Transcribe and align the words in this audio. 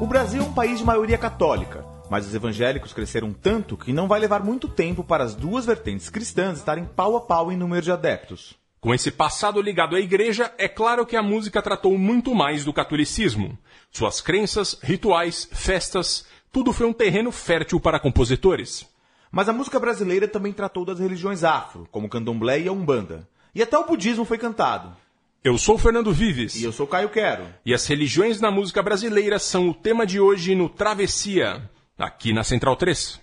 O 0.00 0.06
Brasil 0.06 0.40
é 0.40 0.44
um 0.44 0.52
país 0.52 0.78
de 0.78 0.84
maioria 0.84 1.18
católica, 1.18 1.84
mas 2.08 2.24
os 2.24 2.32
evangélicos 2.32 2.92
cresceram 2.92 3.32
tanto 3.32 3.76
que 3.76 3.92
não 3.92 4.06
vai 4.06 4.20
levar 4.20 4.44
muito 4.44 4.68
tempo 4.68 5.02
para 5.02 5.24
as 5.24 5.34
duas 5.34 5.66
vertentes 5.66 6.08
cristãs 6.08 6.58
estarem 6.58 6.84
pau 6.84 7.16
a 7.16 7.20
pau 7.20 7.50
em 7.50 7.56
número 7.56 7.82
de 7.82 7.90
adeptos. 7.90 8.54
Com 8.80 8.94
esse 8.94 9.10
passado 9.10 9.60
ligado 9.60 9.96
à 9.96 10.00
igreja, 10.00 10.54
é 10.56 10.68
claro 10.68 11.04
que 11.04 11.16
a 11.16 11.22
música 11.22 11.60
tratou 11.60 11.98
muito 11.98 12.32
mais 12.32 12.64
do 12.64 12.72
catolicismo. 12.72 13.58
Suas 13.90 14.20
crenças, 14.20 14.78
rituais, 14.80 15.48
festas, 15.50 16.24
tudo 16.52 16.72
foi 16.72 16.86
um 16.86 16.92
terreno 16.92 17.32
fértil 17.32 17.80
para 17.80 17.98
compositores. 17.98 18.86
Mas 19.32 19.48
a 19.48 19.52
música 19.52 19.80
brasileira 19.80 20.28
também 20.28 20.52
tratou 20.52 20.84
das 20.84 21.00
religiões 21.00 21.42
afro, 21.42 21.88
como 21.90 22.08
candomblé 22.08 22.60
e 22.60 22.68
a 22.68 22.72
umbanda. 22.72 23.28
E 23.52 23.60
até 23.60 23.76
o 23.76 23.84
budismo 23.84 24.24
foi 24.24 24.38
cantado. 24.38 24.96
Eu 25.42 25.56
sou 25.56 25.78
Fernando 25.78 26.12
Vives. 26.12 26.56
E 26.56 26.64
eu 26.64 26.72
sou 26.72 26.86
Caio 26.86 27.08
Quero. 27.08 27.46
E 27.64 27.72
as 27.72 27.86
religiões 27.86 28.40
na 28.40 28.50
música 28.50 28.82
brasileira 28.82 29.38
são 29.38 29.68
o 29.68 29.74
tema 29.74 30.04
de 30.04 30.18
hoje 30.18 30.54
no 30.54 30.68
Travessia, 30.68 31.70
aqui 31.96 32.32
na 32.32 32.42
Central 32.42 32.74
3. 32.74 33.20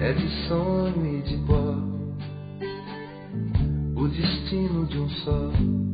É 0.00 0.12
de 0.12 0.48
sonho 0.48 1.18
e 1.18 1.22
de 1.22 1.36
pó 1.46 1.94
o 3.96 4.08
destino 4.08 4.86
de 4.88 4.98
um 4.98 5.08
só. 5.08 5.93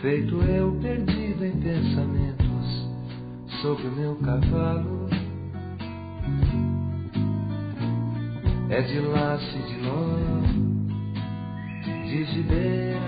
Feito 0.00 0.40
eu 0.42 0.78
perdido 0.80 1.44
em 1.44 1.60
pensamentos 1.60 2.88
sobre 3.60 3.88
o 3.88 3.92
meu 3.96 4.14
cavalo. 4.16 5.08
É 8.70 8.80
de 8.80 9.00
laço 9.00 9.58
de 9.58 9.76
nó, 9.82 10.18
de 11.82 12.24
gibeira, 12.26 13.00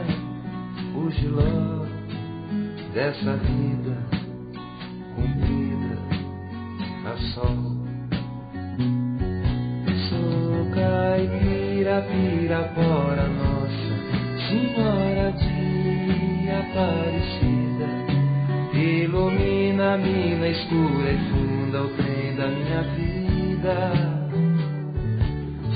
o 0.97 1.11
giló 1.13 1.87
dessa 2.93 3.37
vida 3.37 3.97
cumprida 5.15 5.97
a 7.07 7.17
sol. 7.35 7.71
Sou 10.09 10.71
caipira, 10.75 12.03
pirapora, 12.03 13.29
nossa 13.29 14.49
senhora 14.49 15.31
de 15.35 15.70
Aparecida. 16.53 17.89
Ilumina 18.75 19.95
a 19.95 19.99
mina 19.99 20.49
escura 20.49 21.11
e 21.11 21.19
funda 21.31 21.83
o 21.83 21.89
trem 21.97 22.37
da 22.37 22.47
minha 22.49 22.83
vida. 22.83 23.77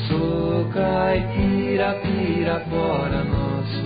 Sou 0.08 0.64
caipira, 0.72 1.94
pirapora, 2.02 3.24
nossa 3.24 3.84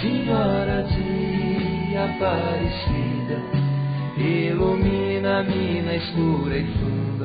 senhora 0.00 0.82
de 0.84 1.96
Aparecida. 1.96 3.38
Ilumina 4.16 5.40
a 5.40 5.42
mina 5.42 5.94
escura 5.94 6.56
e 6.56 6.66
funda 6.78 7.17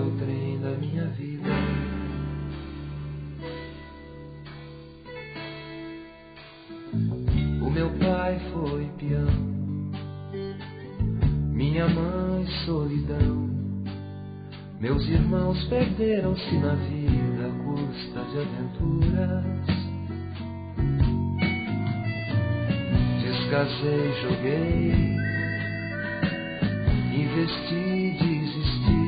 pai 8.34 8.40
foi 8.52 8.90
peão, 8.98 9.28
minha 11.54 11.88
mãe 11.88 12.48
solidão. 12.66 13.52
Meus 14.80 15.08
irmãos 15.08 15.64
perderam-se 15.66 16.58
na 16.58 16.74
vida 16.76 17.48
à 17.48 17.52
custa 17.64 18.20
de 18.32 18.40
aventuras. 18.40 19.46
Descasei, 23.22 24.14
joguei, 24.22 24.92
investi, 27.14 28.18
desisti. 28.20 29.04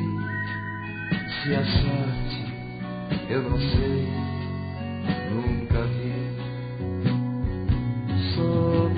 Se 1.42 1.54
a 1.54 1.64
sorte 1.64 2.40
eu 3.28 3.42
não 3.42 3.58
sei, 3.58 4.25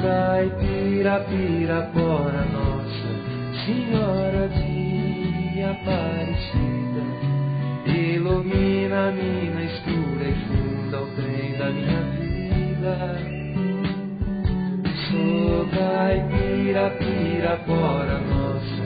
caipira, 0.01 1.21
pirapora, 1.29 2.45
nossa 2.53 3.11
senhora 3.65 4.49
de 4.49 5.63
Aparecida. 5.63 7.03
Ilumina 7.87 9.09
a 9.09 9.13
mina 9.13 9.63
escura 9.65 10.29
e 10.29 10.35
funda 10.47 11.03
o 11.03 11.07
trem 11.17 11.59
da 11.59 11.71
minha 11.71 12.03
vida. 12.17 12.97
Sou 15.11 15.67
caipira, 15.69 16.91
pirapora, 16.91 18.19
nossa 18.21 18.85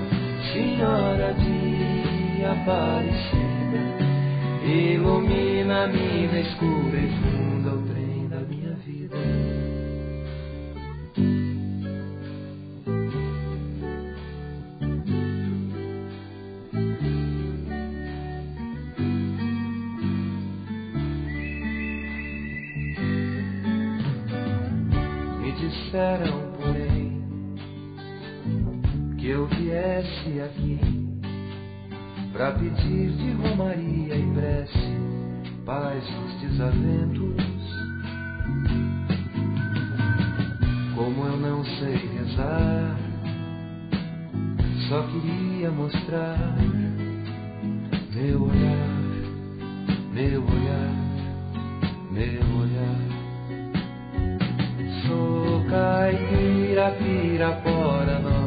senhora 0.52 1.34
de 1.34 2.44
Aparecida. 2.44 3.42
Ilumina 4.64 5.84
a 5.84 5.86
mina 5.88 6.40
escura 6.40 6.96
e 6.96 7.08
funda 7.20 7.51
que 29.22 29.28
eu 29.28 29.46
viesse 29.46 30.40
aqui 30.40 30.80
pra 32.32 32.50
pedir 32.50 33.12
de 33.12 33.30
romaria 33.34 34.16
e 34.16 34.32
prece 34.34 34.98
paz 35.64 36.02
dos 36.04 36.40
desaventos. 36.40 37.44
Como 40.96 41.24
eu 41.24 41.36
não 41.36 41.64
sei 41.64 41.94
rezar, 41.94 42.98
só 44.88 45.02
queria 45.04 45.70
mostrar 45.70 46.56
meu 48.12 48.42
olhar, 48.42 48.88
meu 50.12 50.42
olhar, 50.42 50.94
meu 52.10 52.42
olhar. 52.60 53.12
Sou 55.06 55.64
caipira, 55.70 56.90
pirapora, 56.98 58.18
nossa 58.18 58.41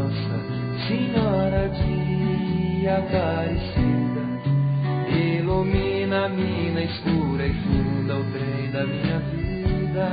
senhora 0.87 1.69
de 1.69 2.87
Aparecida. 2.87 4.21
Ilumina 5.09 6.25
a 6.25 6.29
mina 6.29 6.81
escura 6.83 7.47
e 7.47 7.53
funda 7.53 8.17
o 8.17 8.23
trem 8.31 8.71
da 8.71 8.85
minha 8.85 9.19
vida. 9.19 10.09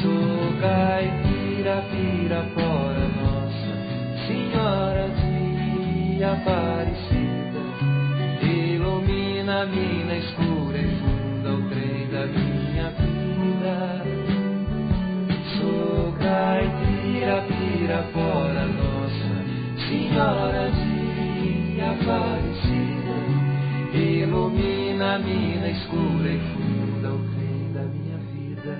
Sou 0.00 0.60
caipira, 0.60 1.82
pirapora, 1.90 3.08
nossa 3.20 3.72
senhora 4.26 5.08
de 5.08 6.22
Aparecida. 6.24 7.62
Ilumina 8.42 9.62
a 9.62 9.66
mina 9.66 10.16
escura 10.16 10.78
e 10.78 10.88
funda 11.00 11.54
o 11.54 11.68
trem 11.70 12.06
da 12.10 12.26
minha 12.26 12.90
vida. 12.90 13.76
Sou 15.56 16.12
caipira, 16.20 17.42
pirapora, 17.48 18.42
nossa 18.42 18.51
Senhora 20.12 20.70
de 20.70 21.80
Aparecida, 21.80 23.16
ilumina-me 23.94 25.56
na 25.56 25.70
escura 25.70 26.30
e 26.30 26.38
funda 26.52 27.14
o 27.14 27.18
fim 27.30 27.72
da 27.72 27.82
minha 27.84 28.18
vida. 28.18 28.76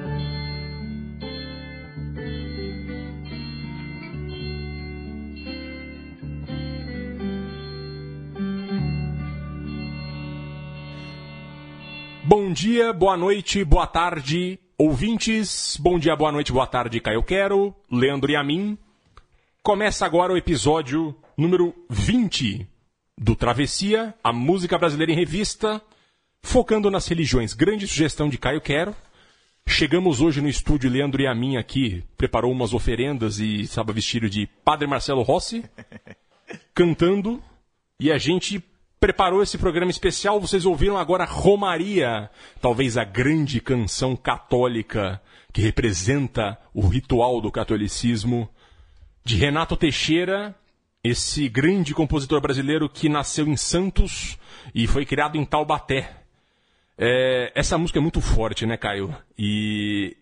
Bom 12.24 12.52
dia, 12.52 12.92
boa 12.92 13.16
noite, 13.16 13.64
boa 13.64 13.86
tarde, 13.86 14.58
ouvintes. 14.76 15.78
Bom 15.80 15.98
dia, 15.98 16.14
boa 16.14 16.30
noite, 16.30 16.52
boa 16.52 16.66
tarde, 16.66 17.00
Caio 17.00 17.22
Quero, 17.22 17.74
Leandro 17.90 18.30
e 18.30 18.36
a 18.36 18.44
mim. 18.44 18.76
Começa 19.62 20.04
agora 20.04 20.32
o 20.32 20.36
episódio 20.36 21.16
número 21.42 21.74
20 21.90 22.68
do 23.18 23.34
Travessia, 23.34 24.14
a 24.22 24.32
música 24.32 24.78
brasileira 24.78 25.10
em 25.10 25.16
revista, 25.16 25.82
focando 26.40 26.88
nas 26.88 27.06
religiões. 27.08 27.52
Grande 27.52 27.86
sugestão 27.88 28.28
de 28.28 28.38
Caio 28.38 28.60
Quero. 28.60 28.94
Chegamos 29.66 30.20
hoje 30.20 30.40
no 30.40 30.48
estúdio, 30.48 30.88
Leandro 30.88 31.20
e 31.20 31.26
a 31.26 31.34
mim 31.34 31.56
aqui, 31.56 32.04
preparou 32.16 32.52
umas 32.52 32.72
oferendas 32.72 33.40
e 33.40 33.62
estava 33.62 33.92
vestido 33.92 34.30
de 34.30 34.46
Padre 34.64 34.86
Marcelo 34.86 35.22
Rossi, 35.22 35.64
cantando, 36.72 37.42
e 37.98 38.12
a 38.12 38.18
gente 38.18 38.62
preparou 39.00 39.42
esse 39.42 39.58
programa 39.58 39.90
especial. 39.90 40.40
Vocês 40.40 40.64
ouviram 40.64 40.96
agora 40.96 41.24
Romaria, 41.24 42.30
talvez 42.60 42.96
a 42.96 43.02
grande 43.02 43.60
canção 43.60 44.14
católica 44.14 45.20
que 45.52 45.60
representa 45.60 46.56
o 46.72 46.86
ritual 46.86 47.40
do 47.40 47.50
catolicismo, 47.50 48.48
de 49.24 49.36
Renato 49.36 49.76
Teixeira, 49.76 50.56
esse 51.04 51.48
grande 51.48 51.94
compositor 51.94 52.40
brasileiro 52.40 52.88
que 52.88 53.08
nasceu 53.08 53.46
em 53.46 53.56
Santos 53.56 54.38
e 54.74 54.86
foi 54.86 55.04
criado 55.04 55.36
em 55.36 55.44
Taubaté. 55.44 56.10
É, 56.96 57.50
essa 57.54 57.76
música 57.76 57.98
é 57.98 58.02
muito 58.02 58.20
forte, 58.20 58.64
né, 58.64 58.76
Caio? 58.76 59.14
E 59.36 60.16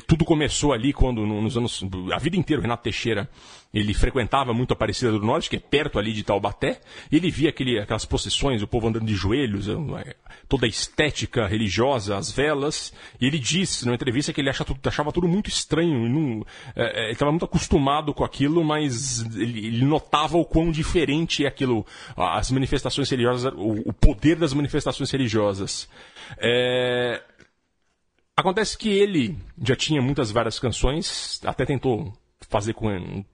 tudo 0.00 0.24
começou 0.24 0.72
ali 0.72 0.92
quando, 0.92 1.26
nos 1.26 1.56
anos. 1.56 1.84
A 2.12 2.18
vida 2.18 2.36
inteira, 2.36 2.60
o 2.60 2.62
Renato 2.62 2.82
Teixeira, 2.82 3.28
ele 3.74 3.92
frequentava 3.92 4.54
muito 4.54 4.70
a 4.70 4.74
Aparecida 4.74 5.10
do 5.10 5.18
Norte, 5.18 5.50
que 5.50 5.56
é 5.56 5.58
perto 5.58 5.98
ali 5.98 6.12
de 6.12 6.22
Taubaté, 6.22 6.80
e 7.10 7.16
ele 7.16 7.28
via 7.28 7.48
aquele, 7.48 7.80
aquelas 7.80 8.04
procissões, 8.04 8.62
o 8.62 8.68
povo 8.68 8.86
andando 8.86 9.04
de 9.04 9.14
joelhos, 9.14 9.68
é, 9.68 10.14
toda 10.48 10.64
a 10.64 10.68
estética 10.68 11.46
religiosa, 11.46 12.16
as 12.16 12.30
velas, 12.30 12.92
e 13.20 13.26
ele 13.26 13.38
disse 13.38 13.84
numa 13.84 13.96
entrevista 13.96 14.32
que 14.32 14.40
ele 14.40 14.48
achava 14.48 14.66
tudo, 14.66 14.86
achava 14.86 15.12
tudo 15.12 15.26
muito 15.26 15.48
estranho, 15.48 16.08
não, 16.08 16.46
é, 16.76 17.04
ele 17.04 17.12
estava 17.12 17.32
muito 17.32 17.44
acostumado 17.44 18.14
com 18.14 18.22
aquilo, 18.22 18.62
mas 18.62 19.22
ele, 19.34 19.66
ele, 19.66 19.84
notava 19.84 20.38
o 20.38 20.44
quão 20.44 20.70
diferente 20.70 21.44
é 21.44 21.48
aquilo, 21.48 21.84
as 22.16 22.52
manifestações 22.52 23.10
religiosas, 23.10 23.52
o, 23.56 23.88
o 23.88 23.92
poder 23.92 24.36
das 24.36 24.54
manifestações 24.54 25.10
religiosas. 25.10 25.88
É, 26.38 27.20
Acontece 28.36 28.76
que 28.76 28.88
ele 28.88 29.38
já 29.62 29.76
tinha 29.76 30.02
muitas 30.02 30.32
várias 30.32 30.58
canções, 30.58 31.40
até 31.44 31.64
tentou 31.64 32.12
fazer 32.48 32.74
com 32.74 33.24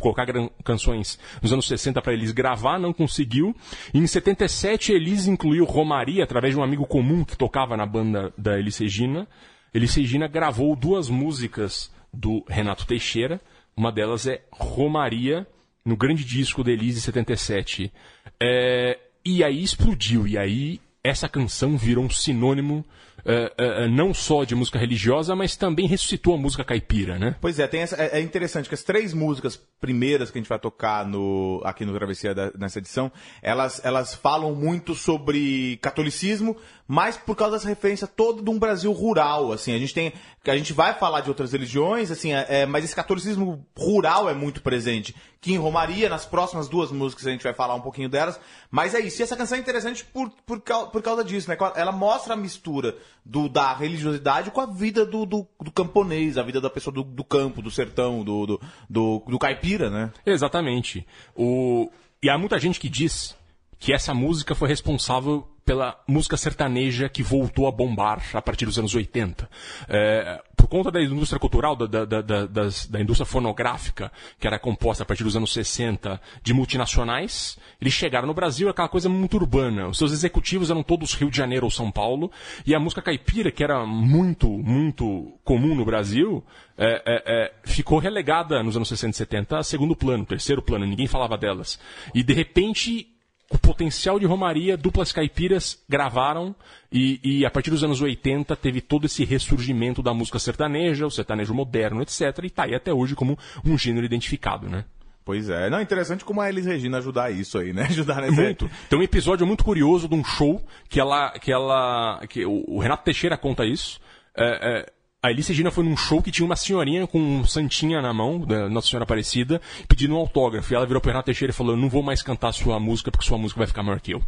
colocar 0.00 0.26
canções 0.64 1.18
nos 1.42 1.52
anos 1.52 1.66
60 1.66 2.00
para 2.00 2.12
Elis 2.12 2.32
gravar, 2.32 2.78
não 2.78 2.92
conseguiu. 2.92 3.54
E 3.92 3.98
em 3.98 4.06
77 4.06 4.92
Elis 4.92 5.26
incluiu 5.26 5.64
Romaria 5.64 6.24
através 6.24 6.54
de 6.54 6.60
um 6.60 6.62
amigo 6.62 6.86
comum 6.86 7.24
que 7.24 7.36
tocava 7.36 7.76
na 7.76 7.84
banda 7.84 8.32
da 8.38 8.58
Elis 8.58 8.78
Regina. 8.78 9.28
Elis 9.74 9.94
Regina 9.94 10.26
gravou 10.26 10.74
duas 10.74 11.10
músicas 11.10 11.92
do 12.12 12.42
Renato 12.48 12.86
Teixeira. 12.86 13.40
Uma 13.76 13.92
delas 13.92 14.26
é 14.26 14.42
Romaria, 14.50 15.46
no 15.84 15.96
grande 15.96 16.24
disco 16.24 16.64
da 16.64 16.70
Elis 16.70 16.94
de 16.94 17.00
77. 17.02 17.92
É, 18.40 18.98
e 19.24 19.44
aí 19.44 19.62
explodiu, 19.62 20.26
e 20.26 20.38
aí 20.38 20.80
essa 21.04 21.28
canção 21.28 21.76
virou 21.76 22.04
um 22.04 22.10
sinônimo 22.10 22.84
uh, 23.24 23.84
uh, 23.84 23.88
não 23.88 24.12
só 24.14 24.44
de 24.44 24.54
música 24.54 24.78
religiosa, 24.78 25.34
mas 25.34 25.56
também 25.56 25.86
ressuscitou 25.86 26.34
a 26.34 26.38
música 26.38 26.64
caipira, 26.64 27.18
né? 27.18 27.36
Pois 27.40 27.58
é, 27.58 27.66
tem 27.66 27.80
essa, 27.80 27.96
é, 27.96 28.18
é, 28.18 28.20
interessante 28.20 28.68
que 28.68 28.74
as 28.74 28.82
três 28.82 29.12
músicas 29.14 29.56
primeiras 29.80 30.30
que 30.30 30.38
a 30.38 30.40
gente 30.40 30.48
vai 30.48 30.58
tocar 30.58 31.06
no, 31.06 31.60
aqui 31.64 31.84
no 31.84 31.94
Travessia 31.94 32.34
da, 32.34 32.52
nessa 32.58 32.78
edição, 32.78 33.10
elas, 33.42 33.80
elas 33.84 34.14
falam 34.14 34.54
muito 34.54 34.94
sobre 34.94 35.78
catolicismo, 35.82 36.56
mas 36.88 37.18
por 37.18 37.36
causa 37.36 37.56
dessa 37.56 37.68
referência 37.68 38.06
toda 38.06 38.42
de 38.42 38.48
um 38.48 38.58
Brasil 38.58 38.90
rural, 38.92 39.52
assim, 39.52 39.74
a 39.74 39.78
gente 39.78 39.92
tem, 39.92 40.10
a 40.46 40.56
gente 40.56 40.72
vai 40.72 40.94
falar 40.94 41.20
de 41.20 41.28
outras 41.28 41.52
religiões, 41.52 42.10
assim, 42.10 42.32
é, 42.32 42.46
é 42.48 42.66
mas 42.66 42.82
esse 42.82 42.96
catolicismo 42.96 43.62
rural 43.76 44.26
é 44.26 44.32
muito 44.32 44.62
presente, 44.62 45.14
que 45.38 45.52
em 45.52 45.58
Romaria, 45.58 46.08
nas 46.08 46.24
próximas 46.24 46.66
duas 46.66 46.90
músicas 46.90 47.26
a 47.26 47.30
gente 47.30 47.44
vai 47.44 47.52
falar 47.52 47.74
um 47.74 47.82
pouquinho 47.82 48.08
delas, 48.08 48.40
mas 48.70 48.94
é 48.94 49.00
isso, 49.00 49.20
e 49.20 49.22
essa 49.22 49.36
canção 49.36 49.58
é 49.58 49.60
interessante 49.60 50.02
por, 50.02 50.30
por, 50.46 50.60
por 50.60 51.02
causa 51.02 51.22
disso, 51.22 51.50
né, 51.50 51.58
ela 51.76 51.92
mostra 51.92 52.32
a 52.32 52.36
mistura 52.36 52.96
do, 53.22 53.50
da 53.50 53.74
religiosidade 53.74 54.50
com 54.50 54.62
a 54.62 54.66
vida 54.66 55.04
do, 55.04 55.26
do, 55.26 55.46
do 55.60 55.70
camponês, 55.70 56.38
a 56.38 56.42
vida 56.42 56.58
da 56.58 56.70
pessoa 56.70 56.94
do, 56.94 57.04
do 57.04 57.22
campo, 57.22 57.60
do 57.60 57.70
sertão, 57.70 58.24
do, 58.24 58.46
do, 58.46 58.60
do, 58.88 59.22
do 59.28 59.38
caipira, 59.38 59.90
né? 59.90 60.10
Exatamente. 60.24 61.06
O... 61.36 61.90
E 62.22 62.30
há 62.30 62.38
muita 62.38 62.58
gente 62.58 62.80
que 62.80 62.88
diz 62.88 63.36
que 63.78 63.92
essa 63.92 64.14
música 64.14 64.54
foi 64.54 64.68
responsável 64.68 65.46
pela 65.68 66.00
música 66.08 66.34
sertaneja 66.34 67.10
que 67.10 67.22
voltou 67.22 67.68
a 67.68 67.70
bombar 67.70 68.22
a 68.32 68.40
partir 68.40 68.64
dos 68.64 68.78
anos 68.78 68.94
80. 68.94 69.50
É, 69.86 70.42
por 70.56 70.66
conta 70.66 70.90
da 70.90 70.98
indústria 71.02 71.38
cultural, 71.38 71.76
da, 71.76 72.06
da, 72.06 72.22
da, 72.22 72.46
das, 72.46 72.86
da, 72.86 72.98
indústria 72.98 73.26
fonográfica, 73.26 74.10
que 74.40 74.46
era 74.46 74.58
composta 74.58 75.02
a 75.02 75.06
partir 75.06 75.24
dos 75.24 75.36
anos 75.36 75.52
60 75.52 76.18
de 76.42 76.54
multinacionais, 76.54 77.58
eles 77.78 77.92
chegaram 77.92 78.26
no 78.26 78.32
Brasil, 78.32 78.70
aquela 78.70 78.88
coisa 78.88 79.10
muito 79.10 79.36
urbana. 79.36 79.88
Os 79.88 79.98
seus 79.98 80.10
executivos 80.10 80.70
eram 80.70 80.82
todos 80.82 81.12
Rio 81.12 81.30
de 81.30 81.36
Janeiro 81.36 81.66
ou 81.66 81.70
São 81.70 81.92
Paulo, 81.92 82.32
e 82.64 82.74
a 82.74 82.80
música 82.80 83.02
caipira, 83.02 83.52
que 83.52 83.62
era 83.62 83.84
muito, 83.84 84.48
muito 84.48 85.38
comum 85.44 85.74
no 85.74 85.84
Brasil, 85.84 86.42
é, 86.78 87.02
é, 87.04 87.22
é 87.26 87.52
ficou 87.62 87.98
relegada 87.98 88.62
nos 88.62 88.74
anos 88.74 88.88
60 88.88 89.10
e 89.10 89.18
70 89.18 89.58
a 89.58 89.62
segundo 89.62 89.94
plano, 89.94 90.24
terceiro 90.24 90.62
plano, 90.62 90.86
ninguém 90.86 91.06
falava 91.06 91.36
delas. 91.36 91.78
E 92.14 92.22
de 92.22 92.32
repente 92.32 93.17
o 93.50 93.58
potencial 93.58 94.18
de 94.18 94.26
Romaria, 94.26 94.76
duplas 94.76 95.10
caipiras 95.10 95.82
gravaram 95.88 96.54
e, 96.92 97.20
e, 97.22 97.46
a 97.46 97.50
partir 97.50 97.70
dos 97.70 97.82
anos 97.82 98.00
80 98.00 98.54
teve 98.56 98.80
todo 98.80 99.06
esse 99.06 99.24
ressurgimento 99.24 100.02
da 100.02 100.12
música 100.12 100.38
sertaneja, 100.38 101.06
o 101.06 101.10
sertanejo 101.10 101.54
moderno, 101.54 102.02
etc. 102.02 102.22
E 102.44 102.50
tá 102.50 102.64
aí 102.64 102.74
até 102.74 102.92
hoje 102.92 103.14
como 103.14 103.38
um 103.64 103.78
gênero 103.78 104.04
identificado, 104.04 104.68
né? 104.68 104.84
Pois 105.24 105.48
é. 105.50 105.68
Não, 105.68 105.80
interessante 105.80 106.24
como 106.24 106.40
a 106.40 106.48
Elis 106.48 106.64
Regina 106.64 106.98
ajudar 106.98 107.30
isso 107.30 107.58
aí, 107.58 107.72
né? 107.72 107.84
Ajudar 107.90 108.22
nesse... 108.22 108.40
Muito. 108.40 108.70
Tem 108.88 108.98
um 108.98 109.02
episódio 109.02 109.46
muito 109.46 109.62
curioso 109.62 110.08
de 110.08 110.14
um 110.14 110.24
show 110.24 110.62
que 110.88 110.98
ela... 110.98 111.30
Que 111.32 111.52
ela 111.52 112.20
que 112.28 112.46
o 112.46 112.78
Renato 112.78 113.04
Teixeira 113.04 113.36
conta 113.36 113.66
isso. 113.66 114.00
É, 114.34 114.78
é, 114.78 114.86
a 115.22 115.30
Elis 115.30 115.48
Regina 115.48 115.70
foi 115.70 115.84
num 115.84 115.96
show 115.96 116.22
que 116.22 116.30
tinha 116.30 116.46
uma 116.46 116.54
senhorinha 116.54 117.06
com 117.06 117.18
um 117.18 117.44
santinha 117.44 118.00
na 118.00 118.12
mão, 118.12 118.40
da 118.40 118.68
Nossa 118.68 118.88
Senhora 118.88 119.02
Aparecida, 119.02 119.60
pedindo 119.88 120.14
um 120.14 120.18
autógrafo. 120.18 120.72
E 120.72 120.76
ela 120.76 120.86
virou 120.86 121.00
pro 121.00 121.10
Renato 121.10 121.26
Teixeira 121.26 121.50
e 121.50 121.54
falou: 121.54 121.72
Eu 121.72 121.80
não 121.80 121.88
vou 121.88 122.02
mais 122.02 122.22
cantar 122.22 122.52
sua 122.52 122.78
música 122.78 123.10
porque 123.10 123.26
sua 123.26 123.38
música 123.38 123.58
vai 123.58 123.66
ficar 123.66 123.82
maior 123.82 124.00
que 124.00 124.12
eu. 124.12 124.22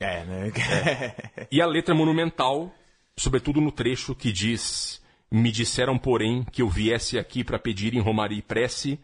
É, 0.00 0.24
né? 0.24 0.48
É. 0.48 1.46
E 1.50 1.60
a 1.60 1.66
letra 1.66 1.94
monumental, 1.94 2.74
sobretudo 3.16 3.60
no 3.60 3.70
trecho 3.70 4.16
que 4.16 4.32
diz: 4.32 5.00
Me 5.30 5.52
disseram, 5.52 5.96
porém, 5.96 6.44
que 6.50 6.62
eu 6.62 6.68
viesse 6.68 7.18
aqui 7.18 7.44
para 7.44 7.58
pedir 7.58 7.94
em 7.94 8.00
romaria 8.00 8.38
e 8.38 8.42
prece, 8.42 8.98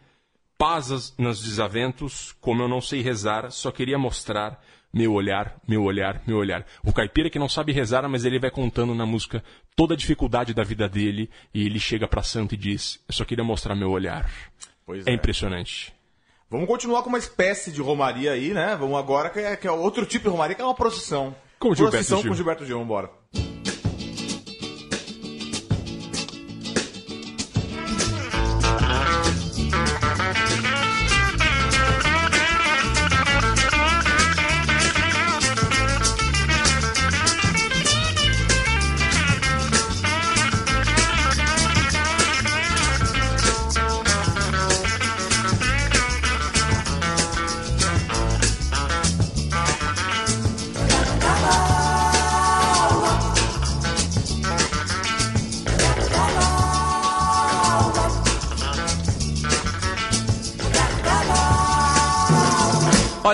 paz 0.57 1.15
nos 1.17 1.41
desaventos, 1.41 2.35
como 2.41 2.63
eu 2.63 2.69
não 2.69 2.81
sei 2.81 3.01
rezar, 3.01 3.53
só 3.53 3.71
queria 3.71 3.97
mostrar 3.97 4.61
meu 4.93 5.13
olhar, 5.13 5.57
meu 5.67 5.83
olhar, 5.83 6.23
meu 6.27 6.39
olhar. 6.39 6.65
O 6.85 6.93
caipira 6.93 7.29
que 7.29 7.39
não 7.39 7.49
sabe 7.49 7.73
rezar, 7.73 8.09
mas 8.09 8.25
ele 8.25 8.39
vai 8.39 8.51
contando 8.51 8.95
na 8.95 9.05
música 9.05 9.43
toda 9.77 9.95
a 9.95 9.97
dificuldade 9.97 10.55
da 10.55 10.65
vida 10.65 10.89
dele 10.89 11.31
e 11.53 11.65
ele 11.67 11.79
chega 11.79 12.09
para 12.09 12.23
santo 12.23 12.55
e 12.55 12.59
diz: 12.59 13.01
Eu 13.09 13.15
só 13.15 13.25
queria 13.25 13.45
mostrar 13.45 13.75
meu 13.75 13.91
olhar. 13.91 14.31
Pois 14.87 15.07
é, 15.07 15.11
é 15.11 15.15
impressionante. 15.15 15.93
Vamos 16.51 16.67
continuar 16.67 17.03
com 17.03 17.11
uma 17.11 17.19
espécie 17.19 17.71
de 17.71 17.83
romaria 17.83 18.33
aí, 18.33 18.55
né? 18.55 18.75
Vamos 18.81 18.99
agora, 18.99 19.29
que 19.29 19.39
é, 19.39 19.55
que 19.55 19.67
é 19.67 19.71
outro 19.71 20.07
tipo 20.07 20.25
de 20.25 20.31
romaria, 20.31 20.55
que 20.55 20.63
é 20.63 20.65
uma 20.65 20.75
procissão. 20.75 21.37
Com 21.59 21.75
procissão 21.75 22.23
Gilberto 22.23 22.29
com 22.29 22.35
Gilberto 22.35 22.65
Gil, 22.65 22.85
bora. 22.85 23.11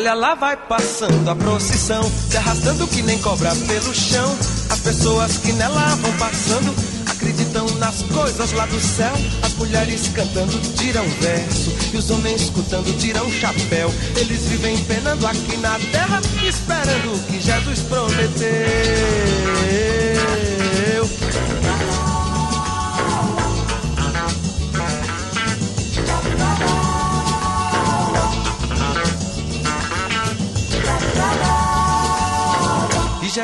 Olha 0.05 0.13
lá 0.13 0.35
vai 0.35 0.55
passando 0.55 1.31
a 1.31 1.35
procissão, 1.35 2.03
se 2.29 2.37
arrastando 2.37 2.87
que 2.87 3.01
nem 3.01 3.19
cobra 3.21 3.51
pelo 3.67 3.95
chão. 3.95 4.37
As 4.69 4.79
pessoas 4.81 5.39
que 5.39 5.51
nela 5.55 5.95
vão 5.95 6.13
passando 6.19 6.75
acreditam 7.07 7.65
nas 7.79 8.03
coisas 8.03 8.53
lá 8.53 8.67
do 8.67 8.79
céu. 8.79 9.15
As 9.43 9.55
mulheres 9.55 10.09
cantando 10.09 10.61
tiram 10.77 11.09
verso 11.23 11.75
e 11.95 11.97
os 11.97 12.11
homens 12.11 12.43
escutando 12.43 12.95
tiram 12.99 13.31
chapéu. 13.31 13.91
Eles 14.19 14.43
vivem 14.43 14.77
penando 14.85 15.27
aqui 15.27 15.57
na 15.57 15.79
terra, 15.91 16.21
esperando 16.47 17.15
o 17.15 17.19
que 17.21 17.41
Jesus 17.41 17.79
prometeu. 17.89 18.45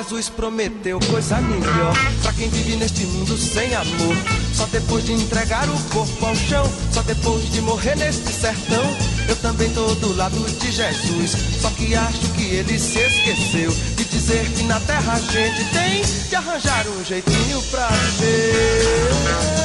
Jesus 0.00 0.30
prometeu 0.30 0.98
coisa 1.10 1.36
melhor 1.42 1.94
pra 2.22 2.32
quem 2.32 2.48
vive 2.48 2.74
neste 2.76 3.04
mundo 3.04 3.36
sem 3.36 3.74
amor. 3.74 4.16
Só 4.54 4.64
depois 4.72 5.04
de 5.04 5.12
entregar 5.12 5.68
o 5.68 5.78
corpo 5.90 6.24
ao 6.24 6.34
chão, 6.34 6.64
só 6.90 7.02
depois 7.02 7.52
de 7.52 7.60
morrer 7.60 7.96
neste 7.96 8.32
sertão, 8.32 8.82
eu 9.28 9.36
também 9.36 9.68
tô 9.74 9.94
do 9.96 10.16
lado 10.16 10.40
de 10.58 10.72
Jesus. 10.72 11.32
Só 11.60 11.68
que 11.72 11.94
acho 11.94 12.32
que 12.32 12.44
ele 12.44 12.78
se 12.78 12.98
esqueceu 12.98 13.70
de 13.94 14.04
dizer 14.06 14.50
que 14.52 14.62
na 14.62 14.80
terra 14.80 15.12
a 15.12 15.20
gente 15.20 15.64
tem 15.70 16.02
de 16.30 16.34
arranjar 16.34 16.86
um 16.88 17.04
jeitinho 17.04 17.60
pra 17.70 17.86
viver. 17.88 19.59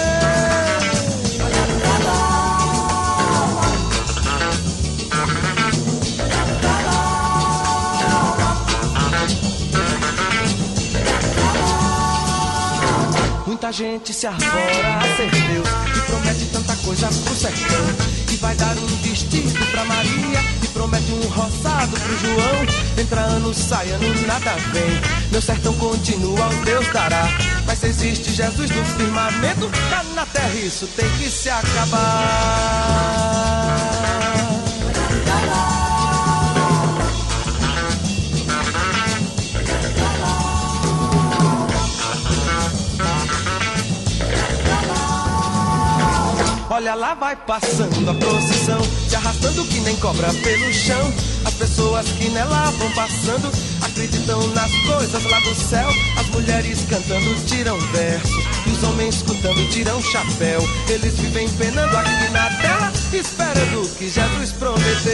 Muita 13.65 13.77
gente 13.77 14.13
se 14.13 14.27
arvora 14.27 14.99
a 14.99 15.17
ser 15.17 15.31
Deus 15.31 15.67
e 15.97 16.01
promete 16.01 16.45
tanta 16.53 16.75
coisa 16.85 17.07
pro 17.07 17.33
sertão. 17.33 17.85
E 18.31 18.35
vai 18.35 18.55
dar 18.57 18.77
um 18.77 18.85
vestido 19.01 19.51
pra 19.71 19.83
Maria 19.85 20.39
e 20.61 20.67
promete 20.67 21.11
um 21.11 21.27
roçado 21.29 21.99
pro 21.99 22.17
João. 22.19 22.65
Entra 22.95 23.21
ano, 23.21 23.51
sai 23.55 23.89
ano, 23.89 24.27
nada 24.27 24.51
vem. 24.71 25.01
Meu 25.31 25.41
sertão 25.41 25.73
continua, 25.79 26.47
o 26.47 26.63
Deus 26.63 26.87
dará. 26.93 27.27
Mas 27.65 27.79
se 27.79 27.87
existe 27.87 28.33
Jesus 28.33 28.69
no 28.69 28.85
firmamento, 28.85 29.67
cá 29.89 30.03
na 30.13 30.27
terra 30.27 30.53
isso 30.53 30.85
tem 30.95 31.09
que 31.17 31.27
se 31.27 31.49
acabar. 31.49 33.24
Olha 46.75 46.93
lá 46.93 47.13
vai 47.13 47.37
passando 47.37 48.09
a 48.09 48.13
procissão, 48.15 48.81
se 49.07 49.15
arrastando 49.15 49.63
que 49.63 49.79
nem 49.79 49.95
cobra 49.95 50.27
pelo 50.43 50.73
chão. 50.73 51.13
As 51.45 51.53
pessoas 51.53 52.05
que 52.05 52.27
nela 52.27 52.69
vão 52.71 52.91
passando 52.91 53.49
acreditam 53.81 54.45
nas 54.47 54.69
coisas 54.85 55.23
lá 55.23 55.39
do 55.39 55.55
céu. 55.55 55.87
As 56.19 56.27
mulheres 56.27 56.85
cantando 56.89 57.33
tiram 57.45 57.79
verso 57.79 58.43
e 58.67 58.71
os 58.71 58.83
homens 58.83 59.15
escutando 59.15 59.69
tiram 59.69 60.01
chapéu. 60.01 60.59
Eles 60.89 61.17
vivem 61.17 61.47
penando 61.51 61.95
aqui 61.95 62.29
na 62.33 62.49
terra, 62.61 62.91
esperando 63.13 63.81
o 63.81 63.89
que 63.95 64.09
Jesus 64.09 64.51
prometeu. 64.51 65.05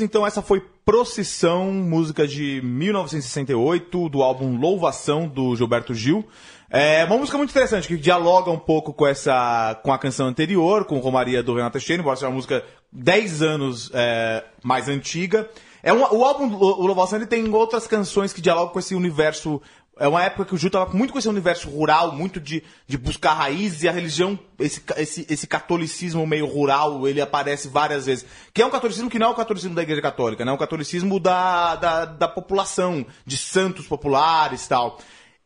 Então 0.00 0.26
essa 0.26 0.42
foi 0.42 0.62
Procissão, 0.84 1.72
música 1.72 2.26
de 2.26 2.60
1968, 2.62 4.08
do 4.08 4.22
álbum 4.22 4.58
Louvação, 4.58 5.28
do 5.28 5.54
Gilberto 5.54 5.94
Gil. 5.94 6.26
É 6.68 7.04
uma 7.04 7.16
música 7.16 7.38
muito 7.38 7.50
interessante, 7.50 7.88
que 7.88 7.96
dialoga 7.96 8.50
um 8.50 8.58
pouco 8.58 8.92
com 8.92 9.06
essa 9.06 9.78
com 9.82 9.92
a 9.92 9.98
canção 9.98 10.26
anterior, 10.26 10.84
com 10.84 10.98
Romaria 10.98 11.42
do 11.42 11.54
Renato 11.54 11.74
Teixeira, 11.74 12.00
embora 12.00 12.16
seja 12.16 12.28
uma 12.28 12.34
música 12.34 12.64
10 12.92 13.42
anos 13.42 13.90
é, 13.94 14.44
mais 14.62 14.88
antiga. 14.88 15.48
É 15.82 15.92
o 15.92 16.24
álbum 16.24 16.54
o 16.54 16.86
Louvação 16.86 17.18
ele 17.18 17.26
tem 17.26 17.48
outras 17.54 17.86
canções 17.86 18.32
que 18.32 18.40
dialogam 18.40 18.72
com 18.72 18.78
esse 18.78 18.94
universo 18.94 19.62
é 20.00 20.08
uma 20.08 20.24
época 20.24 20.46
que 20.46 20.54
o 20.54 20.58
Gil 20.58 20.70
tava 20.70 20.90
muito 20.94 21.12
com 21.12 21.18
esse 21.18 21.28
universo 21.28 21.68
rural, 21.68 22.12
muito 22.12 22.40
de, 22.40 22.64
de 22.86 22.96
buscar 22.96 23.34
raízes, 23.34 23.82
e 23.82 23.88
a 23.88 23.92
religião, 23.92 24.38
esse, 24.58 24.82
esse, 24.96 25.26
esse 25.28 25.46
catolicismo 25.46 26.26
meio 26.26 26.46
rural, 26.46 27.06
ele 27.06 27.20
aparece 27.20 27.68
várias 27.68 28.06
vezes. 28.06 28.24
Que 28.54 28.62
é 28.62 28.66
um 28.66 28.70
catolicismo 28.70 29.10
que 29.10 29.18
não 29.18 29.26
é 29.26 29.30
o 29.30 29.34
catolicismo 29.34 29.76
da 29.76 29.82
Igreja 29.82 30.00
Católica, 30.00 30.42
né? 30.42 30.50
É 30.50 30.54
um 30.54 30.58
catolicismo 30.58 31.20
da, 31.20 31.76
da, 31.76 32.04
da 32.06 32.26
população, 32.26 33.04
de 33.26 33.36
santos 33.36 33.86
populares 33.86 34.66
tal. 34.66 34.98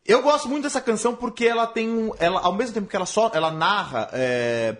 Eu 0.05 0.21
gosto 0.21 0.47
muito 0.47 0.63
dessa 0.63 0.79
canção 0.79 1.13
porque 1.13 1.45
ela 1.45 1.67
tem 1.67 1.89
um. 1.89 2.11
Ela, 2.17 2.39
ao 2.39 2.53
mesmo 2.53 2.75
tempo 2.75 2.87
que 2.87 2.95
ela 2.95 3.05
só. 3.05 3.29
Ela 3.33 3.51
narra 3.51 4.09
é, 4.13 4.77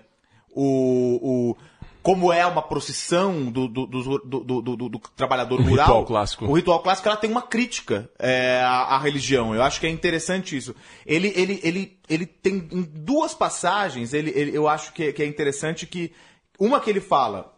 o, 0.52 1.52
o 1.52 1.58
como 2.06 2.32
é 2.32 2.46
uma 2.46 2.62
procissão 2.62 3.46
do, 3.52 3.68
do, 3.68 3.88
do, 3.88 4.62
do, 4.62 4.90
do 4.90 5.00
trabalhador 5.16 5.60
O 5.60 5.64
rural. 5.64 5.88
ritual 5.88 6.06
clássico. 6.06 6.46
O 6.46 6.54
ritual 6.54 6.80
clássico 6.84 7.08
ela 7.08 7.18
tem 7.18 7.32
uma 7.32 7.42
crítica 7.42 8.08
é, 8.20 8.62
à, 8.64 8.96
à 8.96 9.00
religião. 9.00 9.56
Eu 9.56 9.64
acho 9.64 9.80
que 9.80 9.88
é 9.88 9.90
interessante 9.90 10.56
isso. 10.56 10.76
Ele, 11.04 11.34
ele, 11.36 11.60
ele, 11.64 11.98
ele 12.08 12.28
tem 12.28 12.58
em 12.72 12.84
duas 12.84 13.34
passagens, 13.34 14.14
ele, 14.14 14.32
ele- 14.36 14.56
eu 14.56 14.68
acho 14.68 14.94
que, 14.94 15.12
que 15.14 15.24
é 15.24 15.26
interessante 15.26 15.88
que. 15.88 16.12
Uma 16.60 16.80
que 16.80 16.92
ele 16.92 17.02
fala 17.02 17.52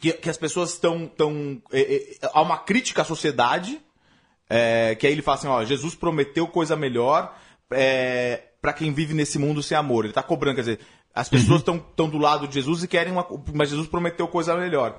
que, 0.00 0.14
que 0.14 0.30
as 0.30 0.38
pessoas 0.38 0.72
estão. 0.72 1.06
Tão, 1.06 1.60
é, 1.70 1.80
é, 2.22 2.30
há 2.32 2.40
uma 2.40 2.56
crítica 2.56 3.02
à 3.02 3.04
sociedade. 3.04 3.78
É, 4.48 4.94
que 4.94 5.06
aí 5.06 5.12
ele 5.12 5.20
fala 5.20 5.36
assim, 5.36 5.46
ó, 5.46 5.62
Jesus 5.62 5.94
prometeu 5.94 6.46
coisa 6.48 6.74
melhor 6.74 7.36
é, 7.70 8.44
para 8.62 8.72
quem 8.72 8.94
vive 8.94 9.12
nesse 9.12 9.38
mundo 9.38 9.62
sem 9.62 9.76
amor. 9.76 10.06
Ele 10.06 10.14
tá 10.14 10.22
cobrando, 10.22 10.54
quer 10.54 10.62
dizer, 10.62 10.80
as 11.20 11.28
pessoas 11.28 11.60
estão 11.60 11.78
tão 11.78 12.08
do 12.08 12.18
lado 12.18 12.46
de 12.48 12.54
Jesus 12.54 12.82
e 12.82 12.88
querem 12.88 13.12
uma. 13.12 13.26
Mas 13.52 13.70
Jesus 13.70 13.88
prometeu 13.88 14.28
coisa 14.28 14.56
melhor. 14.56 14.98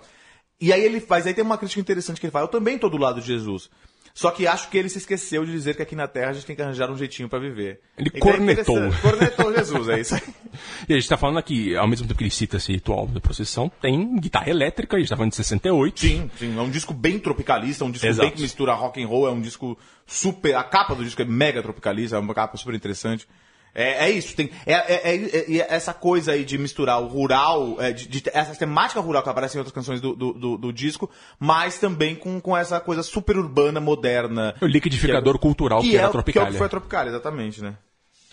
E 0.62 0.74
aí 0.74 0.84
ele 0.84 1.00
faz, 1.00 1.26
aí 1.26 1.34
tem 1.34 1.44
uma 1.44 1.58
crítica 1.58 1.80
interessante 1.80 2.20
que 2.20 2.26
ele 2.26 2.32
fala, 2.32 2.44
eu 2.46 2.50
também 2.50 2.78
tô 2.78 2.90
do 2.90 2.98
lado 2.98 3.22
de 3.22 3.28
Jesus. 3.28 3.70
Só 4.14 4.32
que 4.32 4.46
acho 4.48 4.70
que 4.70 4.78
ele 4.78 4.90
se 4.90 4.98
esqueceu 4.98 5.46
de 5.46 5.52
dizer 5.52 5.76
que 5.76 5.82
aqui 5.82 5.96
na 5.96 6.08
Terra 6.08 6.32
a 6.32 6.34
gente 6.34 6.46
tem 6.46 6.56
que 6.56 6.62
arranjar 6.62 6.92
um 6.92 6.98
jeitinho 6.98 7.30
pra 7.30 7.40
viver. 7.40 7.80
Ele 7.98 8.12
Então 8.14 8.30
é 8.30 8.34
cornetou. 8.34 8.78
interessante. 8.78 9.02
Cornetou 9.02 9.54
Jesus, 9.56 9.88
é 9.88 10.00
isso 10.02 10.16
aí. 10.16 10.22
E 10.90 10.94
a 10.94 10.98
gente 10.98 11.08
tá 11.08 11.16
falando 11.16 11.38
aqui, 11.38 11.76
ao 11.78 11.88
mesmo 11.88 12.06
tempo 12.08 12.18
que 12.18 12.24
ele 12.24 12.32
cita 12.32 12.58
esse 12.58 12.72
ritual 12.74 13.06
da 13.08 13.22
procissão, 13.22 13.72
tem 13.82 14.20
guitarra 14.20 14.50
elétrica, 14.50 14.98
a 14.98 15.00
gente 15.00 15.08
tá 15.08 15.16
falando 15.16 15.30
de 15.30 15.38
68. 15.38 16.00
Sim, 16.00 16.30
sim. 16.38 16.58
É 16.58 16.62
um 16.62 16.70
disco 16.70 16.94
bem 16.94 17.20
tropicalista, 17.20 17.86
um 17.86 17.92
disco 17.92 18.08
Exato. 18.08 18.28
bem 18.28 18.36
que 18.36 18.42
mistura 18.42 18.74
rock 18.74 19.02
and 19.02 19.08
roll, 19.08 19.28
é 19.28 19.32
um 19.32 19.40
disco 19.40 19.78
super. 20.06 20.56
A 20.56 20.64
capa 20.64 20.96
do 20.96 21.04
disco 21.06 21.22
é 21.22 21.26
mega 21.26 21.62
tropicalista, 21.62 22.18
é 22.18 22.20
uma 22.20 22.34
capa 22.34 22.58
super 22.58 22.74
interessante. 22.74 23.26
É, 23.74 24.06
é 24.08 24.10
isso, 24.12 24.36
tem. 24.36 24.50
É, 24.66 24.74
é- 24.74 25.16
é- 25.16 25.58
é 25.60 25.68
essa 25.70 25.94
coisa 25.94 26.32
aí 26.32 26.44
de 26.44 26.58
misturar 26.58 27.02
o 27.02 27.08
rural, 27.08 27.76
é, 27.80 27.92
de, 27.94 28.08
de- 28.08 28.24
essa 28.34 28.56
temática 28.56 29.00
rural 29.00 29.22
que 29.24 29.30
aparece 29.30 29.56
em 29.58 29.60
outras 29.60 29.74
canções 29.74 30.02
do, 30.02 30.16
do, 30.16 30.34
do- 30.34 30.58
do 30.58 30.74
disco, 30.74 31.10
mas 31.40 31.78
também 31.78 32.16
com, 32.16 32.42
com 32.42 32.58
essa 32.58 32.80
coisa 32.80 33.04
super 33.04 33.38
urbana, 33.38 33.80
moderna. 33.80 34.56
O 34.62 34.66
liquidificador 34.66 35.38
cultural 35.38 35.82
que 35.82 35.96
é, 35.96 36.00
era 36.00 36.08
a 36.08 36.10
o- 36.10 36.12
Que 36.12 36.18
é 36.18 36.20
o 36.20 36.24
Tropicália. 36.24 36.52
que 36.52 36.58
foi 36.58 36.66
a 36.66 36.70
Tropicália, 36.70 37.10
exatamente, 37.10 37.62
né? 37.62 37.76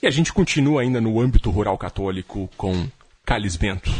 E 0.02 0.06
a 0.06 0.10
gente 0.10 0.32
continua 0.32 0.82
ainda 0.82 1.00
no 1.00 1.20
âmbito 1.20 1.50
rural 1.50 1.76
católico 1.78 2.48
com 2.56 2.86
Cáliz 3.24 3.56
Bento. 3.56 3.90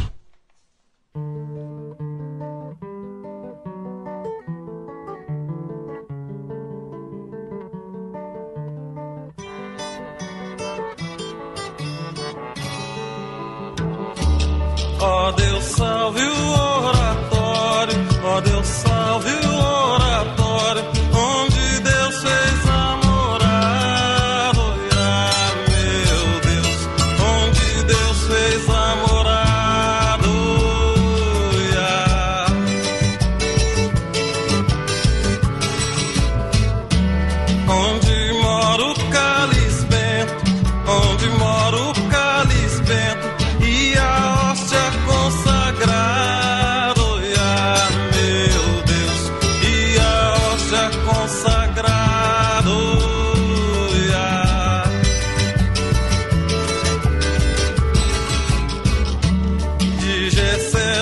Ó 14.99 15.31
Deus, 15.31 15.63
salve 15.63 16.21
o 16.23 16.87
oratório, 16.87 18.07
ó 18.23 18.41
Deus, 18.41 18.67
salve 18.67 18.86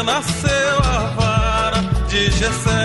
nasceu 0.05 0.77
a 0.83 0.99
vara, 1.17 1.81
de 2.07 2.31
Gessé 2.31 2.84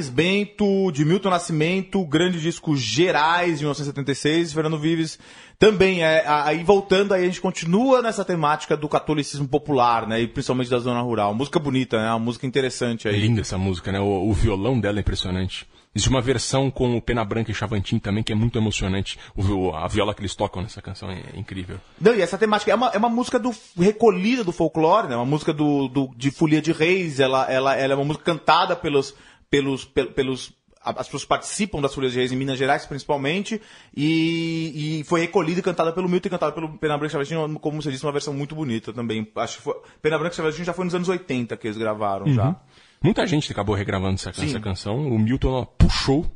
Carlos 0.00 0.08
Bento, 0.08 0.90
de 0.92 1.04
Milton 1.04 1.28
Nascimento, 1.28 2.02
grande 2.06 2.40
disco 2.40 2.74
Gerais, 2.76 3.58
de 3.58 3.64
1976, 3.64 4.52
Fernando 4.52 4.78
Vives 4.78 5.18
também, 5.58 6.02
é, 6.02 6.24
aí 6.26 6.64
voltando, 6.64 7.12
aí 7.12 7.22
a 7.22 7.26
gente 7.26 7.40
continua 7.40 8.00
nessa 8.00 8.24
temática 8.24 8.74
do 8.78 8.88
catolicismo 8.88 9.46
popular, 9.46 10.06
né, 10.06 10.22
e 10.22 10.26
principalmente 10.26 10.70
da 10.70 10.78
zona 10.78 11.02
rural. 11.02 11.34
Música 11.34 11.58
bonita, 11.58 11.98
né, 12.02 12.08
uma 12.10 12.18
música 12.18 12.46
interessante 12.46 13.06
É 13.06 13.10
aí. 13.10 13.20
linda 13.20 13.42
essa 13.42 13.58
música, 13.58 13.92
né? 13.92 14.00
O, 14.00 14.28
o 14.30 14.32
violão 14.32 14.80
dela 14.80 14.98
é 14.98 15.00
impressionante. 15.00 15.68
Existe 15.94 16.08
uma 16.08 16.22
versão 16.22 16.70
com 16.70 16.96
o 16.96 17.02
Pena 17.02 17.24
Branca 17.24 17.50
e 17.50 17.54
Chavantin 17.54 17.98
também, 17.98 18.22
que 18.22 18.32
é 18.32 18.34
muito 18.34 18.56
emocionante. 18.56 19.18
O, 19.36 19.74
a 19.74 19.88
viola 19.88 20.14
que 20.14 20.20
eles 20.20 20.34
tocam 20.36 20.62
nessa 20.62 20.80
canção 20.80 21.10
é, 21.10 21.20
é 21.34 21.38
incrível. 21.38 21.78
Não, 22.00 22.14
e 22.14 22.22
essa 22.22 22.38
temática 22.38 22.70
é 22.70 22.74
uma, 22.76 22.88
é 22.94 22.96
uma 22.96 23.08
música 23.08 23.38
do, 23.40 23.52
recolhida 23.76 24.44
do 24.44 24.52
folclore, 24.52 25.08
né? 25.08 25.16
Uma 25.16 25.26
música 25.26 25.52
do, 25.52 25.88
do- 25.88 26.10
de 26.16 26.30
Folia 26.30 26.62
de 26.62 26.70
Reis. 26.70 27.18
Ela, 27.18 27.44
ela, 27.50 27.74
ela 27.76 27.92
é 27.92 27.96
uma 27.96 28.04
música 28.04 28.24
cantada 28.24 28.74
pelos. 28.76 29.14
Pelos, 29.50 29.84
pel- 29.84 30.12
pelos 30.12 30.52
as 30.82 31.06
pessoas 31.06 31.26
participam 31.26 31.78
das 31.82 31.94
Folias 31.94 32.12
de 32.12 32.18
Reis 32.18 32.32
em 32.32 32.36
Minas 32.36 32.58
Gerais, 32.58 32.86
principalmente, 32.86 33.60
e, 33.94 35.00
e 35.00 35.04
foi 35.04 35.20
recolhida 35.20 35.60
e 35.60 35.62
cantada 35.62 35.92
pelo 35.92 36.08
Milton 36.08 36.28
e 36.28 36.30
cantada 36.30 36.52
pelo 36.52 36.70
Pena 36.78 36.96
Branca 36.96 37.12
Chavantinho, 37.12 37.58
como 37.60 37.82
você 37.82 37.90
disse, 37.90 38.04
uma 38.06 38.12
versão 38.12 38.32
muito 38.32 38.54
bonita 38.54 38.90
também. 38.92 39.26
Acho 39.36 39.58
que 39.58 39.62
foi, 39.62 39.74
Pena 40.00 40.18
Branca 40.18 40.32
e 40.32 40.36
Chavantinho 40.36 40.64
já 40.64 40.72
foi 40.72 40.86
nos 40.86 40.94
anos 40.94 41.08
80 41.08 41.54
que 41.58 41.66
eles 41.66 41.76
gravaram 41.76 42.32
já. 42.32 42.56
Muita 43.02 43.26
gente 43.26 43.50
acabou 43.52 43.74
regravando 43.74 44.14
essa, 44.14 44.30
essa 44.30 44.58
canção. 44.60 45.06
O 45.06 45.18
Milton 45.18 45.66
puxou 45.78 46.30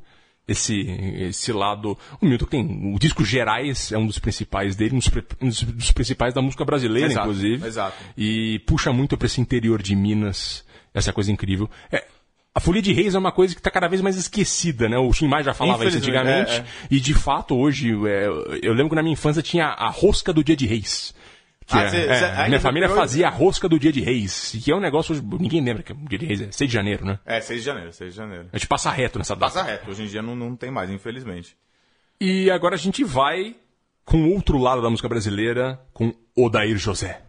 esse, 0.47 0.79
esse 1.21 1.51
lado. 1.53 1.97
O 2.21 2.27
Milton 2.27 2.45
tem. 2.47 2.95
O 2.95 2.99
disco 2.99 3.25
Gerais 3.25 3.93
é 3.93 3.99
um 3.99 4.07
dos 4.07 4.19
principais 4.19 4.77
dele, 4.77 4.95
um 4.95 4.99
dos, 4.99 5.11
um 5.41 5.49
dos- 5.77 5.93
principais 5.93 6.35
da 6.35 6.43
música 6.43 6.65
brasileira, 6.67 7.09
Exato, 7.11 7.29
inclusive. 7.29 7.67
exato. 7.67 7.97
E 8.17 8.59
puxa 8.67 8.93
muito 8.93 9.17
pra 9.17 9.25
esse 9.27 9.41
interior 9.41 9.83
de 9.83 9.95
Minas. 9.97 10.65
Essa 10.93 11.13
coisa 11.13 11.33
incrível. 11.33 11.69
É, 11.91 12.07
a 12.55 12.61
Folia 12.61 12.81
de 12.83 12.93
Reis 12.93 13.15
é 13.15 13.19
uma 13.19 13.33
coisa 13.33 13.53
que 13.55 13.61
está 13.61 13.71
cada 13.71 13.89
vez 13.89 14.01
mais 14.01 14.17
esquecida, 14.17 14.89
né? 14.89 14.97
O 14.97 15.11
Tim 15.11 15.27
Maia 15.27 15.43
já 15.45 15.55
falava 15.55 15.85
isso 15.85 15.99
Infelizmente, 15.99 16.27
antigamente. 16.29 16.53
é, 16.53 16.57
é. 16.59 16.65
E 16.91 17.01
de 17.01 17.13
fato, 17.15 17.57
hoje, 17.57 17.91
é, 18.07 18.27
eu 18.63 18.73
lembro 18.73 18.91
que 18.91 18.95
na 18.97 19.03
minha 19.03 19.13
infância 19.15 19.43
tinha 19.43 19.67
a 19.67 19.89
rosca 19.91 20.33
do 20.33 20.45
dia 20.45 20.57
de 20.57 20.67
reis. 20.67 21.15
Que 21.67 21.77
Ah, 21.79 21.83
é- 21.85 21.89
cê- 21.89 22.07
é, 22.07 22.15
cê- 22.15 22.49
minha 22.49 22.61
família 22.61 22.89
fazia 22.91 23.27
a 23.27 23.31
rosca 23.31 23.67
do 23.69 23.79
dia 23.79 23.91
de 23.91 24.01
reis. 24.03 24.55
Que 24.63 24.71
é 24.71 24.77
um 24.77 24.81
negócio, 24.81 25.15
ninguém 25.41 25.65
lembra 25.65 25.83
que 25.83 25.93
o 25.93 25.97
dia 26.09 26.19
de 26.19 26.27
reis 26.27 26.41
é 26.43 26.53
6 26.53 26.69
de 26.71 26.75
janeiro, 26.75 27.05
né? 27.07 27.19
É, 27.25 27.41
6 27.41 27.61
de 27.61 27.67
janeiro, 27.67 27.91
6 27.93 28.11
de 28.13 28.17
janeiro. 28.19 28.47
A 28.53 28.57
gente 28.59 28.69
passa 28.69 28.91
reto 28.91 29.19
nessa 29.19 29.35
data. 29.35 29.55
Passa 29.55 29.63
reto, 29.71 29.91
hoje 29.91 30.03
em 30.03 30.07
dia 30.07 30.21
não, 30.21 30.37
não 30.37 30.55
tem 30.55 30.71
mais, 30.71 30.91
infelizmente. 30.91 31.57
E 32.21 32.51
agora 32.51 32.75
a 32.75 32.79
gente 32.79 33.03
vai 33.03 33.57
com 34.05 34.19
o 34.25 34.35
outro 34.35 34.59
lado 34.59 34.83
da 34.83 34.91
música 34.91 35.09
brasileira, 35.09 35.81
com 35.95 36.13
Odair 36.37 36.77
José. 36.77 37.23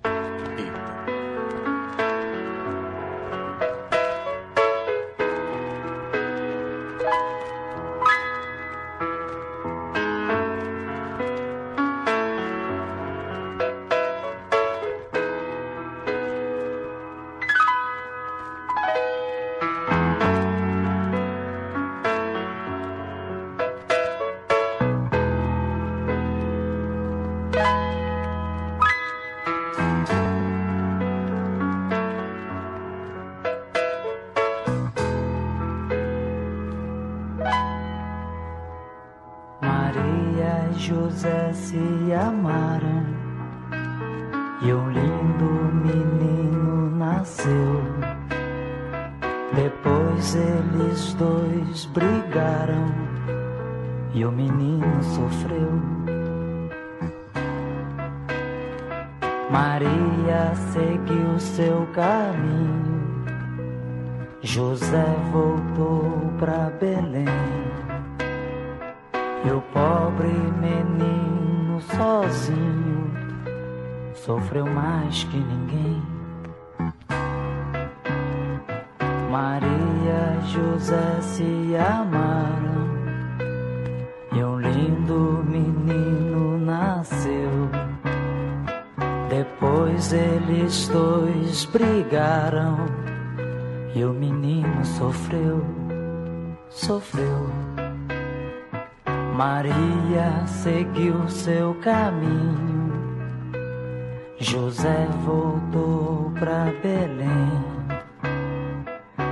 José 104.45 105.07
voltou 105.25 106.31
para 106.39 106.71
Belém. 106.83 107.63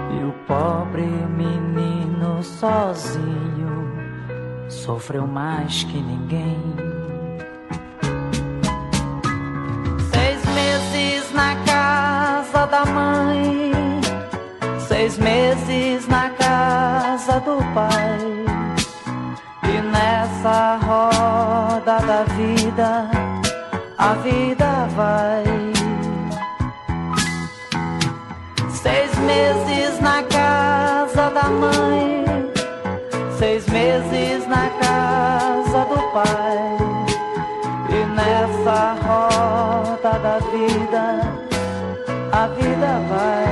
E 0.10 0.24
o 0.26 0.34
pobre 0.48 1.04
menino 1.04 2.42
sozinho 2.42 3.94
sofreu 4.68 5.28
mais 5.28 5.84
que 5.84 6.02
ninguém. 6.02 6.60
Seis 10.12 10.44
meses 10.56 11.32
na 11.32 11.56
casa 11.58 12.66
da 12.66 12.84
mãe, 12.84 13.72
seis 14.80 15.20
meses 15.20 16.08
na 16.08 16.32
casa 16.32 17.40
do 17.42 17.58
pai, 17.76 18.18
e 19.64 19.82
nessa 19.92 20.78
roda 20.78 22.00
da 22.00 22.24
vida 22.24 23.23
a 24.04 24.14
vida 24.16 24.88
vai. 24.98 25.44
Seis 28.70 29.12
meses 29.20 30.02
na 30.02 30.22
casa 30.24 31.30
da 31.30 31.50
mãe, 31.50 32.26
seis 33.40 33.66
meses 33.68 34.46
na 34.48 34.70
casa 34.84 35.86
do 35.86 36.00
pai. 36.12 36.78
E 37.96 38.00
nessa 38.18 38.80
roda 39.06 40.20
da 40.20 40.38
vida, 40.52 41.06
a 42.34 42.48
vida 42.48 42.92
vai. 43.10 43.43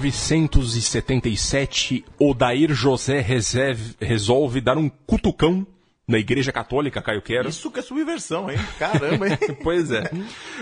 1977, 0.00 2.04
Odair 2.18 2.72
José 2.72 3.20
reserve- 3.20 3.94
resolve 4.00 4.60
dar 4.60 4.78
um 4.78 4.88
cutucão 4.88 5.66
na 6.06 6.18
Igreja 6.18 6.52
Católica, 6.52 7.00
Caio 7.00 7.22
Quero. 7.22 7.48
Isso 7.48 7.70
que 7.70 7.78
é 7.78 7.82
subversão, 7.82 8.50
hein? 8.50 8.58
Caramba, 8.78 9.28
hein? 9.28 9.38
Pois 9.62 9.90
é. 9.90 10.10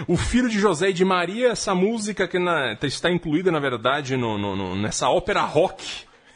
O 0.07 0.17
filho 0.17 0.49
de 0.49 0.59
José 0.59 0.91
e 0.91 0.93
de 0.93 1.05
Maria, 1.05 1.49
essa 1.49 1.75
música 1.75 2.29
que 2.29 2.39
na- 2.39 2.77
está 2.83 3.11
incluída, 3.11 3.51
na 3.51 3.59
verdade, 3.59 4.17
no- 4.17 4.39
no- 4.39 4.55
no- 4.55 4.77
nessa 4.77 5.09
ópera 5.09 5.41
rock 5.43 5.85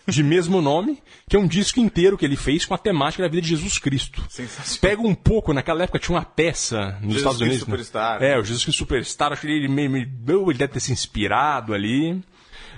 de 0.07 0.23
mesmo 0.23 0.61
nome, 0.61 1.03
que 1.29 1.37
é 1.37 1.39
um 1.39 1.47
disco 1.47 1.81
inteiro 1.81 2.19
que 2.19 2.25
ele 2.27 2.37
fez 2.37 2.65
com 2.67 2.75
a 2.75 2.79
temática 2.79 3.23
da 3.23 3.29
vida 3.29 3.41
de 3.43 3.49
Jesus 3.49 3.79
Cristo. 3.79 4.23
Sensacional. 4.29 4.79
Pega 4.81 5.03
um 5.03 5.15
pouco, 5.15 5.53
naquela 5.55 5.85
época 5.85 5.99
tinha 5.99 6.17
uma 6.17 6.25
peça 6.25 6.99
nos 7.01 7.15
Jesus 7.15 7.17
Estados 7.19 7.41
Unidos. 7.41 7.59
né? 7.61 7.65
Superstar. 7.65 8.23
É, 8.23 8.39
o 8.39 8.45
Jesus 8.45 8.65
Cristo 8.65 8.79
Superstar, 8.79 9.33
acho 9.33 9.43
que 9.43 9.47
ele, 9.49 9.69
meio- 9.69 9.91
meio- 9.91 10.51
ele 10.51 10.59
deve 10.59 10.73
ter 10.75 10.81
se 10.81 10.93
inspirado 10.93 11.73
ali. 11.73 12.21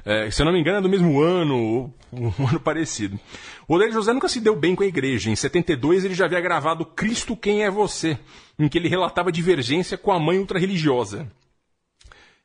É, 0.07 0.31
se 0.31 0.41
eu 0.41 0.47
não 0.47 0.53
me 0.53 0.61
engano, 0.61 0.79
é 0.79 0.81
do 0.81 0.89
mesmo 0.89 1.21
ano, 1.21 1.93
um 2.13 2.47
ano 2.47 2.61
parecido. 2.61 3.19
O 3.67 3.75
Odair 3.75 3.93
José 3.93 4.13
nunca 4.13 4.29
se 4.29 4.39
deu 4.39 4.55
bem 4.55 4.77
com 4.77 4.85
a 4.85 4.87
igreja. 4.87 5.29
Em 5.29 5.35
72 5.35 6.05
ele 6.05 6.15
já 6.15 6.27
havia 6.27 6.41
gravado 6.41 6.87
Cristo 6.87 7.37
Quem 7.37 7.65
é 7.65 7.71
Você, 7.71 8.17
em 8.57 8.69
que 8.69 8.79
ele 8.79 8.89
relatava 8.89 9.33
divergência 9.33 9.99
com 9.99 10.13
a 10.13 10.21
mãe 10.21 10.39
ultrarreligiosa. 10.39 11.29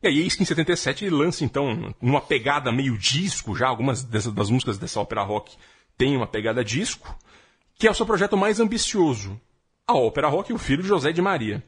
E 0.02 0.08
aí, 0.08 0.22
eis 0.22 0.36
que 0.36 0.42
em 0.42 0.46
77 0.46 1.06
ele 1.06 1.14
lança, 1.14 1.46
então, 1.46 1.94
numa 2.02 2.20
pegada 2.20 2.72
meio 2.72 2.98
disco 2.98 3.56
já, 3.56 3.68
algumas 3.68 4.02
dessas, 4.04 4.34
das 4.34 4.50
músicas 4.50 4.80
dessa 4.80 5.00
ópera 5.00 5.22
rock 5.22 5.56
têm 5.96 6.18
uma 6.18 6.26
pegada 6.26 6.66
disco, 6.66 7.16
que 7.78 7.88
é 7.88 7.92
o 7.92 7.94
seu 7.94 8.08
projeto 8.08 8.36
mais 8.36 8.60
ambicioso, 8.60 9.40
a 9.88 9.94
ópera 9.94 10.28
rock 10.28 10.52
O 10.52 10.58
Filho 10.58 10.82
de 10.82 10.90
José 10.90 11.12
de 11.12 11.22
Maria. 11.22 11.64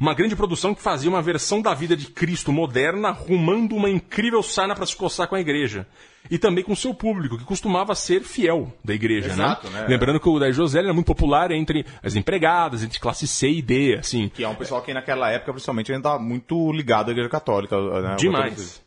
Uma 0.00 0.14
grande 0.14 0.36
produção 0.36 0.76
que 0.76 0.80
fazia 0.80 1.10
uma 1.10 1.20
versão 1.20 1.60
da 1.60 1.74
vida 1.74 1.96
de 1.96 2.06
Cristo 2.06 2.52
moderna, 2.52 3.10
rumando 3.10 3.74
uma 3.74 3.90
incrível 3.90 4.44
sarna 4.44 4.72
para 4.72 4.86
se 4.86 4.94
coçar 4.94 5.26
com 5.26 5.34
a 5.34 5.40
igreja. 5.40 5.88
E 6.30 6.38
também 6.38 6.62
com 6.62 6.76
seu 6.76 6.94
público, 6.94 7.36
que 7.36 7.44
costumava 7.44 7.96
ser 7.96 8.22
fiel 8.22 8.72
da 8.84 8.94
igreja, 8.94 9.30
Exato, 9.30 9.68
né? 9.70 9.80
né? 9.80 9.86
Lembrando 9.88 10.20
que 10.20 10.28
o 10.28 10.52
José 10.52 10.78
era 10.78 10.94
muito 10.94 11.06
popular 11.06 11.50
entre 11.50 11.84
as 12.00 12.14
empregadas, 12.14 12.84
entre 12.84 13.00
classe 13.00 13.26
C 13.26 13.50
e 13.50 13.60
D, 13.60 13.96
assim. 13.98 14.28
Que 14.28 14.44
é 14.44 14.48
um 14.48 14.54
pessoal 14.54 14.82
que 14.82 14.94
naquela 14.94 15.30
época, 15.32 15.52
principalmente, 15.52 15.90
ainda 15.90 16.08
estava 16.08 16.22
muito 16.22 16.70
ligado 16.70 17.08
à 17.08 17.10
igreja 17.10 17.28
católica. 17.28 17.76
Né? 18.00 18.14
Demais. 18.16 18.80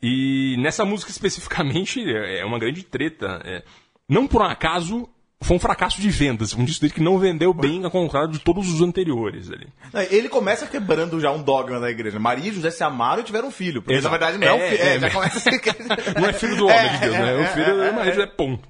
E 0.00 0.56
nessa 0.60 0.84
música 0.86 1.10
especificamente 1.10 2.00
é 2.08 2.38
é 2.38 2.44
uma 2.46 2.58
grande 2.58 2.82
treta. 2.84 3.38
É, 3.44 3.62
não 4.08 4.26
por 4.26 4.40
um 4.40 4.46
acaso 4.46 5.08
foi 5.44 5.56
um 5.56 5.60
fracasso 5.60 6.00
de 6.00 6.08
vendas, 6.10 6.54
um 6.54 6.64
disco 6.64 6.80
dele 6.80 6.94
que 6.94 7.02
não 7.02 7.18
vendeu 7.18 7.52
bem, 7.54 7.84
ao 7.84 7.90
contrário 7.90 8.28
de 8.30 8.38
todos 8.38 8.68
os 8.72 8.80
anteriores 8.80 9.50
ali. 9.50 9.66
Ele 10.10 10.28
começa 10.28 10.66
quebrando 10.66 11.20
já 11.20 11.30
um 11.30 11.42
dogma 11.42 11.78
da 11.78 11.90
igreja. 11.90 12.18
Maria 12.18 12.50
e 12.50 12.54
José 12.54 12.70
se 12.70 12.82
amaram 12.82 13.20
e 13.20 13.24
tiveram 13.24 13.48
um 13.48 13.52
filho. 13.52 13.82
Porque 13.82 13.94
Exato. 13.98 14.12
na 14.12 14.18
verdade 14.18 14.38
não 14.38 14.46
é, 14.48 14.52
um 14.54 14.58
É, 14.58 14.70
filho. 14.70 14.82
é, 14.82 14.94
É, 14.96 15.00
já 15.00 15.06
é. 15.06 15.10
começa 15.10 15.38
assim. 15.38 15.50
Não 16.20 16.28
é 16.28 16.32
filho 16.32 16.56
do 16.56 16.66
homem 16.66 16.90
de 16.92 16.98
Deus, 16.98 17.12
né? 17.14 17.32
É, 17.32 17.42
O 17.42 17.46
filho 17.52 17.82
é, 17.82 17.88
é 17.88 17.92
Maria 17.92 18.12
José, 18.12 18.26
ponto. 18.26 18.68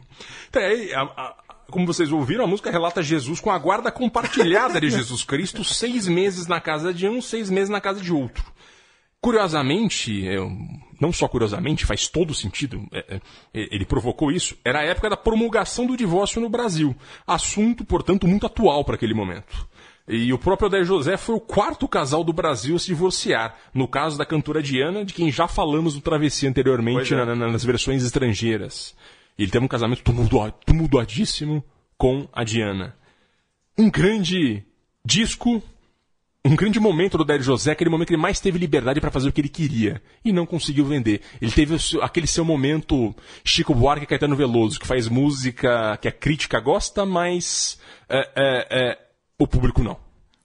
Então, 0.50 0.62
aí, 0.62 0.92
a- 0.94 1.02
a- 1.02 1.34
como 1.70 1.86
vocês 1.86 2.12
ouviram, 2.12 2.44
a 2.44 2.46
música 2.46 2.70
relata 2.70 3.02
Jesus 3.02 3.40
com 3.40 3.50
a 3.50 3.58
guarda 3.58 3.90
compartilhada 3.90 4.80
de 4.80 4.90
Jesus 4.90 5.24
Cristo, 5.24 5.64
seis 5.64 6.06
meses 6.06 6.46
na 6.46 6.60
casa 6.60 6.92
de 6.92 7.08
um, 7.08 7.20
seis 7.22 7.48
meses 7.50 7.68
na 7.70 7.80
casa 7.80 8.00
de 8.00 8.12
outro. 8.12 8.44
Curiosamente, 9.20 10.28
é, 10.28 10.36
não 11.00 11.12
só 11.12 11.26
curiosamente, 11.28 11.84
faz 11.86 12.08
todo 12.08 12.34
sentido, 12.34 12.86
é, 12.92 13.14
é, 13.16 13.20
ele 13.52 13.84
provocou 13.84 14.30
isso, 14.32 14.56
era 14.64 14.80
a 14.80 14.84
época 14.84 15.10
da 15.10 15.16
promulgação 15.16 15.86
do 15.86 15.96
divórcio 15.96 16.40
no 16.40 16.48
Brasil. 16.48 16.94
Assunto, 17.26 17.84
portanto, 17.84 18.26
muito 18.26 18.46
atual 18.46 18.84
para 18.84 18.94
aquele 18.94 19.14
momento. 19.14 19.66
E 20.06 20.32
o 20.34 20.38
próprio 20.38 20.66
Odair 20.66 20.84
José 20.84 21.16
foi 21.16 21.34
o 21.34 21.40
quarto 21.40 21.88
casal 21.88 22.22
do 22.22 22.32
Brasil 22.32 22.76
a 22.76 22.78
se 22.78 22.86
divorciar, 22.88 23.56
no 23.72 23.88
caso 23.88 24.18
da 24.18 24.26
cantora 24.26 24.62
Diana, 24.62 25.02
de 25.04 25.14
quem 25.14 25.30
já 25.32 25.48
falamos 25.48 25.94
no 25.94 26.00
Travessia 26.02 26.48
anteriormente, 26.48 27.14
é. 27.14 27.16
na- 27.16 27.34
na- 27.34 27.48
nas 27.50 27.64
versões 27.64 28.04
estrangeiras. 28.04 28.94
Ele 29.38 29.50
teve 29.50 29.64
um 29.64 29.68
casamento 29.68 30.02
tumultua- 30.02 30.52
tumultuadíssimo 30.66 31.64
com 31.96 32.28
a 32.32 32.44
Diana. 32.44 32.94
Um 33.78 33.90
grande 33.90 34.62
disco 35.04 35.62
um 36.46 36.54
grande 36.54 36.78
momento 36.78 37.16
do 37.16 37.24
Dario 37.24 37.42
José, 37.42 37.72
aquele 37.72 37.88
momento 37.88 38.08
que 38.08 38.14
ele 38.14 38.20
mais 38.20 38.38
teve 38.38 38.58
liberdade 38.58 39.00
para 39.00 39.10
fazer 39.10 39.28
o 39.28 39.32
que 39.32 39.40
ele 39.40 39.48
queria 39.48 40.02
e 40.24 40.30
não 40.32 40.44
conseguiu 40.44 40.84
vender. 40.84 41.22
Ele 41.40 41.50
teve 41.50 41.78
seu- 41.78 42.02
aquele 42.02 42.26
seu 42.26 42.44
momento 42.44 43.14
Chico 43.42 43.74
Buarque 43.74 44.04
e 44.04 44.06
Caetano 44.06 44.36
Veloso, 44.36 44.78
que 44.78 44.86
faz 44.86 45.08
música 45.08 45.96
que 45.96 46.06
a 46.08 46.12
crítica 46.12 46.60
gosta, 46.60 47.06
mas 47.06 47.78
é, 48.08 48.18
é, 48.36 48.66
é, 48.70 48.98
o 49.38 49.46
público 49.46 49.82
não. 49.82 49.96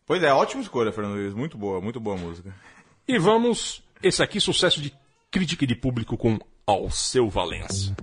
Pois 0.06 0.24
é, 0.24 0.32
ótima 0.34 0.62
escolha, 0.62 0.92
Fernando 0.92 1.16
Luiz. 1.16 1.34
Muito 1.34 1.58
boa, 1.58 1.82
muito 1.82 2.00
boa 2.00 2.16
música. 2.16 2.56
E 3.08 3.20
vamos, 3.20 3.84
esse 4.02 4.24
aqui, 4.24 4.40
sucesso 4.40 4.82
de 4.82 4.94
crítica 5.30 5.66
e 5.66 5.68
de 5.68 5.76
público 5.76 6.16
com 6.18 6.40
Alceu 6.66 7.30
Valença. 7.30 7.96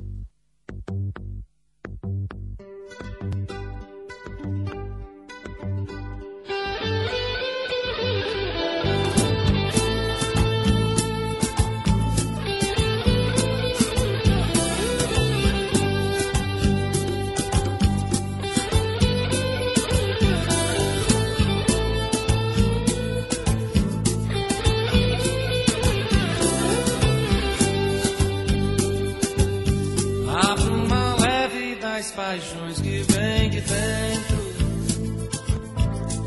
Paixões 32.37 32.81
que 32.81 33.03
vem 33.13 33.51
de 33.51 33.61
dentro. 33.63 34.37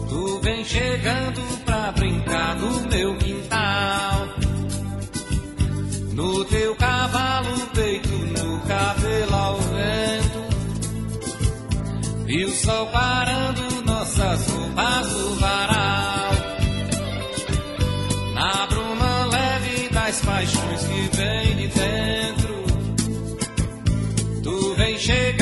Tu 0.10 0.40
vem 0.42 0.66
chegando 0.66 1.42
pra 1.66 1.92
brincar 1.92 2.56
no 2.56 2.82
meu 2.90 3.16
quintal. 3.18 4.28
No 6.14 6.46
teu 6.46 6.76
cavalo 6.76 7.56
peito, 7.76 8.10
no 8.10 8.60
cabelo 8.62 9.36
ao 9.36 9.58
vento. 9.58 10.40
E 12.28 12.44
o 12.44 12.50
sol 12.50 12.88
parando 12.88 13.86
nossas 13.86 14.48
roupas 14.50 15.12
no 15.14 15.36
varal. 15.36 16.32
Na 18.34 18.66
bruma 18.66 19.26
leve 19.26 19.90
das 19.90 20.22
paixões 20.22 20.82
que 20.82 21.18
vem 21.18 21.56
de 21.56 21.68
dentro. 21.68 22.64
Tu 24.44 24.74
vem 24.76 24.98
chegando 24.98 25.39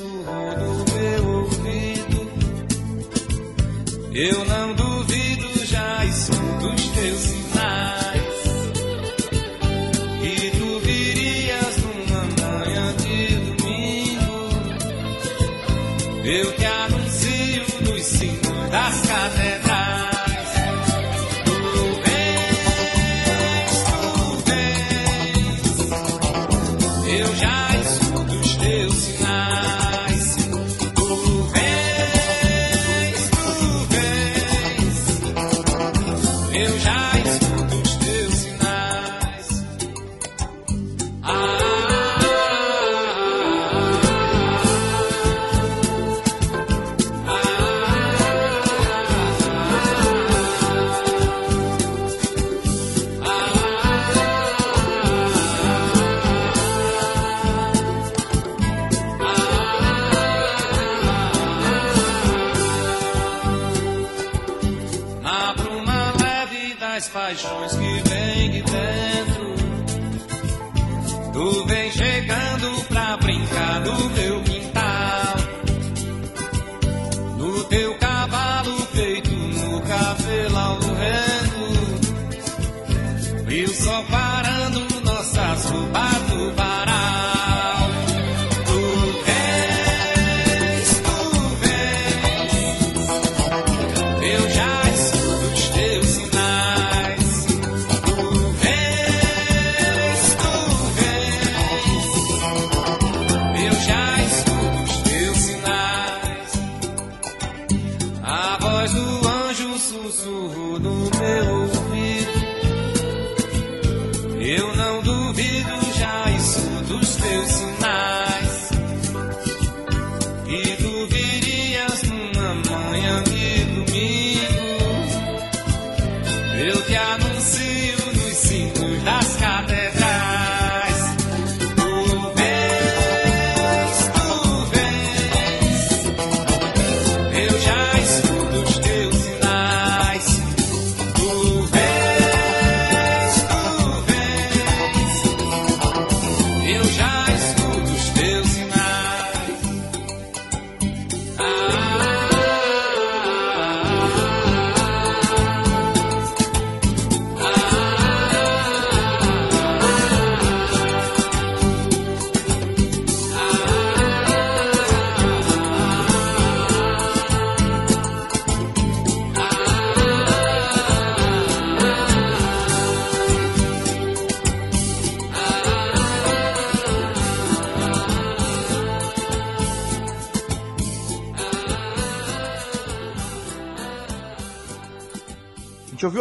anjo 0.00 0.10
sussurrou 0.10 0.56
no 0.56 0.84
meu 0.94 1.28
ouvido. 1.28 2.30
Eu 4.12 4.44
não 4.44 4.74
duvido, 4.74 5.66
já 5.66 6.04
escuto 6.04 6.74
os 6.74 6.88
teus 6.88 7.20
sinais. 7.20 8.44
E 10.22 10.50
tu 10.58 10.80
virias 10.80 11.76
numa 11.78 12.22
manhã 12.40 12.94
de 12.96 13.36
domingo. 13.56 14.38
Eu 16.24 16.52
te 16.56 16.66
anuncio 16.66 17.64
nos 17.82 18.02
sinos 18.02 18.70
das 18.70 19.00
catedrais. 19.06 19.69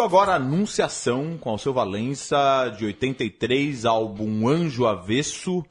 Agora 0.10 0.34
Anunciação 0.34 1.38
com 1.39 1.52
Alceu 1.52 1.72
Valença, 1.72 2.74
de 2.76 2.84
83, 2.84 3.86
álbum 3.86 4.48
Anjo 4.48 4.88
Avesso. 4.88 5.63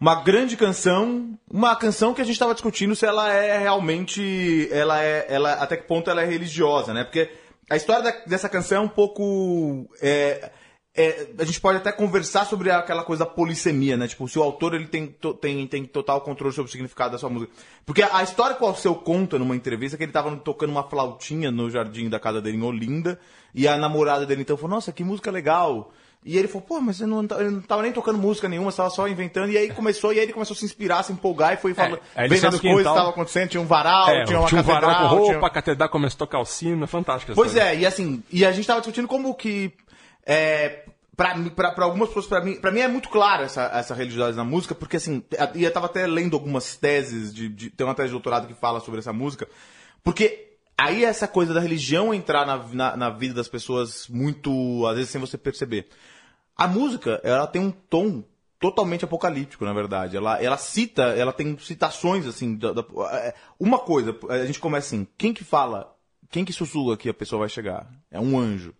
Uma 0.00 0.22
grande 0.22 0.56
canção, 0.56 1.38
uma 1.50 1.76
canção 1.76 2.14
que 2.14 2.22
a 2.22 2.24
gente 2.24 2.32
estava 2.32 2.54
discutindo 2.54 2.96
se 2.96 3.04
ela 3.04 3.30
é 3.30 3.58
realmente, 3.58 4.70
ela 4.72 5.02
é, 5.04 5.26
ela, 5.28 5.52
até 5.52 5.76
que 5.76 5.86
ponto 5.86 6.08
ela 6.08 6.22
é 6.22 6.24
religiosa, 6.24 6.94
né? 6.94 7.04
Porque 7.04 7.30
a 7.68 7.76
história 7.76 8.02
da- 8.04 8.24
dessa 8.26 8.48
canção 8.48 8.78
é 8.78 8.80
um 8.86 8.88
pouco, 8.88 9.86
é, 10.00 10.50
é, 10.96 11.26
a 11.38 11.44
gente 11.44 11.60
pode 11.60 11.78
até 11.78 11.90
conversar 11.90 12.44
sobre 12.46 12.70
aquela 12.70 13.02
coisa 13.02 13.24
da 13.24 13.30
polissemia, 13.30 13.96
né? 13.96 14.06
Tipo, 14.06 14.28
se 14.28 14.38
o 14.38 14.42
autor 14.42 14.74
ele 14.74 14.86
tem, 14.86 15.12
tem, 15.40 15.66
tem 15.66 15.84
total 15.84 16.20
controle 16.20 16.54
sobre 16.54 16.68
o 16.68 16.72
significado 16.72 17.12
da 17.12 17.18
sua 17.18 17.28
música. 17.28 17.52
Porque 17.84 18.02
a 18.02 18.22
história 18.22 18.54
que 18.54 18.62
o 18.62 18.66
Alceu 18.66 18.94
conta 18.94 19.38
numa 19.38 19.56
entrevista 19.56 19.96
é 19.96 19.98
que 19.98 20.04
ele 20.04 20.12
tava 20.12 20.34
tocando 20.36 20.70
uma 20.70 20.84
flautinha 20.84 21.50
no 21.50 21.68
jardim 21.68 22.08
da 22.08 22.20
casa 22.20 22.40
dele 22.40 22.56
em 22.58 22.62
Olinda, 22.62 23.18
e 23.52 23.66
a 23.66 23.76
namorada 23.76 24.24
dele 24.24 24.42
então 24.42 24.56
falou, 24.56 24.76
nossa, 24.76 24.92
que 24.92 25.02
música 25.02 25.30
legal. 25.30 25.92
E 26.26 26.38
ele 26.38 26.48
falou, 26.48 26.62
pô, 26.62 26.80
mas 26.80 26.96
você 26.96 27.04
não, 27.04 27.20
ele 27.38 27.50
não 27.50 27.60
tava 27.60 27.82
nem 27.82 27.92
tocando 27.92 28.18
música 28.18 28.48
nenhuma, 28.48 28.70
você 28.70 28.78
tava 28.78 28.88
só 28.88 29.06
inventando. 29.06 29.50
E 29.50 29.58
aí 29.58 29.68
começou, 29.70 30.10
e 30.10 30.16
aí 30.18 30.24
ele 30.24 30.32
começou 30.32 30.54
a 30.54 30.56
se 30.58 30.64
inspirar, 30.64 31.02
se 31.02 31.12
empolgar 31.12 31.52
e 31.52 31.58
foi 31.58 31.74
falando, 31.74 32.00
aí 32.16 32.24
ele 32.26 32.34
vendo 32.36 32.46
as 32.54 32.60
coisas 32.60 32.82
que 32.82 32.88
estavam 32.88 33.10
acontecendo, 33.10 33.48
tinha 33.50 33.60
um 33.60 33.66
varal, 33.66 34.08
É, 34.08 34.24
tinha 34.24 34.38
uma 34.40 34.48
tinha 34.48 34.60
um 34.62 34.64
varal 34.64 34.90
catedral, 34.90 35.10
com 35.10 35.16
roupa, 35.16 35.34
tinha- 35.34 35.46
a 35.46 35.50
catedral 35.50 35.88
começou 35.90 36.16
a 36.16 36.18
tocar 36.20 36.38
o 36.38 36.46
sino, 36.46 36.84
é 36.84 36.86
fantástico. 36.86 37.32
Pois 37.34 37.50
história. 37.52 37.74
é, 37.74 37.78
e 37.78 37.84
assim, 37.84 38.22
e 38.32 38.42
a 38.42 38.52
gente 38.52 38.66
tava 38.66 38.80
discutindo 38.80 39.06
como 39.06 39.34
que. 39.34 39.70
É, 40.26 40.84
pra 41.16 41.34
algumas 41.84 42.08
pessoas, 42.08 42.26
pra 42.26 42.40
mim, 42.40 42.56
pra 42.56 42.70
mim 42.70 42.80
é 42.80 42.88
muito 42.88 43.08
clara 43.08 43.44
essa, 43.44 43.64
essa 43.74 43.94
religiosidade 43.94 44.36
na 44.36 44.44
música, 44.44 44.74
porque 44.74 44.96
assim, 44.96 45.22
e 45.54 45.62
eu 45.64 45.72
tava 45.72 45.86
até 45.86 46.06
lendo 46.06 46.34
algumas 46.34 46.76
teses, 46.76 47.32
de, 47.32 47.48
de- 47.48 47.70
tem 47.70 47.86
uma 47.86 47.94
tese 47.94 48.08
de 48.08 48.12
doutorado 48.12 48.46
que 48.46 48.54
fala 48.54 48.80
sobre 48.80 49.00
essa 49.00 49.12
música, 49.12 49.46
porque 50.02 50.56
aí 50.76 51.04
essa 51.04 51.28
coisa 51.28 51.54
da 51.54 51.60
religião 51.60 52.12
entrar 52.12 52.46
na, 52.46 52.56
na, 52.72 52.96
na 52.96 53.10
vida 53.10 53.34
das 53.34 53.48
pessoas 53.48 54.08
muito, 54.08 54.86
às 54.86 54.96
vezes 54.96 55.10
sem 55.10 55.20
você 55.20 55.38
perceber. 55.38 55.88
A 56.56 56.66
música, 56.66 57.20
ela 57.22 57.46
tem 57.46 57.60
um 57.62 57.70
tom 57.70 58.24
totalmente 58.58 59.04
apocalíptico, 59.04 59.64
na 59.64 59.72
verdade. 59.72 60.16
Ela, 60.16 60.42
ela 60.42 60.56
cita, 60.56 61.02
ela 61.02 61.32
tem 61.32 61.56
citações, 61.58 62.26
assim, 62.26 62.56
da- 62.56 62.72
da- 62.72 62.84
é, 63.12 63.34
uma 63.60 63.78
coisa, 63.78 64.16
a 64.28 64.46
gente 64.46 64.58
começa 64.58 64.86
assim, 64.88 65.06
quem 65.18 65.34
que 65.34 65.44
fala, 65.44 65.94
quem 66.30 66.44
que 66.44 66.52
sussurra 66.52 66.96
que 66.96 67.08
a 67.08 67.14
pessoa 67.14 67.40
vai 67.40 67.48
chegar? 67.48 67.88
É 68.10 68.18
um 68.18 68.38
anjo. 68.38 68.74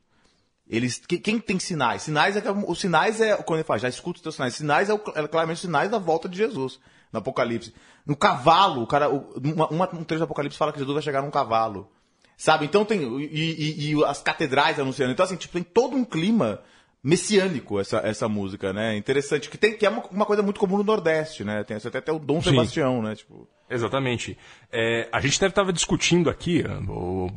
Eles, 0.75 0.99
que- 0.99 1.19
quem 1.19 1.39
tem 1.39 1.59
sinais? 1.59 2.03
Sinais 2.03 2.37
é 2.37 2.41
que, 2.41 2.49
os 2.49 2.79
sinais 2.81 3.21
é, 3.21 3.37
quando 3.37 3.59
ele 3.61 3.67
fala, 3.67 3.79
já 3.79 3.89
escuta 3.89 4.19
os 4.19 4.23
teus 4.23 4.35
sinais. 4.35 4.55
Sinais 4.55 4.89
é, 4.91 4.95
o- 4.95 5.01
é 5.15 5.27
claramente 5.29 5.57
os 5.57 5.63
sinais 5.63 5.91
da 5.91 5.99
volta 5.99 6.29
de 6.29 6.37
Jesus, 6.37 6.79
no 7.13 7.19
Apocalipse. 7.21 7.73
No 8.07 8.17
cavalo, 8.17 8.83
o 8.83 8.87
cara, 8.87 9.09
uma, 9.09 9.69
uma- 9.69 9.95
um 9.95 10.05
trecho 10.05 10.21
do 10.21 10.25
Apocalipse 10.25 10.59
fala 10.59 10.73
que 10.73 10.79
Jesus 10.79 10.95
vai 10.95 11.03
chegar 11.03 11.23
num 11.23 11.31
cavalo. 11.31 11.91
Sabe? 12.37 12.65
Então 12.65 12.85
tem, 12.85 13.01
e, 13.01 13.25
e- 13.25 13.93
e 13.95 14.05
as 14.05 14.21
catedrais 14.21 14.79
anunciando. 14.81 15.13
Então 15.13 15.25
assim, 15.25 15.37
tipo, 15.37 15.53
tem 15.53 15.63
todo 15.63 15.97
um 15.97 16.05
clima 16.05 16.61
messiânico 17.03 17.79
essa, 17.79 17.99
essa 17.99 18.29
música, 18.29 18.73
né? 18.73 18.97
Interessante, 18.97 19.49
que, 19.51 19.59
tem, 19.59 19.77
que 19.77 19.85
é 19.87 19.91
uma, 19.91 20.03
uma 20.11 20.27
coisa 20.27 20.43
muito 20.43 20.59
comum 20.59 20.79
no 20.79 20.85
Nordeste, 20.85 21.45
né? 21.45 21.63
Tem 21.63 21.77
até, 21.77 21.99
até 21.99 22.11
o 22.13 22.19
Dom 22.19 22.41
Sim. 22.43 22.51
Sebastião, 22.51 23.03
né? 23.03 23.15
Tipo, 23.15 23.47
Exatamente. 23.69 24.37
É, 24.73 25.09
a 25.13 25.21
gente 25.21 25.39
deve 25.39 25.51
estar 25.53 25.71
discutindo 25.73 26.29
aqui, 26.31 26.65
o- 26.89 27.31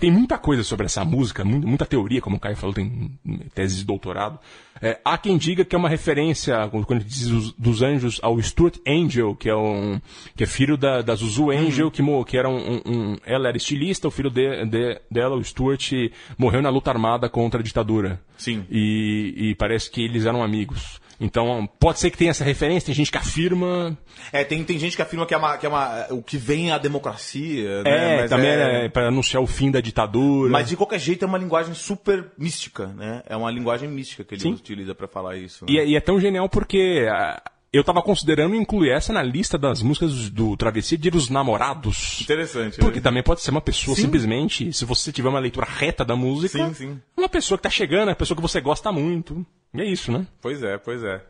tem 0.00 0.10
muita 0.10 0.38
coisa 0.38 0.62
sobre 0.62 0.86
essa 0.86 1.04
música, 1.04 1.44
mu- 1.44 1.66
muita 1.66 1.84
teoria, 1.86 2.20
como 2.20 2.36
o 2.36 2.40
Caio 2.40 2.56
falou, 2.56 2.74
tem 2.74 3.18
tese 3.54 3.76
de 3.78 3.84
doutorado. 3.84 4.38
É, 4.80 5.00
há 5.04 5.18
quem 5.18 5.36
diga 5.36 5.64
que 5.64 5.74
é 5.74 5.78
uma 5.78 5.88
referência, 5.88 6.56
quando 6.86 7.02
diz 7.04 7.28
dos, 7.28 7.52
anjos, 7.82 8.20
ao 8.22 8.40
Stuart 8.40 8.76
Angel, 8.86 9.34
que 9.34 9.48
é 9.48 9.56
um 9.56 10.00
que 10.36 10.44
é 10.44 10.46
filho 10.46 10.76
da, 10.76 11.02
da 11.02 11.14
Zuzu 11.16 11.50
Angel, 11.50 11.90
que, 11.90 12.02
que 12.24 12.36
era 12.36 12.48
um, 12.48 12.74
um- 12.76 12.82
um- 12.86 13.16
ela 13.26 13.48
era 13.48 13.56
estilista, 13.56 14.06
o 14.06 14.10
filho 14.10 14.30
de- 14.30 14.64
de- 14.66 15.00
dela, 15.10 15.34
o 15.36 15.42
Stuart, 15.44 15.90
morreu 16.38 16.62
na 16.62 16.70
luta 16.70 16.90
armada 16.90 17.28
contra 17.28 17.60
a 17.60 17.62
ditadura. 17.62 18.20
Sim. 18.36 18.64
E, 18.70 19.34
e 19.36 19.54
parece 19.56 19.90
que 19.90 20.02
eles 20.04 20.24
eram 20.26 20.42
amigos. 20.42 21.00
Então, 21.20 21.68
pode 21.80 21.98
ser 21.98 22.10
que 22.10 22.16
tenha 22.16 22.30
essa 22.30 22.44
referência, 22.44 22.86
tem 22.86 22.94
gente 22.94 23.10
que 23.10 23.18
afirma. 23.18 23.98
É, 24.32 24.44
tem, 24.44 24.62
tem 24.62 24.78
gente 24.78 24.94
que 24.94 25.02
afirma 25.02 25.26
que 25.26 25.34
é, 25.34 25.36
uma, 25.36 25.56
que 25.58 25.66
é 25.66 25.68
uma, 25.68 26.06
o 26.10 26.22
que 26.22 26.36
vem 26.36 26.70
é 26.70 26.72
a 26.72 26.78
democracia, 26.78 27.68
É, 27.68 27.82
né? 27.82 28.16
Mas 28.20 28.30
também 28.30 28.50
é- 28.50 28.84
é, 28.84 28.88
para 28.88 29.08
anunciar 29.08 29.42
o 29.42 29.46
fim 29.46 29.70
da 29.70 29.80
ditadura. 29.80 30.50
Mas 30.50 30.68
de 30.68 30.76
qualquer 30.76 31.00
jeito 31.00 31.24
é 31.24 31.28
uma 31.28 31.38
linguagem 31.38 31.74
super 31.74 32.26
mística, 32.38 32.86
né? 32.88 33.22
É 33.26 33.36
uma 33.36 33.50
linguagem 33.50 33.88
mística 33.88 34.22
que 34.22 34.34
ele 34.34 34.42
Sim. 34.42 34.52
utiliza 34.52 34.94
pra 34.94 35.08
falar 35.08 35.36
isso. 35.36 35.64
né? 35.64 35.72
E, 35.72 35.78
é- 35.78 35.86
e 35.88 35.96
é 35.96 36.00
tão 36.00 36.20
genial 36.20 36.48
porque 36.48 37.06
ah, 37.10 37.42
eu 37.72 37.82
tava 37.82 38.00
considerando 38.00 38.54
incluir 38.54 38.90
essa 38.90 39.12
na 39.12 39.22
lista 39.22 39.58
das 39.58 39.82
músicas 39.82 40.30
do 40.30 40.56
Travessia 40.56 40.96
Dia 40.96 41.10
dos 41.10 41.28
Namorados. 41.28 42.20
Interessante. 42.22 42.78
Porque 42.78 42.98
né? 42.98 43.02
também 43.02 43.22
pode 43.22 43.40
ser 43.42 43.50
uma 43.50 43.60
pessoa 43.60 43.96
Sim. 43.96 44.02
simplesmente, 44.02 44.72
se 44.72 44.84
você 44.84 45.10
tiver 45.12 45.28
uma 45.28 45.40
leitura 45.40 45.66
reta 45.68 46.04
da 46.04 46.14
música, 46.14 46.64
Sim, 46.68 46.74
sim. 46.74 47.00
uma 47.16 47.28
pessoa 47.28 47.58
que 47.58 47.62
tá 47.64 47.70
chegando, 47.70 48.08
uma 48.08 48.14
pessoa 48.14 48.36
que 48.36 48.42
você 48.42 48.60
gosta 48.60 48.92
muito. 48.92 49.44
E 49.74 49.80
é 49.80 49.84
isso, 49.84 50.10
né? 50.10 50.26
Pois 50.40 50.62
é, 50.62 50.78
pois 50.78 51.02
é. 51.02 51.22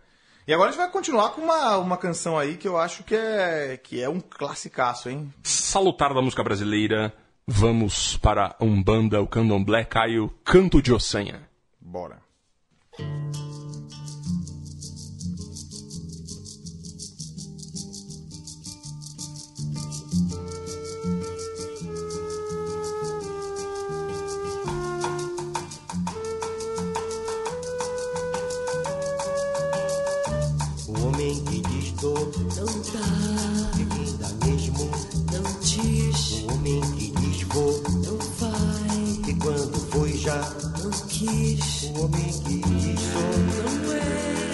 E 0.46 0.55
agora 0.55 0.70
a 0.70 0.72
gente 0.72 0.81
vai 0.81 0.90
continuar 0.90 1.31
com 1.31 1.42
uma, 1.42 1.77
uma 1.77 1.96
canção 1.96 2.38
aí 2.38 2.57
que 2.57 2.66
eu 2.66 2.79
acho 2.79 3.05
que 3.05 3.14
é, 3.14 3.77
que 3.77 4.03
é 4.03 4.09
um 4.09 4.18
classicaço, 4.18 5.11
hein? 5.11 5.33
Salutar 5.42 6.14
da 6.14 6.22
música 6.22 6.42
brasileira, 6.42 7.12
vamos 7.46 8.16
para 8.16 8.57
Umbanda, 8.59 9.20
o 9.20 9.27
Candomblé, 9.27 9.85
Caio, 9.85 10.31
Canto 10.44 10.81
de 10.81 10.92
Ossanha. 10.92 11.46
Bora. 11.81 12.18
Quis. 41.98 41.98
O 41.98 42.04
homem 42.04 42.24
que 42.24 42.61
diz 42.68 43.00
sou 43.00 43.22
não 43.48 43.92
é, 43.92 43.96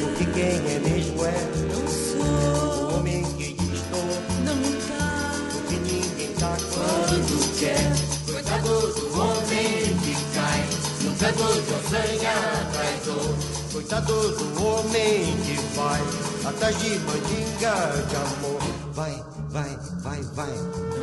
o 0.02 0.14
que 0.16 0.24
quem 0.26 0.44
é 0.44 0.78
mesmo 0.78 1.24
é 1.24 1.36
não 1.70 1.84
sou. 1.88 2.24
O 2.24 2.98
homem 2.98 3.22
que 3.36 3.54
dor 3.90 4.16
não 4.44 4.58
dá, 4.88 5.32
o 5.54 5.60
que 5.68 5.76
ninguém 5.76 6.32
dá 6.38 6.56
quando 6.72 7.58
quer. 7.58 7.84
Coitado 8.32 8.68
do 8.68 9.20
homem 9.20 9.96
que 9.98 10.14
cai, 10.34 10.60
no 11.02 11.10
canto 11.16 11.46
de 11.62 11.72
ossanha 11.74 12.34
traz 12.72 13.04
dor. 13.04 13.34
Coitado 13.72 14.30
do 14.30 14.64
homem 14.64 15.36
que 15.44 15.54
vai 15.76 16.00
atrás 16.48 16.78
de 16.78 16.90
mandinga 17.00 17.74
de 18.08 18.16
amor. 18.16 18.60
Vai, 18.94 19.22
vai, 19.50 19.78
vai, 20.02 20.22
vai. 20.34 20.93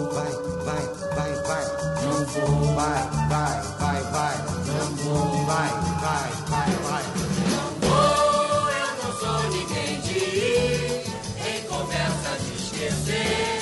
Vou. 0.00 0.10
Vai, 0.12 0.32
vai, 0.64 0.84
vai, 1.14 1.32
vai. 1.42 1.64
Não 2.02 2.24
vou. 2.26 2.74
Vai, 2.74 3.02
vai, 3.28 3.62
vai, 3.78 4.02
vai. 4.04 4.36
Não 4.66 4.86
vou. 4.96 5.44
Vai, 5.44 5.70
vai, 6.00 6.30
vai, 6.48 6.70
vai. 6.88 7.04
Não 7.50 7.68
vou, 7.80 8.70
eu 8.70 8.90
não 9.02 9.10
sou 9.18 9.40
ninguém 9.50 10.00
de 10.00 10.18
ir 10.18 11.04
em 11.46 11.60
conversa 11.68 12.30
de 12.40 12.50
esquecer 12.62 13.60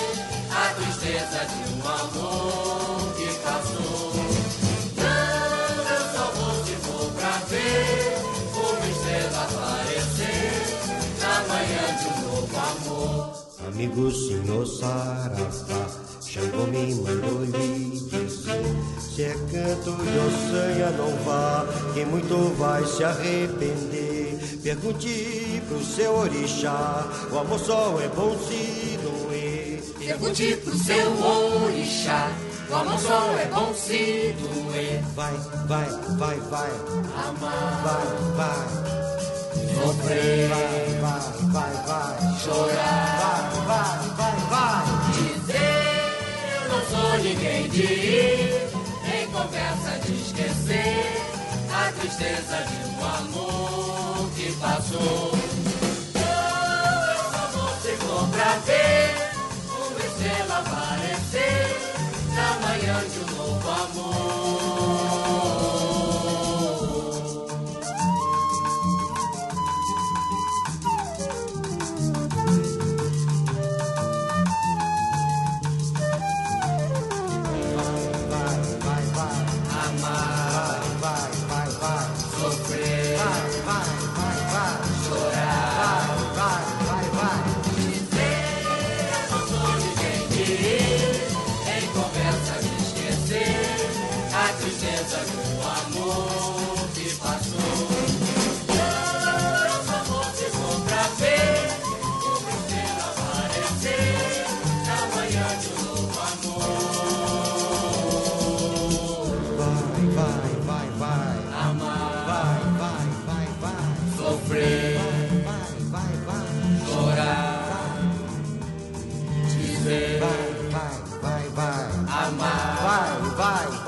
a 0.53 0.74
tristeza 0.74 1.40
de 1.46 1.59
um 1.74 1.88
amor 1.88 3.14
que 3.16 3.29
passou. 3.40 4.12
Não, 4.96 5.74
eu 5.90 6.03
só 6.14 6.24
vou 6.37 6.55
se 6.64 6.74
for 6.77 7.07
pra 7.14 7.35
ver 7.48 7.98
uma 8.55 8.87
estrela 8.87 9.40
aparecer 9.42 10.53
na 11.20 11.35
manhã 11.48 11.85
de 11.98 12.07
um 12.07 12.16
novo 12.31 12.57
amor. 12.57 13.38
Amigo 13.68 14.11
senhor 14.11 14.66
Sarafá, 14.66 15.98
Xangô 16.31 16.67
me 16.67 16.95
mandou 16.95 17.43
lhe 17.43 17.88
dizer 17.88 18.29
Se 19.01 19.23
é 19.23 19.33
canto 19.33 19.97
de 19.97 20.19
ossanha 20.19 20.91
não 20.91 21.17
vá, 21.25 21.64
quem 21.95 22.05
muito 22.05 22.55
vai 22.59 22.85
se 22.85 23.03
arrepender. 23.03 24.38
Pergunte 24.62 25.62
pro 25.67 25.83
seu 25.83 26.14
orixá, 26.19 27.07
o 27.33 27.38
amor 27.38 27.59
só 27.59 27.99
é 27.99 28.09
bom 28.09 28.37
se 28.47 28.99
doer. 29.03 29.83
Pergunte 29.99 30.55
pro 30.57 30.77
seu 30.77 31.25
orixá, 31.64 32.31
o 32.69 32.75
amor 32.75 32.99
só 32.99 33.38
é 33.38 33.47
bom 33.47 33.73
se 33.73 34.35
doer. 34.38 35.03
Vai, 35.17 35.33
vai, 35.67 35.88
vai, 36.19 36.37
vai, 36.41 36.71
Amar, 37.27 37.83
vai, 37.83 38.37
vai. 38.37 38.99
Sofrer, 39.83 40.49
Vai, 40.49 41.01
vai, 41.01 41.53
vai, 41.53 41.73
vai. 41.87 42.38
Chorar, 42.38 43.51
Vai, 43.57 43.67
vai, 43.67 43.99
vai, 43.99 44.17
vai 44.17 44.28
ninguém 47.22 47.68
de 47.68 47.83
ir 47.83 48.70
em 49.12 49.26
conversa 49.31 49.98
de 50.04 50.12
esquecer 50.12 51.04
a 51.72 51.92
tristeza 51.92 52.64
de 52.64 52.88
um 52.88 53.04
amor 53.04 54.31
que 54.37 54.52
passou. 54.52 55.33
Não, 56.14 57.11
eu 57.11 57.24
só 57.31 57.44
vou 57.52 57.70
se 57.81 57.96
for 57.96 58.28
pra 58.28 58.59
ver 58.66 59.31
uma 59.76 60.00
estrela 60.07 60.58
aparecer 60.58 61.66
na 62.35 62.48
manhã 62.66 63.02
de 63.08 63.19
um 63.21 63.37
novo 63.37 63.69
amor. 63.69 65.38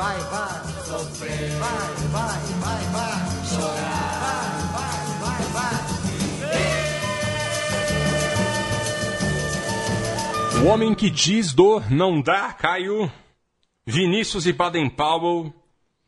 Vai, 0.00 0.18
vai, 0.18 0.64
sofrer, 0.86 1.50
Vai, 1.58 1.94
vai, 2.08 2.40
vai, 2.58 2.84
vai 2.86 3.46
chorar. 3.46 4.70
Vai, 4.72 4.96
vai, 5.20 5.20
vai, 5.20 5.42
vai 5.52 5.74
O 10.62 10.66
Homem 10.68 10.94
que 10.94 11.10
Diz 11.10 11.52
do 11.52 11.80
Não 11.90 12.22
Dá, 12.22 12.50
Caio. 12.54 13.12
Vinícius 13.84 14.46
e 14.46 14.54
Baden 14.54 14.88
Powell, 14.88 15.52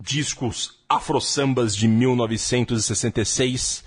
discos 0.01 0.83
afro-sambas 0.89 1.77
de 1.77 1.87
1966. 1.87 3.85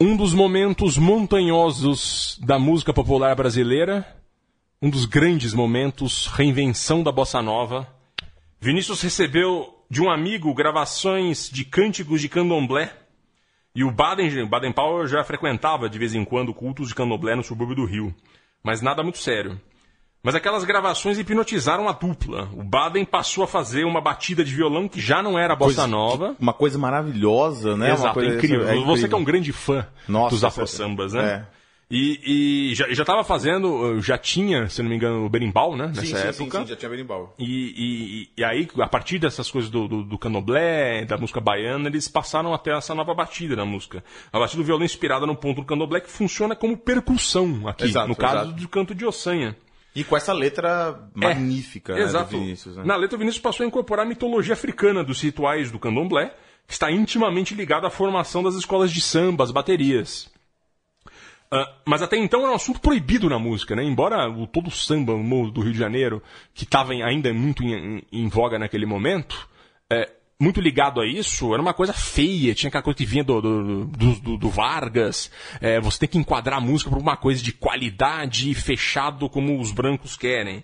Um 0.00 0.16
dos 0.16 0.32
momentos 0.32 0.96
montanhosos 0.96 2.38
da 2.40 2.58
música 2.58 2.94
popular 2.94 3.36
brasileira. 3.36 4.16
Um 4.80 4.88
dos 4.88 5.04
grandes 5.04 5.52
momentos, 5.52 6.28
reinvenção 6.28 7.02
da 7.02 7.12
bossa 7.12 7.42
nova. 7.42 7.97
Vinícius 8.60 9.00
recebeu 9.00 9.84
de 9.88 10.02
um 10.02 10.10
amigo 10.10 10.52
gravações 10.52 11.48
de 11.48 11.64
cânticos 11.64 12.20
de 12.20 12.28
candomblé. 12.28 12.92
E 13.74 13.84
o 13.84 13.90
Baden, 13.90 14.46
Baden 14.46 14.72
Powell 14.72 15.06
já 15.06 15.22
frequentava 15.22 15.88
de 15.88 15.98
vez 15.98 16.14
em 16.14 16.24
quando 16.24 16.52
cultos 16.52 16.88
de 16.88 16.94
candomblé 16.94 17.36
no 17.36 17.44
subúrbio 17.44 17.76
do 17.76 17.84
Rio. 17.84 18.14
Mas 18.62 18.82
nada 18.82 19.02
muito 19.02 19.18
sério. 19.18 19.60
Mas 20.20 20.34
aquelas 20.34 20.64
gravações 20.64 21.16
hipnotizaram 21.16 21.88
a 21.88 21.92
dupla. 21.92 22.48
O 22.52 22.64
Baden 22.64 23.04
passou 23.04 23.44
a 23.44 23.46
fazer 23.46 23.84
uma 23.84 24.00
batida 24.00 24.44
de 24.44 24.52
violão 24.52 24.88
que 24.88 25.00
já 25.00 25.22
não 25.22 25.38
era 25.38 25.54
bossa 25.54 25.86
nova. 25.86 26.34
Uma 26.40 26.52
coisa 26.52 26.76
maravilhosa, 26.76 27.76
né? 27.76 27.92
Exato, 27.92 28.14
coisa, 28.14 28.36
incrível. 28.36 28.68
é 28.68 28.76
Você 28.84 29.08
que 29.08 29.14
é 29.14 29.16
um 29.16 29.24
grande 29.24 29.52
fã 29.52 29.86
Nossa, 30.08 30.34
dos 30.34 30.42
afro-sambas, 30.42 31.12
né? 31.12 31.46
É. 31.54 31.57
E, 31.90 32.70
e 32.70 32.74
já, 32.74 32.92
já 32.92 33.02
tava 33.02 33.24
fazendo, 33.24 33.98
já 34.02 34.18
tinha, 34.18 34.68
se 34.68 34.82
não 34.82 34.90
me 34.90 34.96
engano, 34.96 35.24
o 35.24 35.28
berimbau, 35.28 35.74
né? 35.74 35.86
Nessa 35.86 36.00
Sim, 36.02 36.06
sim, 36.08 36.16
sim, 36.16 36.44
época. 36.44 36.60
sim, 36.60 36.66
já 36.66 36.76
tinha 36.76 36.88
berimbau. 36.90 37.34
E, 37.38 37.44
e, 37.46 38.30
e 38.36 38.44
aí, 38.44 38.68
a 38.78 38.86
partir 38.86 39.18
dessas 39.18 39.50
coisas 39.50 39.70
do, 39.70 39.88
do, 39.88 40.02
do 40.04 40.18
candomblé, 40.18 41.06
da 41.06 41.16
música 41.16 41.40
baiana, 41.40 41.88
eles 41.88 42.06
passaram 42.06 42.52
até 42.52 42.76
essa 42.76 42.94
nova 42.94 43.14
batida 43.14 43.56
na 43.56 43.64
música. 43.64 44.04
A 44.30 44.38
batida 44.38 44.62
do 44.62 44.66
violão 44.66 44.84
inspirada 44.84 45.24
no 45.24 45.34
ponto 45.34 45.62
do 45.62 45.66
candomblé 45.66 46.02
que 46.02 46.10
funciona 46.10 46.54
como 46.54 46.76
percussão 46.76 47.66
aqui, 47.66 47.84
Exato, 47.84 48.08
no 48.08 48.14
caso 48.16 48.36
exato. 48.36 48.60
do 48.60 48.68
canto 48.68 48.94
de 48.94 49.06
ossanha. 49.06 49.56
E 49.94 50.04
com 50.04 50.14
essa 50.14 50.34
letra 50.34 51.08
magnífica, 51.14 51.94
né, 51.94 52.02
Exato. 52.02 52.32
do 52.32 52.38
Vinícius, 52.38 52.76
né? 52.76 52.84
Na 52.84 52.96
letra, 52.96 53.16
o 53.16 53.18
Vinícius 53.18 53.42
passou 53.42 53.64
a 53.64 53.66
incorporar 53.66 54.04
a 54.04 54.08
mitologia 54.08 54.52
africana 54.52 55.02
dos 55.02 55.22
rituais 55.22 55.70
do 55.70 55.78
candomblé, 55.78 56.34
que 56.66 56.74
está 56.74 56.92
intimamente 56.92 57.54
ligado 57.54 57.86
à 57.86 57.90
formação 57.90 58.42
das 58.42 58.54
escolas 58.54 58.92
de 58.92 59.00
samba, 59.00 59.42
as 59.42 59.50
baterias. 59.50 60.30
Ah, 61.50 61.66
mas 61.86 62.02
até 62.02 62.16
então 62.18 62.42
era 62.42 62.52
um 62.52 62.56
assunto 62.56 62.80
proibido 62.80 63.28
na 63.28 63.38
música, 63.38 63.74
né? 63.74 63.82
Embora 63.82 64.28
o, 64.28 64.46
todo 64.46 64.66
o 64.68 64.70
samba 64.70 65.14
do 65.14 65.60
Rio 65.62 65.72
de 65.72 65.78
Janeiro, 65.78 66.22
que 66.52 66.64
estava 66.64 66.92
ainda 66.92 67.32
muito 67.32 67.62
em, 67.62 67.72
em- 67.98 68.02
em 68.12 68.28
voga 68.28 68.58
naquele 68.58 68.84
momento, 68.84 69.48
é, 69.90 70.10
muito 70.38 70.60
ligado 70.60 71.00
a 71.00 71.06
isso, 71.06 71.52
era 71.54 71.62
uma 71.62 71.72
coisa 71.72 71.92
feia, 71.94 72.54
tinha 72.54 72.68
aquela 72.68 72.82
coisa 72.84 72.96
que 72.98 73.06
vinha 73.06 73.24
do, 73.24 73.40
do, 73.40 73.84
do- 73.86 74.36
do- 74.36 74.50
Vargas, 74.50 75.30
é, 75.60 75.80
você 75.80 76.00
tem 76.00 76.08
que 76.08 76.18
enquadrar 76.18 76.58
a 76.58 76.60
música 76.60 76.90
para 76.90 76.98
uma 76.98 77.16
coisa 77.16 77.42
de 77.42 77.52
qualidade, 77.52 78.52
fechado 78.54 79.28
como 79.30 79.58
os 79.58 79.72
brancos 79.72 80.16
querem. 80.16 80.62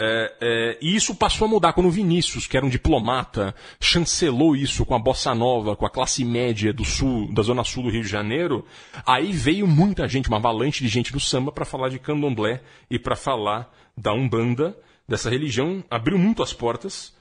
É, 0.00 0.36
é, 0.40 0.78
e 0.82 0.96
isso 0.96 1.14
passou 1.14 1.46
a 1.46 1.48
mudar 1.48 1.72
quando 1.72 1.86
o 1.86 1.90
Vinícius, 1.90 2.46
que 2.46 2.56
era 2.56 2.66
um 2.66 2.68
diplomata, 2.68 3.54
chancelou 3.80 4.56
isso 4.56 4.84
com 4.84 4.94
a 4.94 4.98
bossa 4.98 5.34
nova, 5.34 5.76
com 5.76 5.86
a 5.86 5.90
classe 5.90 6.24
média 6.24 6.72
do 6.72 6.84
sul, 6.84 7.32
da 7.32 7.42
zona 7.42 7.62
sul 7.62 7.84
do 7.84 7.90
Rio 7.90 8.02
de 8.02 8.08
Janeiro. 8.08 8.64
Aí 9.06 9.32
veio 9.32 9.66
muita 9.66 10.08
gente, 10.08 10.28
uma 10.28 10.38
avalanche 10.38 10.82
de 10.82 10.88
gente 10.88 11.12
do 11.12 11.20
samba 11.20 11.52
para 11.52 11.64
falar 11.64 11.88
de 11.88 11.98
candomblé 11.98 12.60
e 12.90 12.98
para 12.98 13.14
falar 13.14 13.72
da 13.96 14.12
umbanda, 14.12 14.76
dessa 15.08 15.30
religião, 15.30 15.84
abriu 15.90 16.18
muito 16.18 16.42
as 16.42 16.52
portas 16.52 17.14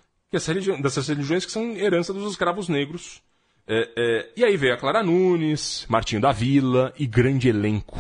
religião- 0.48 0.82
dessas 0.82 1.08
religiões 1.08 1.46
que 1.46 1.52
são 1.52 1.76
herança 1.76 2.12
dos 2.12 2.32
escravos 2.32 2.68
negros. 2.68 3.22
É, 3.68 3.90
é, 3.96 4.30
e 4.36 4.44
aí 4.44 4.58
veio 4.58 4.74
a 4.74 4.78
Clara 4.78 5.04
Nunes, 5.04 5.86
Martinho 5.88 6.22
da 6.22 6.32
Vila 6.32 6.94
e 6.98 7.06
grande 7.06 7.50
elenco. 7.50 7.98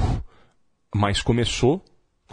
Mas 0.93 1.21
começou 1.21 1.83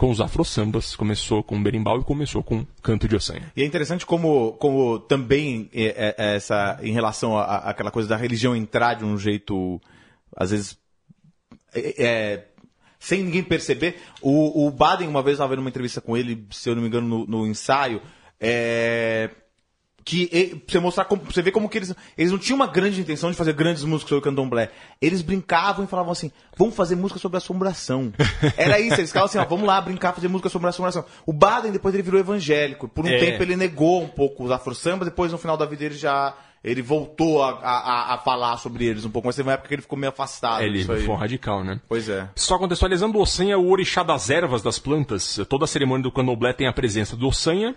com 0.01 0.09
os 0.09 0.19
afro-sambas, 0.19 0.95
começou 0.95 1.43
com 1.43 1.61
berimbau 1.61 1.99
e 1.99 2.03
começou 2.03 2.41
com 2.41 2.65
canto 2.81 3.07
de 3.07 3.15
ossanha. 3.15 3.53
E 3.55 3.61
é 3.61 3.65
interessante 3.67 4.03
como, 4.03 4.53
como 4.53 4.97
também 4.97 5.69
é, 5.71 6.15
é, 6.17 6.35
essa, 6.37 6.79
em 6.81 6.91
relação 6.91 7.37
àquela 7.37 7.91
coisa 7.91 8.09
da 8.09 8.17
religião 8.17 8.55
entrar 8.55 8.95
de 8.95 9.05
um 9.05 9.15
jeito, 9.15 9.79
às 10.35 10.49
vezes, 10.49 10.75
é, 11.71 12.03
é, 12.03 12.47
sem 12.99 13.21
ninguém 13.21 13.43
perceber. 13.43 13.97
O, 14.23 14.65
o 14.65 14.71
Baden, 14.71 15.07
uma 15.07 15.21
vez, 15.21 15.35
estava 15.35 15.51
vendo 15.51 15.59
uma 15.59 15.69
entrevista 15.69 16.01
com 16.01 16.17
ele, 16.17 16.47
se 16.49 16.67
eu 16.67 16.73
não 16.73 16.81
me 16.81 16.87
engano, 16.87 17.07
no, 17.07 17.27
no 17.27 17.45
ensaio, 17.45 18.01
é, 18.39 19.29
que 20.03 20.29
e- 20.31 20.63
você 20.67 20.79
mostrar 20.79 21.05
como, 21.05 21.21
você 21.23 21.41
vê 21.41 21.51
como 21.51 21.69
que 21.69 21.77
eles 21.77 21.93
eles 22.17 22.31
não 22.31 22.39
tinham 22.39 22.55
uma 22.55 22.67
grande 22.67 22.99
intenção 22.99 23.29
de 23.31 23.37
fazer 23.37 23.53
grandes 23.53 23.83
músicas 23.83 24.09
sobre 24.09 24.23
candomblé. 24.23 24.71
Eles 25.01 25.21
brincavam 25.21 25.85
e 25.85 25.87
falavam 25.87 26.11
assim: 26.11 26.31
"Vamos 26.57 26.75
fazer 26.75 26.95
música 26.95 27.19
sobre 27.19 27.37
assombração". 27.37 28.11
Era 28.57 28.79
isso, 28.79 28.95
eles 28.95 29.09
ficavam 29.09 29.25
assim, 29.27 29.37
ó, 29.37 29.45
vamos 29.45 29.65
lá 29.67 29.79
brincar 29.79 30.13
fazer 30.13 30.27
música 30.27 30.49
sobre 30.49 30.67
assombração. 30.69 31.05
O 31.25 31.31
Baden 31.33 31.71
depois 31.71 31.93
ele 31.93 32.03
virou 32.03 32.19
evangélico. 32.19 32.87
Por 32.87 33.05
um 33.05 33.09
É. 33.09 33.19
tempo 33.19 33.43
ele 33.43 33.55
negou 33.55 34.01
um 34.03 34.07
pouco 34.07 34.43
os 34.45 34.51
afro-sambas, 34.51 35.07
depois 35.07 35.31
no 35.31 35.37
final 35.37 35.55
da 35.57 35.65
vida 35.65 35.85
ele 35.85 35.95
já 35.95 36.35
ele 36.63 36.81
voltou 36.83 37.41
a, 37.43 37.51
a, 37.59 38.13
a- 38.13 38.17
falar 38.19 38.55
sobre 38.57 38.85
eles 38.85 39.03
um 39.03 39.09
pouco, 39.09 39.27
mas 39.27 39.35
teve 39.35 39.47
uma 39.49 39.53
época 39.53 39.67
que 39.67 39.73
ele 39.73 39.81
ficou 39.81 39.97
meio 39.97 40.11
afastado 40.11 40.61
Ele 40.61 40.77
disso 40.79 40.91
aí. 40.91 41.03
foi 41.05 41.15
um 41.15 41.17
radical, 41.17 41.63
né? 41.63 41.79
Pois 41.89 42.07
é. 42.07 42.29
Só 42.35 42.57
contextualizando, 42.59 43.17
o 43.17 43.21
ossanha 43.21 43.53
é 43.55 43.57
o 43.57 43.67
orixá 43.67 44.03
das 44.03 44.29
ervas 44.29 44.61
das 44.61 44.77
plantas. 44.77 45.39
Toda 45.49 45.65
a 45.65 45.67
cerimônia 45.67 46.03
do 46.03 46.11
candomblé 46.11 46.53
tem 46.53 46.67
a 46.67 46.73
presença 46.73 47.15
do 47.15 47.27
ossanha. 47.27 47.75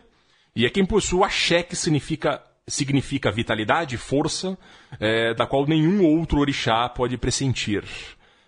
E 0.56 0.64
é 0.64 0.70
quem 0.70 0.84
possui 0.84 1.18
o 1.18 1.24
axé, 1.24 1.62
que 1.62 1.74
significa, 1.74 2.42
significa 2.66 3.32
vitalidade, 3.32 3.96
força, 3.96 4.56
é, 5.00 5.34
da 5.34 5.46
qual 5.46 5.66
nenhum 5.66 6.04
outro 6.04 6.38
orixá 6.38 6.88
pode 6.88 7.16
pressentir. 7.16 7.84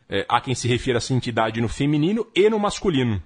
É, 0.09 0.25
há 0.29 0.41
quem 0.41 0.55
se 0.55 0.69
refira 0.69 0.99
a 0.99 1.01
essa 1.01 1.13
entidade 1.13 1.61
no 1.61 1.69
feminino 1.69 2.27
e 2.35 2.49
no 2.49 2.59
masculino. 2.59 3.21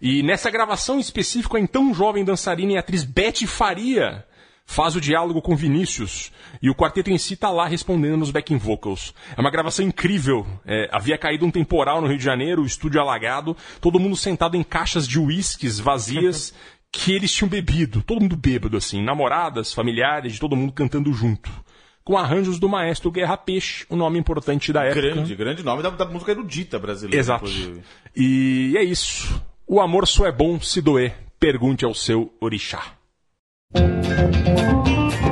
E 0.00 0.22
nessa 0.22 0.50
gravação 0.50 0.98
específica, 0.98 1.58
a 1.58 1.60
então 1.60 1.94
jovem 1.94 2.24
dançarina 2.24 2.72
e 2.72 2.76
atriz 2.76 3.04
Betty 3.04 3.46
Faria 3.46 4.24
faz 4.68 4.94
o 4.94 5.00
diálogo 5.00 5.40
com 5.40 5.56
Vinícius 5.56 6.30
e 6.60 6.68
o 6.68 6.74
quarteto 6.74 7.10
em 7.10 7.16
si 7.16 7.36
tá 7.36 7.50
lá 7.50 7.66
respondendo 7.66 8.18
nos 8.18 8.30
backing 8.30 8.58
vocals. 8.58 9.14
É 9.34 9.40
uma 9.40 9.50
gravação 9.50 9.84
incrível. 9.84 10.46
É, 10.66 10.88
havia 10.92 11.16
caído 11.16 11.46
um 11.46 11.50
temporal 11.50 12.02
no 12.02 12.06
Rio 12.06 12.18
de 12.18 12.24
Janeiro, 12.24 12.62
o 12.62 12.66
estúdio 12.66 13.00
alagado, 13.00 13.56
todo 13.80 13.98
mundo 13.98 14.14
sentado 14.14 14.56
em 14.56 14.62
caixas 14.62 15.08
de 15.08 15.18
uísques 15.18 15.78
vazias 15.78 16.52
que 16.92 17.12
eles 17.12 17.32
tinham 17.32 17.48
bebido, 17.48 18.02
todo 18.02 18.20
mundo 18.20 18.36
bêbado 18.36 18.76
assim, 18.76 19.02
namoradas, 19.02 19.72
familiares, 19.72 20.32
de 20.32 20.40
todo 20.40 20.56
mundo 20.56 20.72
cantando 20.72 21.12
junto. 21.12 21.50
Com 22.02 22.16
arranjos 22.16 22.58
do 22.58 22.68
maestro 22.68 23.10
Guerra 23.10 23.36
Peixe, 23.36 23.84
o 23.90 23.96
nome 23.96 24.18
importante 24.18 24.72
da 24.72 24.84
época. 24.84 25.02
Grande, 25.02 25.34
grande 25.34 25.62
nome 25.62 25.82
da, 25.82 25.90
da 25.90 26.06
música 26.06 26.32
erudita 26.32 26.78
brasileira, 26.78 27.20
Exato. 27.20 27.44
inclusive. 27.44 27.82
E 28.16 28.74
é 28.76 28.82
isso. 28.82 29.42
O 29.66 29.80
amor 29.80 30.06
só 30.06 30.26
é 30.26 30.32
bom 30.32 30.58
se 30.58 30.80
doer. 30.80 31.14
Pergunte 31.38 31.84
ao 31.84 31.94
seu 31.94 32.32
orixá. 32.40 32.94
Amor 33.74 35.27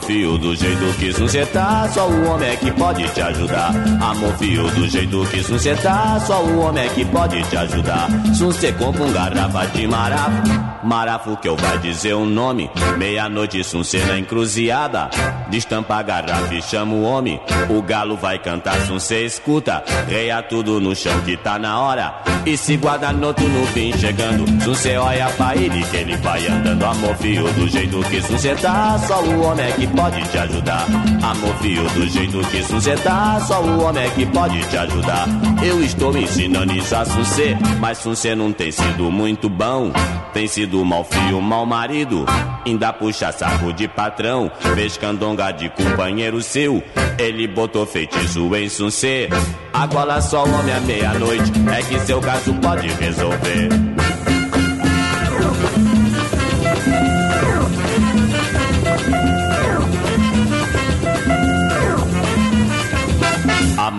fio 0.00 0.38
do 0.38 0.54
jeito 0.54 0.84
que 0.98 1.46
tá, 1.46 1.88
só 1.92 2.08
o 2.08 2.26
homem 2.28 2.50
é 2.50 2.56
que 2.56 2.70
pode 2.72 3.08
te 3.08 3.20
ajudar. 3.20 3.72
Amor 4.00 4.32
fio 4.38 4.70
do 4.70 4.88
jeito 4.88 5.24
que 5.26 5.74
tá, 5.82 6.20
só 6.20 6.42
o 6.42 6.60
homem 6.60 6.84
é 6.84 6.88
que 6.88 7.04
pode 7.04 7.42
te 7.44 7.56
ajudar. 7.56 8.08
Se 8.34 8.42
você 8.44 8.72
compra 8.72 9.02
um 9.02 9.12
garrafa 9.12 9.66
de 9.66 9.86
marafo, 9.86 10.42
marafo 10.84 11.36
que 11.36 11.48
eu 11.48 11.56
vai 11.56 11.78
dizer 11.78 12.14
o 12.14 12.24
nome. 12.24 12.70
Meia-noite, 12.96 13.62
se 13.64 13.76
você 13.76 13.98
na 14.04 14.18
encruzilhada, 14.18 15.10
destampa 15.48 15.96
a 15.96 16.02
garrafa 16.02 16.54
e 16.54 16.62
chama 16.62 16.94
o 16.94 17.02
homem. 17.02 17.40
O 17.68 17.82
galo 17.82 18.16
vai 18.16 18.38
cantar, 18.38 18.74
se 18.80 18.90
você 18.90 19.24
escuta, 19.24 19.82
reia 20.08 20.42
tudo 20.42 20.80
no 20.80 20.94
chão 20.94 21.20
que 21.20 21.36
tá 21.36 21.58
na 21.58 21.80
hora. 21.80 22.14
E 22.44 22.56
se 22.56 22.76
guarda 22.76 23.12
noturno 23.12 23.64
vem 23.66 23.96
chegando, 23.96 24.44
se 24.60 24.68
você 24.68 24.96
olha 24.96 25.28
pra 25.30 25.54
ele 25.54 25.82
que 25.84 25.96
ele 25.96 26.16
vai 26.16 26.44
andando. 26.46 26.84
Amor 26.84 27.16
fio 27.16 27.44
do 27.52 27.68
jeito 27.68 28.00
que 28.04 28.20
tá, 28.60 28.98
só 29.06 29.22
o 29.22 29.42
homem 29.42 29.66
é 29.66 29.72
que 29.72 29.81
pode 29.86 30.22
te 30.28 30.38
ajudar. 30.38 30.86
Amor 31.22 31.54
fio 31.56 31.82
do 31.90 32.06
jeito 32.08 32.38
que 32.48 33.02
tá, 33.02 33.40
só 33.40 33.62
o 33.62 33.82
homem 33.82 34.04
é 34.04 34.10
que 34.10 34.26
pode 34.26 34.60
te 34.68 34.76
ajudar. 34.76 35.26
Eu 35.64 35.82
estou 35.82 36.16
ensinando 36.16 36.72
isso 36.72 36.94
a 36.94 37.04
você, 37.04 37.56
mas 37.78 38.02
você 38.02 38.34
não 38.34 38.52
tem 38.52 38.70
sido 38.70 39.10
muito 39.10 39.48
bom. 39.48 39.92
Tem 40.32 40.46
sido 40.46 40.84
mal 40.84 41.04
fio, 41.04 41.40
mal 41.40 41.66
marido, 41.66 42.24
ainda 42.66 42.92
puxa 42.92 43.32
saco 43.32 43.72
de 43.72 43.86
patrão. 43.88 44.50
Fez 44.74 44.96
candonga 44.96 45.52
de 45.52 45.68
companheiro 45.70 46.42
seu, 46.42 46.82
ele 47.18 47.46
botou 47.46 47.86
feitiço 47.86 48.54
em 48.56 48.68
sucê. 48.68 49.28
Agora 49.72 50.20
só 50.20 50.44
o 50.44 50.52
homem 50.52 50.74
à 50.74 50.80
meia-noite, 50.80 51.52
é 51.76 51.82
que 51.82 52.00
seu 52.00 52.20
caso 52.20 52.54
pode 52.54 52.88
resolver. 52.88 53.68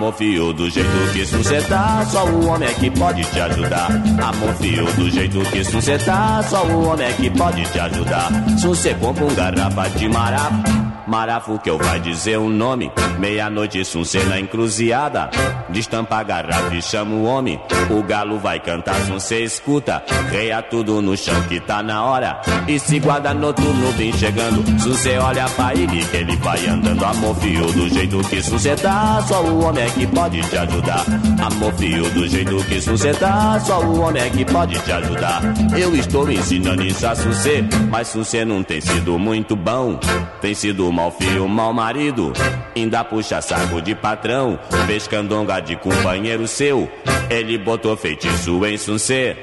Amor 0.03 0.53
do 0.53 0.69
jeito 0.69 1.13
que 1.13 1.23
você 1.23 1.61
tá, 1.61 2.05
só 2.05 2.25
o 2.25 2.47
homem 2.47 2.67
é 2.67 2.73
que 2.73 2.91
pode 2.91 3.23
te 3.23 3.39
ajudar. 3.39 3.87
Amor 4.21 4.53
fio 4.55 4.85
do 4.97 5.09
jeito 5.09 5.39
que 5.49 5.63
você 5.63 5.97
tá, 5.97 6.43
só 6.43 6.65
o 6.65 6.89
homem 6.89 7.07
é 7.07 7.13
que 7.13 7.29
pode 7.29 7.63
te 7.63 7.79
ajudar. 7.79 8.29
Se 8.57 8.67
você 8.67 8.93
compra 8.95 9.23
um 9.23 9.33
garrafa 9.33 9.89
de 9.97 10.09
marafo, 10.09 10.82
marafo 11.13 11.59
que 11.59 11.69
eu 11.69 11.77
vai 11.77 11.99
dizer 11.99 12.39
o 12.39 12.49
nome. 12.49 12.91
Meia-noite, 13.19 13.85
se 13.85 13.95
você 13.95 14.23
na 14.23 14.39
encruzilhada, 14.39 15.29
destampa 15.69 16.17
a 16.17 16.23
garrafa 16.23 16.73
e 16.73 16.81
chama 16.81 17.13
o 17.13 17.25
homem. 17.25 17.61
O 17.91 18.01
galo 18.01 18.39
vai 18.39 18.59
cantar, 18.59 18.95
se 18.95 19.11
você 19.11 19.43
escuta, 19.43 20.03
reia 20.31 20.59
tudo 20.63 21.03
no 21.03 21.15
chão 21.15 21.39
que 21.43 21.59
tá 21.59 21.83
na 21.83 22.03
hora. 22.03 22.41
E 22.67 22.79
se 22.79 22.97
guarda 22.97 23.31
noturno 23.31 23.91
vem 23.91 24.11
chegando, 24.11 24.65
se 24.81 24.89
você 24.89 25.19
olha 25.19 25.47
pra 25.49 25.75
ele 25.75 26.03
que 26.03 26.17
ele 26.17 26.35
vai 26.37 26.65
andando. 26.65 27.05
Amor 27.05 27.35
fio 27.35 27.71
do 27.73 27.87
jeito 27.89 28.17
que 28.27 28.41
você 28.41 28.75
tá, 28.75 29.23
só 29.27 29.43
o 29.43 29.65
homem 29.65 29.83
é 29.83 29.89
que 29.91 30.07
pode 30.07 30.41
te 30.41 30.57
ajudar. 30.57 31.05
Amor 31.45 31.73
fio 31.73 32.09
do 32.09 32.27
jeito 32.27 32.55
que 32.65 32.81
você 32.81 33.13
tá, 33.13 33.59
só 33.59 33.81
o 33.81 34.01
homem 34.01 34.23
é 34.23 34.29
que 34.31 34.43
pode 34.45 34.79
te 34.79 34.91
ajudar. 34.91 35.43
Eu 35.77 35.95
estou 35.95 36.31
ensinando 36.31 36.83
isso 36.83 37.05
a 37.05 37.13
você, 37.13 37.63
mas 37.91 38.11
você 38.11 38.43
não 38.43 38.63
tem 38.63 38.81
sido 38.81 39.19
muito 39.19 39.55
bom. 39.55 39.99
Tem 40.41 40.55
sido 40.55 40.91
mal 40.91 41.02
mal 41.03 41.11
filho, 41.11 41.49
mal 41.49 41.73
marido. 41.73 42.31
Ainda 42.75 43.03
puxa 43.03 43.41
saco 43.41 43.81
de 43.81 43.93
patrão. 43.93 44.57
Fez 44.87 45.05
candonga 45.05 45.59
de 45.59 45.75
companheiro 45.75 46.47
seu. 46.47 46.89
Ele 47.29 47.57
botou 47.57 47.97
feitiço 47.97 48.65
em 48.65 48.77
suncê. 48.77 49.35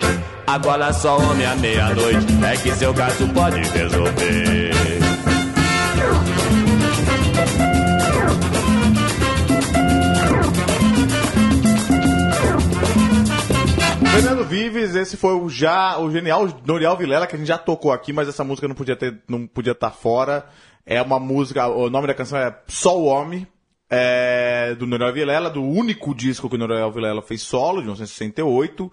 Agora 0.46 0.90
só 0.92 1.18
homem 1.18 1.46
à 1.46 1.54
meia-noite. 1.56 2.26
É 2.50 2.56
que 2.56 2.74
seu 2.74 2.94
caso 2.94 3.28
pode 3.28 3.60
resolver. 3.60 4.70
Fernando 14.14 14.44
Vives, 14.44 14.94
esse 14.94 15.16
foi 15.16 15.34
o 15.34 15.48
já 15.48 15.98
o 15.98 16.10
genial 16.10 16.48
Noriel 16.64 16.96
Vilela 16.96 17.26
que 17.26 17.36
a 17.36 17.38
gente 17.38 17.48
já 17.48 17.58
tocou 17.58 17.92
aqui, 17.92 18.12
mas 18.12 18.28
essa 18.28 18.44
música 18.44 18.66
não 18.66 18.74
podia 18.74 18.96
ter, 18.96 19.18
não 19.28 19.46
podia 19.46 19.72
estar 19.72 19.90
fora. 19.90 20.46
É 20.90 21.00
uma 21.00 21.20
música, 21.20 21.68
o 21.68 21.88
nome 21.88 22.08
da 22.08 22.14
canção 22.14 22.36
é 22.36 22.52
Só 22.66 22.98
o 22.98 23.04
Homem, 23.04 23.46
é, 23.88 24.74
do 24.74 24.88
Noriel 24.88 25.12
Vilela, 25.12 25.48
do 25.48 25.62
único 25.62 26.12
disco 26.12 26.48
que 26.48 26.56
o 26.56 26.58
Noriel 26.58 26.90
Vilela 26.90 27.22
fez 27.22 27.42
solo, 27.42 27.76
de 27.76 27.82
1968, 27.82 28.90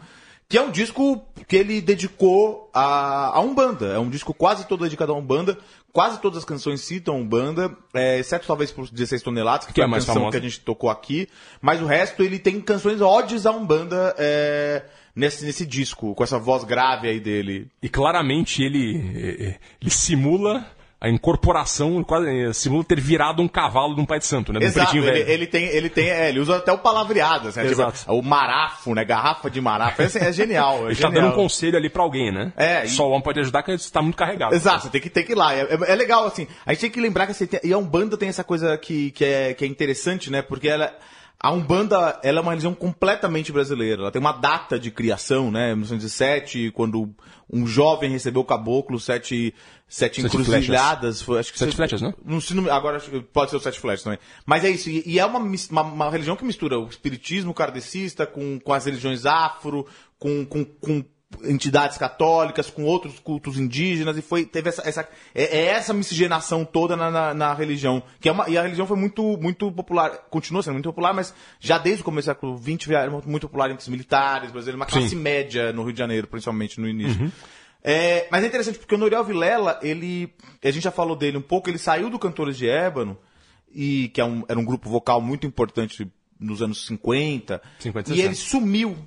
que 0.47 0.59
é 0.59 0.61
um 0.61 0.69
disco 0.69 1.25
que 1.47 1.55
ele 1.55 1.81
dedicou 1.81 2.69
a, 2.71 3.35
a 3.35 3.39
Umbanda. 3.41 3.87
É 3.87 3.97
um 3.97 4.11
disco 4.11 4.31
quase 4.31 4.67
todo 4.67 4.83
dedicado 4.83 5.11
a 5.11 5.17
Umbanda. 5.17 5.57
Quase 5.91 6.21
todas 6.21 6.37
as 6.37 6.45
canções 6.45 6.81
citam 6.81 7.19
Umbanda, 7.19 7.75
é, 7.95 8.19
exceto 8.19 8.45
talvez 8.45 8.71
por 8.71 8.87
16 8.87 9.23
toneladas, 9.23 9.65
que, 9.65 9.73
Que 9.73 9.81
foi 9.81 9.85
é 9.85 9.87
a 9.87 9.89
mais 9.89 10.03
canção 10.05 10.21
famosa. 10.21 10.39
que 10.39 10.45
a 10.45 10.47
gente 10.47 10.59
tocou 10.59 10.91
aqui. 10.91 11.27
Mas 11.59 11.81
o 11.81 11.87
resto 11.87 12.21
ele 12.21 12.37
tem 12.37 12.61
canções 12.61 13.01
odes 13.01 13.47
a 13.47 13.51
Umbanda 13.51 14.13
é, 14.19 14.83
nesse, 15.15 15.43
nesse 15.43 15.65
disco, 15.65 16.13
com 16.13 16.23
essa 16.23 16.37
voz 16.37 16.63
grave 16.63 17.09
aí 17.09 17.19
dele. 17.19 17.71
E 17.81 17.89
claramente 17.89 18.61
ele, 18.61 19.01
eh, 19.15 19.55
ele 19.81 19.89
simula 19.89 20.76
a 20.99 21.07
incorporação, 21.09 22.03
quase, 22.03 22.27
eh, 22.27 22.51
simula 22.53 22.83
ter 22.83 22.99
virado 22.99 23.41
um 23.41 23.47
cavalo 23.47 23.93
de 23.93 24.01
um 24.01 24.05
pai 24.05 24.17
de 24.17 24.25
santo, 24.25 24.51
né? 24.51 24.59
Exato, 24.63 24.97
ele, 24.97 25.05
velho. 25.05 25.29
ele 25.29 25.45
tem, 25.47 25.65
ele 25.65 25.89
tem, 25.89 26.09
é, 26.09 26.29
ele 26.29 26.39
usa 26.39 26.57
até 26.57 26.71
o 26.71 26.77
palavreado, 26.79 27.49
assim, 27.49 27.59
né? 27.59 27.67
Tipo, 27.69 27.81
Exato. 27.81 28.11
o 28.11 28.21
marafo, 28.23 28.95
né? 28.95 29.05
Garrafa 29.05 29.49
de 29.49 29.61
marafo. 29.61 30.01
Esse 30.01 30.17
é 30.17 30.31
genial. 30.31 30.79
É 30.87 30.91
Ele 30.91 30.95
tá 30.95 31.07
genial. 31.07 31.11
dando 31.23 31.33
um 31.33 31.35
conselho 31.35 31.77
ali 31.77 31.89
pra 31.89 32.01
alguém, 32.01 32.31
né? 32.31 32.51
É, 32.57 32.85
e- 32.85 32.89
Só 32.89 33.05
o 33.07 33.11
homem 33.11 33.21
pode 33.21 33.39
ajudar 33.39 33.61
que 33.63 33.71
ele 33.71 33.77
está 33.77 34.01
muito 34.01 34.15
carregado. 34.17 34.55
Exato, 34.55 34.83
você 34.83 34.89
tem 34.89 34.99
que, 35.01 35.09
tem 35.09 35.23
que 35.23 35.33
ir 35.33 35.35
lá. 35.35 35.53
É, 35.53 35.61
é- 35.61 35.91
é 35.91 35.95
legal, 35.95 36.25
assim. 36.25 36.47
A 36.65 36.73
gente 36.73 36.81
tem 36.81 36.89
que 36.89 36.99
lembrar 36.99 37.25
que 37.27 37.31
assim, 37.31 37.45
tem- 37.45 37.59
e 37.63 37.71
a 37.71 37.77
Umbanda 37.77 38.17
tem 38.17 38.29
essa 38.29 38.43
coisa 38.43 38.75
que, 38.77 39.11
que, 39.11 39.23
é, 39.23 39.53
que 39.53 39.63
é 39.63 39.67
interessante, 39.67 40.31
né? 40.31 40.41
Porque 40.41 40.67
ela. 40.67 40.91
A 41.39 41.51
Umbanda, 41.51 42.19
ela 42.23 42.39
é 42.39 42.41
uma 42.41 42.51
religião 42.51 42.73
completamente 42.73 43.51
brasileira. 43.51 44.01
Ela 44.01 44.11
tem 44.11 44.19
uma 44.19 44.31
data 44.31 44.79
de 44.79 44.89
criação, 44.89 45.51
né? 45.51 45.75
1907, 45.75 46.71
quando 46.71 47.13
um 47.51 47.67
jovem 47.67 48.09
recebeu 48.09 48.41
o 48.41 48.45
caboclo, 48.45 48.99
sete, 48.99 49.53
sete, 49.87 50.21
Sete 50.21 50.35
encruzilhadas. 50.35 51.21
Foi, 51.21 51.39
acho 51.39 51.53
que 51.53 51.59
Sete 51.59 51.71
se- 51.71 51.75
flechas, 51.77 52.01
né? 52.01 52.11
Não, 52.25 52.71
agora 52.73 52.99
pode 53.31 53.51
ser 53.51 53.57
o 53.57 53.59
sete 53.59 53.79
flechas 53.79 54.03
também. 54.03 54.17
Mas 54.47 54.65
é 54.65 54.69
isso. 54.71 54.89
E, 54.89 55.03
e 55.05 55.19
é 55.19 55.25
uma, 55.27 55.37
uma, 55.39 55.81
uma 55.83 56.09
religião 56.09 56.35
que 56.35 56.43
mistura 56.43 56.79
o 56.79 56.87
espiritismo 56.87 57.53
kardecista 57.53 58.25
com, 58.25 58.59
com 58.59 58.73
as 58.73 58.85
religiões 58.85 59.25
afro, 59.27 59.85
com, 60.17 60.43
com, 60.43 60.65
com 60.65 61.05
entidades 61.43 61.97
católicas, 61.97 62.69
com 62.69 62.83
outros 62.85 63.19
cultos 63.19 63.57
indígenas, 63.59 64.17
e 64.17 64.21
foi, 64.21 64.45
teve 64.45 64.69
essa, 64.69 64.81
essa, 64.87 65.01
é, 65.35 65.43
é 65.43 65.65
essa 65.67 65.93
miscigenação 65.93 66.63
toda 66.63 66.95
na, 66.95 67.11
na, 67.11 67.33
na 67.33 67.53
religião. 67.53 68.01
Que 68.19 68.29
é 68.29 68.31
uma, 68.31 68.49
e 68.49 68.57
a 68.57 68.61
religião 68.63 68.87
foi 68.87 68.97
muito, 68.97 69.37
muito 69.37 69.71
popular, 69.71 70.09
continua 70.29 70.63
sendo 70.63 70.73
muito 70.73 70.85
popular, 70.89 71.13
mas 71.13 71.33
já 71.59 71.77
desde 71.77 72.01
o 72.01 72.05
começo 72.05 72.27
do 72.27 72.31
século 72.33 72.57
XX 72.57 72.89
era 72.91 73.11
muito 73.25 73.47
popular 73.47 73.69
entre 73.69 73.81
os 73.81 73.87
militares 73.89 74.51
brasileiros, 74.51 74.79
uma 74.79 74.85
classe 74.85 75.09
Sim. 75.09 75.15
média 75.17 75.73
no 75.73 75.83
Rio 75.83 75.93
de 75.93 75.99
Janeiro, 75.99 76.27
principalmente 76.27 76.79
no 76.79 76.87
início. 76.87 77.31
É, 77.83 78.27
mas 78.31 78.43
é 78.43 78.47
interessante 78.47 78.79
porque 78.79 78.95
o 78.95 78.97
Noriel 78.97 79.23
Vilela, 79.23 79.79
ele. 79.81 80.33
A 80.63 80.71
gente 80.71 80.83
já 80.83 80.91
falou 80.91 81.15
dele 81.15 81.37
um 81.37 81.41
pouco, 81.41 81.69
ele 81.69 81.77
saiu 81.77 82.09
do 82.09 82.17
Cantores 82.19 82.57
de 82.57 82.67
Ébano, 82.67 83.17
e, 83.73 84.09
que 84.09 84.19
é 84.19 84.25
um- 84.25 84.43
era 84.47 84.59
um 84.59 84.65
grupo 84.65 84.89
vocal 84.89 85.21
muito 85.21 85.45
importante 85.45 86.09
nos 86.39 86.61
anos 86.61 86.85
50. 86.87 87.61
50 87.79 88.09
e 88.09 88.15
60. 88.15 88.25
ele 88.27 88.35
sumiu. 88.35 88.97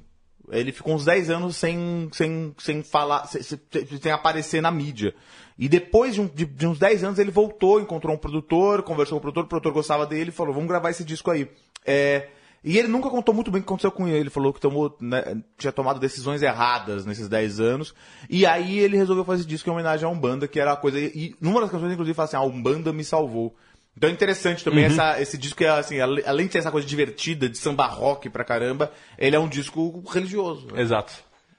Ele 0.51 0.72
ficou 0.72 0.94
uns 0.94 1.05
10 1.05 1.30
anos 1.30 1.57
sem, 1.57 2.09
sem, 2.12 2.55
sem 2.59 2.82
falar, 2.82 3.26
sem, 3.26 3.42
sem- 3.42 4.12
aparecer 4.12 4.61
na 4.61 4.70
mídia. 4.70 5.14
E 5.59 5.68
depois 5.68 6.14
de, 6.14 6.20
um- 6.20 6.26
de- 6.26 6.44
de 6.46 6.66
uns 6.66 6.78
10 6.78 7.05
anos 7.05 7.18
ele 7.18 7.30
voltou, 7.30 7.80
encontrou 7.80 8.14
um 8.14 8.18
produtor, 8.18 8.82
conversou 8.82 9.16
com 9.16 9.18
o 9.18 9.20
produtor, 9.32 9.44
o 9.44 9.48
produtor 9.48 9.72
gostava 9.72 10.07
dele 10.07 10.30
e 10.30 10.32
falou: 10.32 10.53
vamos 10.55 10.68
gravar 10.68 10.90
esse 10.90 11.05
disco 11.05 11.30
aí. 11.30 11.48
É, 11.84 12.28
e 12.62 12.76
ele 12.78 12.88
nunca 12.88 13.09
contou 13.09 13.34
muito 13.34 13.51
bem 13.51 13.61
o 13.61 13.62
que 13.62 13.68
aconteceu 13.68 13.90
com 13.90 14.07
ele. 14.07 14.18
Ele 14.18 14.30
falou 14.30 14.53
que 14.53 14.61
tomou, 14.61 14.94
né, 15.01 15.42
tinha 15.57 15.72
tomado 15.72 15.98
decisões 15.98 16.42
erradas 16.42 17.07
nesses 17.07 17.26
10 17.28 17.59
anos. 17.61 17.94
E 18.28 18.44
aí 18.44 18.78
ele 18.78 18.96
resolveu 18.98 19.24
fazer 19.24 19.40
esse 19.40 19.48
disco 19.48 19.68
em 19.68 19.72
homenagem 19.72 20.07
à 20.07 20.11
Umbanda, 20.11 20.46
que 20.48 20.61
era 20.61 20.72
a 20.72 20.76
coisa. 20.76 20.98
E 20.98 21.34
numa 21.40 21.61
das 21.61 21.70
canções, 21.70 21.92
inclusive, 21.92 22.14
fala 22.14 22.26
assim: 22.26 22.36
a 22.36 22.42
Umbanda 22.42 22.92
me 22.92 23.03
salvou. 23.05 23.55
Então 23.97 24.09
é 24.09 24.12
interessante 24.12 24.64
também 24.64 24.84
Uhum. 24.86 24.91
essa, 24.93 25.20
esse 25.20 25.36
disco, 25.36 25.59
que 25.59 25.64
é 25.64 25.70
assim, 25.70 25.99
além 26.01 26.47
de 26.47 26.53
ser 26.53 26.59
essa 26.59 26.70
coisa 26.70 26.86
divertida, 26.86 27.49
de 27.49 27.59
samba 27.59 27.86
rock 27.86 28.30
pra 28.30 28.45
caramba, 28.45 28.93
ele 29.18 29.36
é 29.36 29.38
um 29.38 29.49
disco 29.49 30.03
religioso. 30.11 30.68
Exato. 30.74 31.12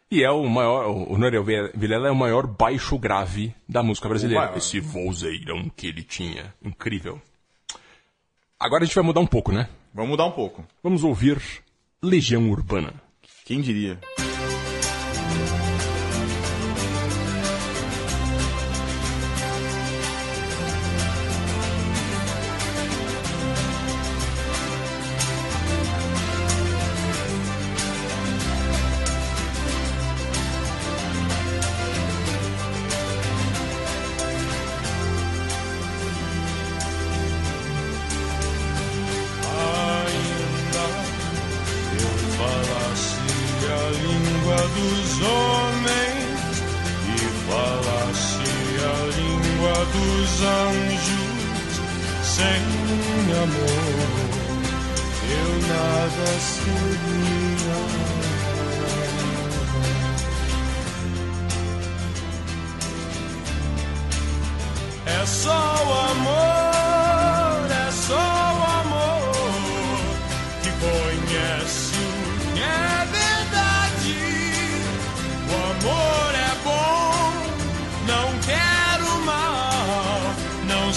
E 0.10 0.24
é 0.24 0.30
o 0.32 0.46
maior, 0.50 0.88
o 0.90 1.18
Noriel 1.18 1.44
Vilela 1.74 2.08
é 2.08 2.12
o 2.12 2.16
maior 2.16 2.46
baixo 2.46 2.98
grave 2.98 3.54
da 3.70 3.82
música 3.82 4.10
brasileira. 4.10 4.52
Esse 4.58 4.80
vozeirão 4.80 5.70
que 5.76 5.88
ele 5.88 6.04
tinha. 6.04 6.54
Incrível. 6.62 7.22
Agora 8.60 8.84
a 8.84 8.86
gente 8.86 8.96
vai 8.96 9.04
mudar 9.04 9.22
um 9.22 9.28
pouco, 9.28 9.52
né? 9.52 9.70
Vamos 9.94 10.12
mudar 10.12 10.26
um 10.26 10.32
pouco. 10.32 10.66
Vamos 10.84 11.04
ouvir 11.04 11.42
Legião 12.04 12.50
Urbana. 12.50 12.94
Quem 13.46 13.62
diria? 13.62 14.00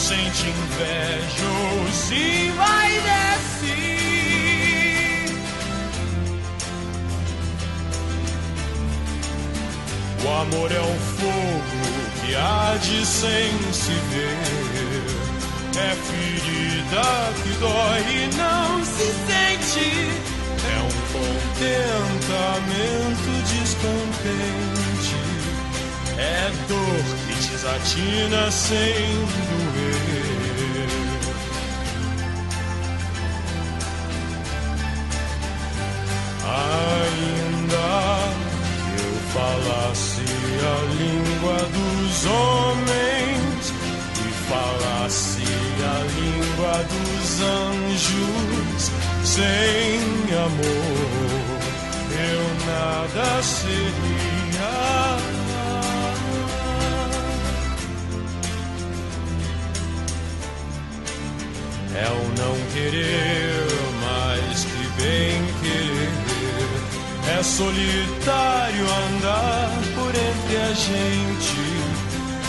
Sente 0.04 0.48
inveja 0.48 1.46
ou 1.72 1.88
se 1.90 2.50
vai 2.58 2.92
descer. 3.00 4.04
O 10.22 10.28
amor 10.42 10.70
é 10.70 10.80
um 10.80 10.98
fogo 11.16 11.80
que 12.20 12.34
arde 12.34 13.06
sem 13.06 13.50
se 13.72 13.94
ver. 14.10 14.36
É 15.74 15.96
ferida 15.96 17.32
que 17.42 17.52
dói 17.58 18.00
e 18.12 18.28
não 18.36 18.84
se 18.84 19.08
sente. 19.26 19.88
É 20.68 20.78
um 20.82 20.94
contentamento 21.14 21.80
descontente. 23.54 25.16
É 26.18 26.52
dor 26.68 27.04
que 27.26 27.33
desatina 27.64 28.50
sem 28.50 29.24
doer. 29.32 30.04
Ainda 36.44 37.90
que 38.84 39.02
eu 39.02 39.14
falasse 39.32 40.26
a 40.60 40.76
língua 41.00 41.58
dos 41.72 42.26
homens 42.26 43.62
e 44.20 44.28
falasse 44.48 45.46
a 45.82 45.98
língua 46.20 46.74
dos 46.92 47.26
anjos, 47.40 48.82
sem 49.24 50.00
amor 50.36 51.24
eu 52.16 52.42
nada 52.66 53.42
seria. 53.42 54.23
É 61.96 62.08
o 62.08 62.28
não 62.36 62.56
querer 62.72 63.68
mais 64.02 64.64
que 64.64 64.84
bem 65.00 65.44
querer. 65.62 66.10
É 67.38 67.42
solitário 67.42 68.84
andar 69.06 69.70
por 69.94 70.10
entre 70.10 70.56
a 70.56 70.72
gente. 70.74 71.64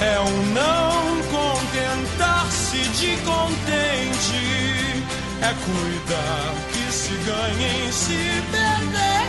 É 0.01 0.19
o 0.19 0.29
não 0.53 1.21
contentar-se 1.31 2.77
de 2.77 3.17
contente. 3.17 5.03
É 5.41 5.53
cuidar 5.63 6.53
que 6.73 6.91
se 6.91 7.13
ganha 7.23 7.85
em 7.85 7.91
se 7.91 8.43
perder. 8.51 9.25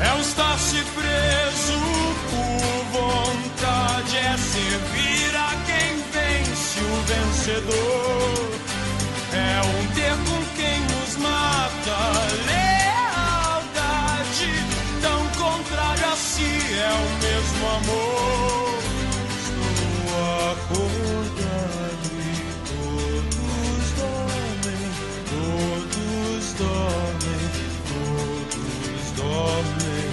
É 0.00 0.12
o 0.16 0.20
estar-se 0.20 0.82
preso 0.96 1.78
por 2.30 2.98
vontade. 2.98 4.16
É 4.16 4.36
servir 4.36 5.13
o 6.80 7.02
vencedor. 7.06 8.50
É 9.32 9.60
um 9.62 9.86
ter 9.94 10.16
com 10.28 10.44
quem 10.56 10.80
nos 10.80 11.16
mata. 11.16 11.96
Lealdade 12.46 14.52
tão 15.02 15.20
contrária 15.40 16.08
a 16.12 16.16
si. 16.16 16.44
É 16.44 16.92
o 16.92 17.10
mesmo 17.22 17.68
amor. 17.68 18.78
Estou 19.38 20.06
acordado 20.52 22.12
e 22.12 22.14
todos 22.70 23.84
dormem. 23.98 24.84
Todos 25.30 26.44
dormem. 26.58 27.44
Todos 27.90 29.04
dormem. 29.16 30.12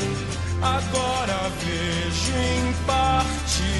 Agora 0.61 1.37
vejo 1.63 2.33
em 2.37 2.73
parte. 2.85 3.71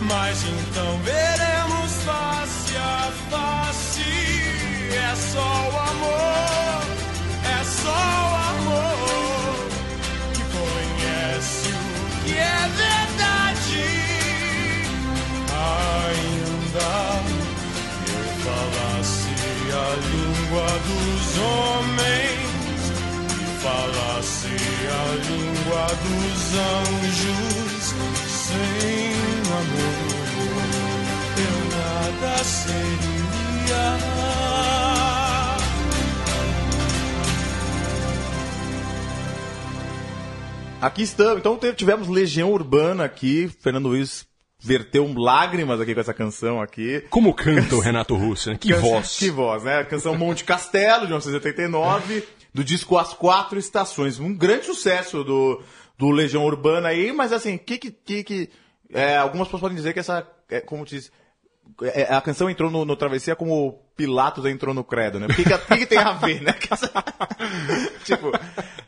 Mas 0.00 0.44
então 0.44 0.98
veremos 1.02 1.57
dos 25.86 26.54
anjos 26.58 27.94
sem 28.28 29.12
amor 29.52 30.18
eu 31.38 31.56
nada 31.76 32.44
seria. 32.44 33.98
Aqui 40.80 41.02
estamos. 41.02 41.38
Então 41.38 41.58
tivemos 41.74 42.08
Legião 42.08 42.52
Urbana 42.52 43.04
aqui. 43.04 43.50
Fernando 43.60 43.88
Luiz 43.88 44.26
verteu 44.60 45.12
lágrimas 45.16 45.80
aqui 45.80 45.94
com 45.94 46.00
essa 46.00 46.14
canção 46.14 46.60
aqui. 46.60 47.04
Como 47.10 47.34
canta 47.34 47.74
o 47.74 47.80
Renato 47.80 48.14
Russo, 48.14 48.50
né? 48.50 48.56
Que 48.60 48.68
Canção- 48.70 48.88
voz. 48.90 49.16
Que 49.18 49.30
voz, 49.30 49.62
né? 49.64 49.78
A 49.80 49.84
canção 49.84 50.16
Monte 50.16 50.44
Castelo, 50.44 51.00
de 51.02 51.06
1989, 51.08 52.24
do 52.52 52.64
disco 52.64 52.98
As 52.98 53.12
Quatro 53.14 53.58
Estações. 53.58 54.18
Um 54.18 54.34
grande 54.34 54.66
sucesso 54.66 55.22
do, 55.24 55.62
do 55.96 56.10
Legião 56.10 56.44
Urbana 56.44 56.88
aí, 56.88 57.12
mas 57.12 57.32
assim, 57.32 57.56
que 57.58 57.78
que... 57.78 57.90
que, 57.90 58.24
que 58.24 58.50
é, 58.90 59.16
algumas 59.18 59.48
pessoas 59.48 59.60
podem 59.60 59.76
dizer 59.76 59.92
que 59.92 60.00
essa, 60.00 60.26
é, 60.48 60.60
como 60.60 60.84
diz, 60.84 61.12
é, 61.82 62.04
a 62.14 62.20
canção 62.20 62.48
entrou 62.48 62.70
no, 62.70 62.84
no 62.86 62.96
Travessia 62.96 63.36
como 63.36 63.82
Pilatos 63.94 64.46
entrou 64.46 64.72
no 64.74 64.82
Credo, 64.82 65.20
né? 65.20 65.26
O 65.26 65.34
que, 65.34 65.44
que, 65.44 65.58
que 65.58 65.76
que 65.76 65.86
tem 65.86 65.98
a 65.98 66.12
ver, 66.12 66.40
né? 66.40 66.54
tipo, 68.04 68.32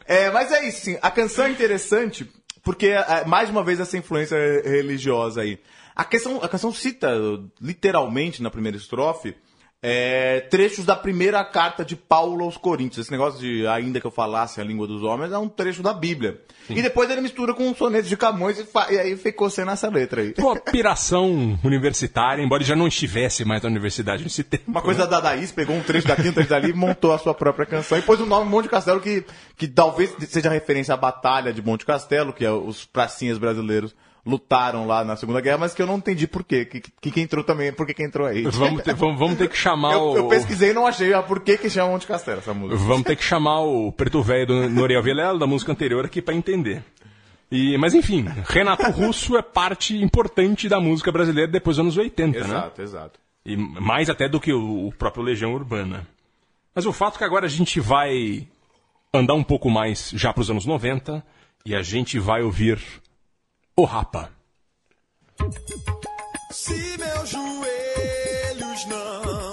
é, 0.06 0.30
mas 0.30 0.50
é 0.52 0.66
isso, 0.66 0.84
sim. 0.86 0.98
A 1.02 1.11
canção 1.11 1.44
é 1.44 1.50
interessante 1.50 2.26
porque, 2.62 2.88
é, 2.88 3.24
mais 3.24 3.50
uma 3.50 3.62
vez, 3.62 3.80
essa 3.80 3.96
influência 3.96 4.36
religiosa 4.64 5.42
aí. 5.42 5.58
A 5.94 6.04
canção, 6.04 6.42
a 6.42 6.48
canção 6.48 6.72
cita, 6.72 7.11
literalmente, 7.61 8.42
na 8.42 8.50
primeira 8.50 8.76
estrofe, 8.76 9.36
é, 9.82 10.40
trechos 10.50 10.84
da 10.84 10.94
primeira 10.94 11.42
carta 11.42 11.84
de 11.84 11.96
Paulo 11.96 12.44
aos 12.44 12.56
Coríntios. 12.56 13.06
Esse 13.06 13.10
negócio 13.10 13.40
de 13.40 13.66
ainda 13.66 13.98
que 14.00 14.06
eu 14.06 14.10
falasse 14.10 14.60
a 14.60 14.64
língua 14.64 14.86
dos 14.86 15.02
homens 15.02 15.32
é 15.32 15.38
um 15.38 15.48
trecho 15.48 15.82
da 15.82 15.94
Bíblia. 15.94 16.40
E 16.68 16.82
depois 16.82 17.10
ele 17.10 17.20
mistura 17.20 17.54
com 17.54 17.74
sonetos 17.74 18.08
de 18.08 18.16
Camões 18.16 18.58
e, 18.58 18.66
e 18.92 18.98
aí 18.98 19.16
ficou 19.16 19.48
sendo 19.48 19.70
essa 19.70 19.88
letra 19.88 20.20
aí. 20.20 20.34
Pô, 20.34 20.54
piração 20.56 21.58
universitária, 21.64 22.42
embora 22.42 22.62
ele 22.62 22.68
já 22.68 22.76
não 22.76 22.86
estivesse 22.86 23.44
mais 23.44 23.62
na 23.62 23.68
universidade 23.68 24.22
nesse 24.22 24.44
tempo. 24.44 24.64
Uma 24.68 24.82
coisa 24.82 25.06
da 25.06 25.20
Dadaís, 25.20 25.50
pegou 25.50 25.74
um 25.74 25.82
trecho 25.82 26.06
daqui, 26.06 26.28
um 26.28 26.32
trecho 26.32 26.50
dali 26.50 26.70
e 26.70 26.74
montou 26.74 27.12
a 27.12 27.18
sua 27.18 27.34
própria 27.34 27.66
canção. 27.66 27.98
E 27.98 28.02
pôs 28.02 28.20
o 28.20 28.26
nome 28.26 28.48
Monte 28.48 28.68
Castelo, 28.68 29.00
que, 29.00 29.24
que 29.56 29.66
talvez 29.66 30.14
seja 30.28 30.50
referência 30.50 30.94
à 30.94 30.96
Batalha 30.96 31.52
de 31.52 31.62
Monte 31.62 31.86
Castelo, 31.86 32.32
que 32.32 32.44
é 32.44 32.52
os 32.52 32.84
pracinhas 32.84 33.38
brasileiros 33.38 33.94
lutaram 34.24 34.86
lá 34.86 35.04
na 35.04 35.16
Segunda 35.16 35.40
Guerra, 35.40 35.58
mas 35.58 35.74
que 35.74 35.82
eu 35.82 35.86
não 35.86 35.96
entendi 35.96 36.26
por 36.26 36.44
quê. 36.44 36.64
Que, 36.64 36.80
que, 36.80 37.10
que 37.10 37.20
entrou 37.20 37.42
também, 37.42 37.72
por 37.72 37.86
que, 37.86 37.94
que 37.94 38.02
entrou 38.02 38.26
aí. 38.26 38.42
Vamos 38.42 38.82
ter, 38.82 38.94
vamos, 38.94 39.18
vamos 39.18 39.38
ter 39.38 39.48
que 39.48 39.56
chamar 39.56 39.94
Eu, 39.94 40.02
o. 40.02 40.16
eu 40.16 40.28
pesquisei 40.28 40.70
e 40.70 40.74
não 40.74 40.86
achei 40.86 41.12
ah, 41.12 41.22
por 41.22 41.40
que, 41.40 41.56
que 41.56 41.70
chama 41.70 41.90
Monte 41.90 42.06
Castelo 42.06 42.38
essa 42.38 42.52
música. 42.52 42.76
Vamos 42.76 43.04
ter 43.04 43.16
que 43.16 43.24
chamar 43.24 43.60
o 43.60 43.92
preto 43.92 44.22
velho 44.22 44.46
do 44.46 44.68
Noriel 44.68 45.02
Vilela, 45.02 45.38
da 45.38 45.46
música 45.46 45.72
anterior, 45.72 46.04
aqui 46.04 46.20
pra 46.20 46.34
entender. 46.34 46.84
E, 47.50 47.76
mas 47.78 47.94
enfim, 47.94 48.26
Renato 48.46 48.88
Russo 48.90 49.36
é 49.36 49.42
parte 49.42 49.96
importante 49.96 50.68
da 50.68 50.78
música 50.78 51.10
brasileira 51.10 51.50
depois 51.50 51.76
dos 51.76 51.84
anos 51.84 51.96
80, 51.96 52.38
né? 52.38 52.44
Exato, 52.44 52.82
exato. 52.82 53.20
E 53.44 53.56
mais 53.56 54.08
até 54.08 54.28
do 54.28 54.38
que 54.38 54.52
o, 54.52 54.88
o 54.88 54.92
próprio 54.92 55.24
Legião 55.24 55.52
Urbana. 55.52 56.06
Mas 56.74 56.86
o 56.86 56.92
fato 56.92 57.16
é 57.16 57.18
que 57.18 57.24
agora 57.24 57.46
a 57.46 57.48
gente 57.48 57.80
vai 57.80 58.46
andar 59.12 59.34
um 59.34 59.42
pouco 59.42 59.68
mais 59.68 60.10
já 60.14 60.32
pros 60.32 60.50
anos 60.50 60.64
90 60.64 61.24
e 61.64 61.74
a 61.74 61.82
gente 61.82 62.18
vai 62.18 62.42
ouvir 62.42 62.78
O 63.76 63.84
Rapa. 63.84 64.30
Se 66.50 66.98
meus 66.98 67.30
joelhos 67.30 68.86
não 68.86 69.49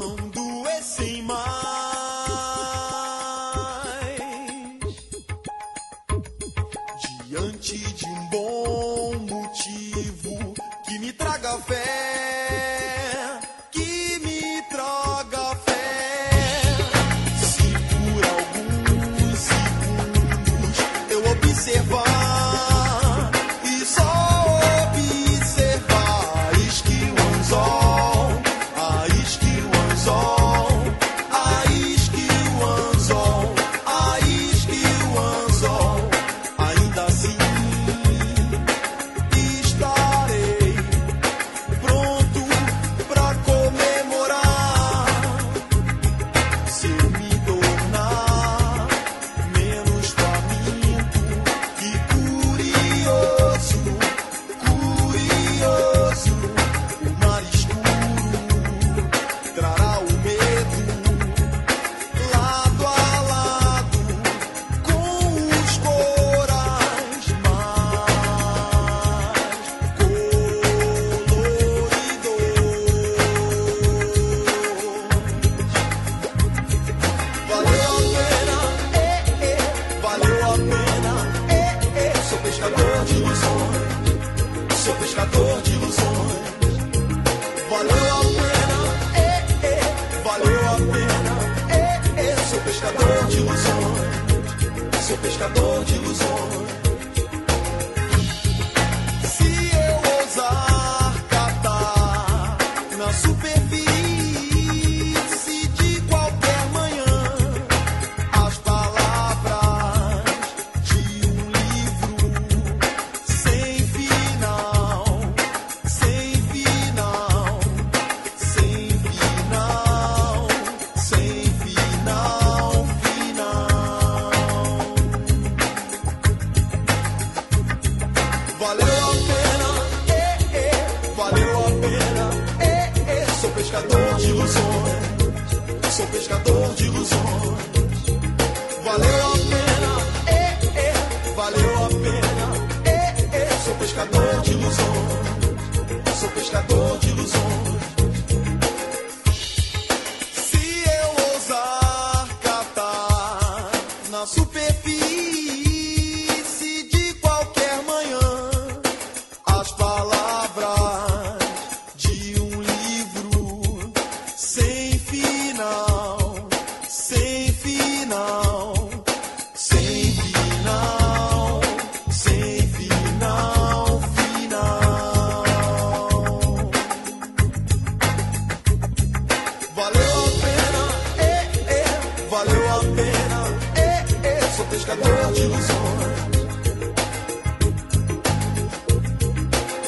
pescador 95.28 95.84
de 95.84 95.96
ilusões. 95.96 96.27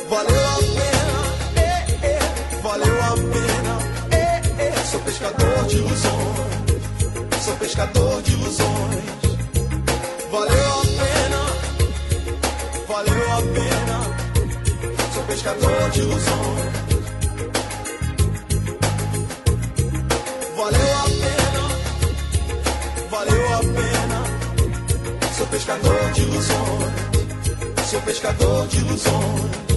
Valeu 0.09 0.43
a 0.43 0.57
pena, 0.57 1.61
é, 1.61 2.07
é, 2.07 2.19
valeu 2.63 3.03
a 3.03 3.11
pena, 3.11 3.77
é, 4.09 4.63
é, 4.63 4.71
sou 4.89 4.99
pescador 5.01 5.65
de 5.67 5.75
ilusões. 5.77 7.43
Sou 7.45 7.55
pescador 7.57 8.21
de 8.23 8.31
ilusões. 8.31 9.03
Valeu 10.31 10.73
a 10.73 10.81
pena, 10.81 11.41
valeu 12.87 13.31
a 13.31 13.41
pena, 13.53 13.97
sou 15.13 15.23
pescador 15.25 15.89
de 15.91 15.99
ilusões. 15.99 16.79
Pescador 25.51 26.11
de 26.13 26.21
ilusões, 26.21 26.93
sou 27.89 28.01
pescador 28.01 28.67
de 28.67 28.77
ilusões. 28.77 29.68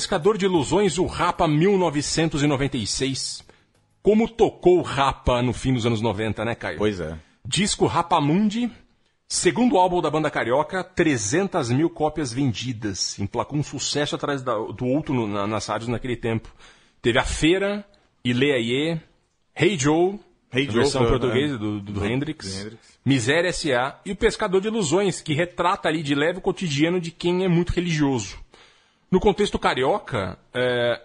Pescador 0.00 0.38
de 0.38 0.46
Ilusões, 0.46 0.96
o 0.96 1.04
Rapa 1.04 1.46
1996. 1.46 3.44
Como 4.02 4.26
tocou 4.26 4.78
o 4.78 4.82
Rapa 4.82 5.42
no 5.42 5.52
fim 5.52 5.74
dos 5.74 5.84
anos 5.84 6.00
90, 6.00 6.42
né, 6.42 6.54
Caio? 6.54 6.78
Pois 6.78 6.98
é. 7.00 7.18
Disco 7.44 7.84
Rapamundi, 7.84 8.70
segundo 9.28 9.76
álbum 9.76 10.00
da 10.00 10.10
banda 10.10 10.30
carioca, 10.30 10.82
300 10.82 11.70
mil 11.70 11.90
cópias 11.90 12.32
vendidas. 12.32 13.18
Emplacou 13.18 13.58
um 13.58 13.62
sucesso 13.62 14.16
atrás 14.16 14.40
da- 14.42 14.54
do 14.56 14.86
outro 14.86 15.12
no- 15.14 15.26
na- 15.28 15.46
nas 15.46 15.66
rádios 15.66 15.88
naquele 15.90 16.16
tempo. 16.16 16.48
Teve 17.02 17.18
a 17.18 17.22
Feira, 17.24 17.84
Ileaie, 18.24 18.98
Hey 19.54 19.78
Joe, 19.78 20.18
Hey 20.50 20.62
a 20.66 20.70
Joe, 20.70 20.74
versão 20.82 21.02
foi, 21.02 21.10
portuguesa 21.10 21.56
é. 21.56 21.58
do, 21.58 21.78
do, 21.78 21.92
Do- 21.92 22.06
Hendrix. 22.06 22.54
do 22.54 22.60
Hendrix. 22.62 22.98
Miséria 23.04 23.48
S.A. 23.50 24.00
e 24.06 24.12
o 24.12 24.16
Pescador 24.16 24.62
de 24.62 24.68
Ilusões, 24.68 25.20
que 25.20 25.34
retrata 25.34 25.88
ali 25.90 26.02
de 26.02 26.14
leve 26.14 26.38
o 26.38 26.42
cotidiano 26.42 26.98
de 26.98 27.10
quem 27.10 27.44
é 27.44 27.48
muito 27.48 27.70
religioso. 27.74 28.38
No 29.10 29.18
contexto 29.18 29.58
carioca, 29.58 30.38
é, 30.54 31.00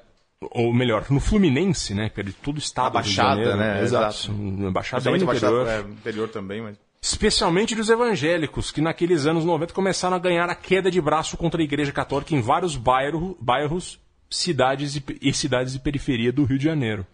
ou 0.51 0.74
melhor, 0.74 1.06
no 1.10 1.20
Fluminense, 1.20 1.93
né? 1.93 2.10
Que 2.10 2.22
é 2.22 2.24
de 2.24 2.34
todo 2.34 2.56
o 2.56 2.60
estado 2.60 2.88
A 2.88 3.01
Baixada, 3.01 3.43
Janeiro, 3.43 3.58
né? 3.58 3.82
Exato. 3.82 4.32
A 4.68 4.72
Baixada 4.72 5.10
a 5.10 5.18
interior. 5.18 5.66
Baixada, 5.66 5.72
é, 5.72 5.91
interior 5.91 6.30
também, 6.30 6.62
mas... 6.62 6.78
Especialmente 7.01 7.76
dos 7.76 7.89
evangélicos, 7.89 8.72
que 8.72 8.82
naqueles 8.82 9.28
anos 9.28 9.45
90 9.45 9.74
começaram 9.74 10.16
a 10.16 10.20
ganhar 10.20 10.49
a 10.49 10.56
queda 10.56 10.89
de 10.89 10.99
braço 10.99 11.38
contra 11.38 11.62
a 11.62 11.64
Igreja 11.64 11.91
Católica 11.91 12.34
em 12.34 12.41
vários 12.41 12.76
bairro, 12.76 13.38
bairros, 13.39 13.99
cidades 14.30 14.95
e, 14.95 15.03
e 15.22 15.34
cidades 15.34 15.74
de 15.74 15.80
periferia 15.80 16.32
do 16.32 16.45
Rio 16.45 16.58
de 16.58 16.64
Janeiro. 16.66 17.06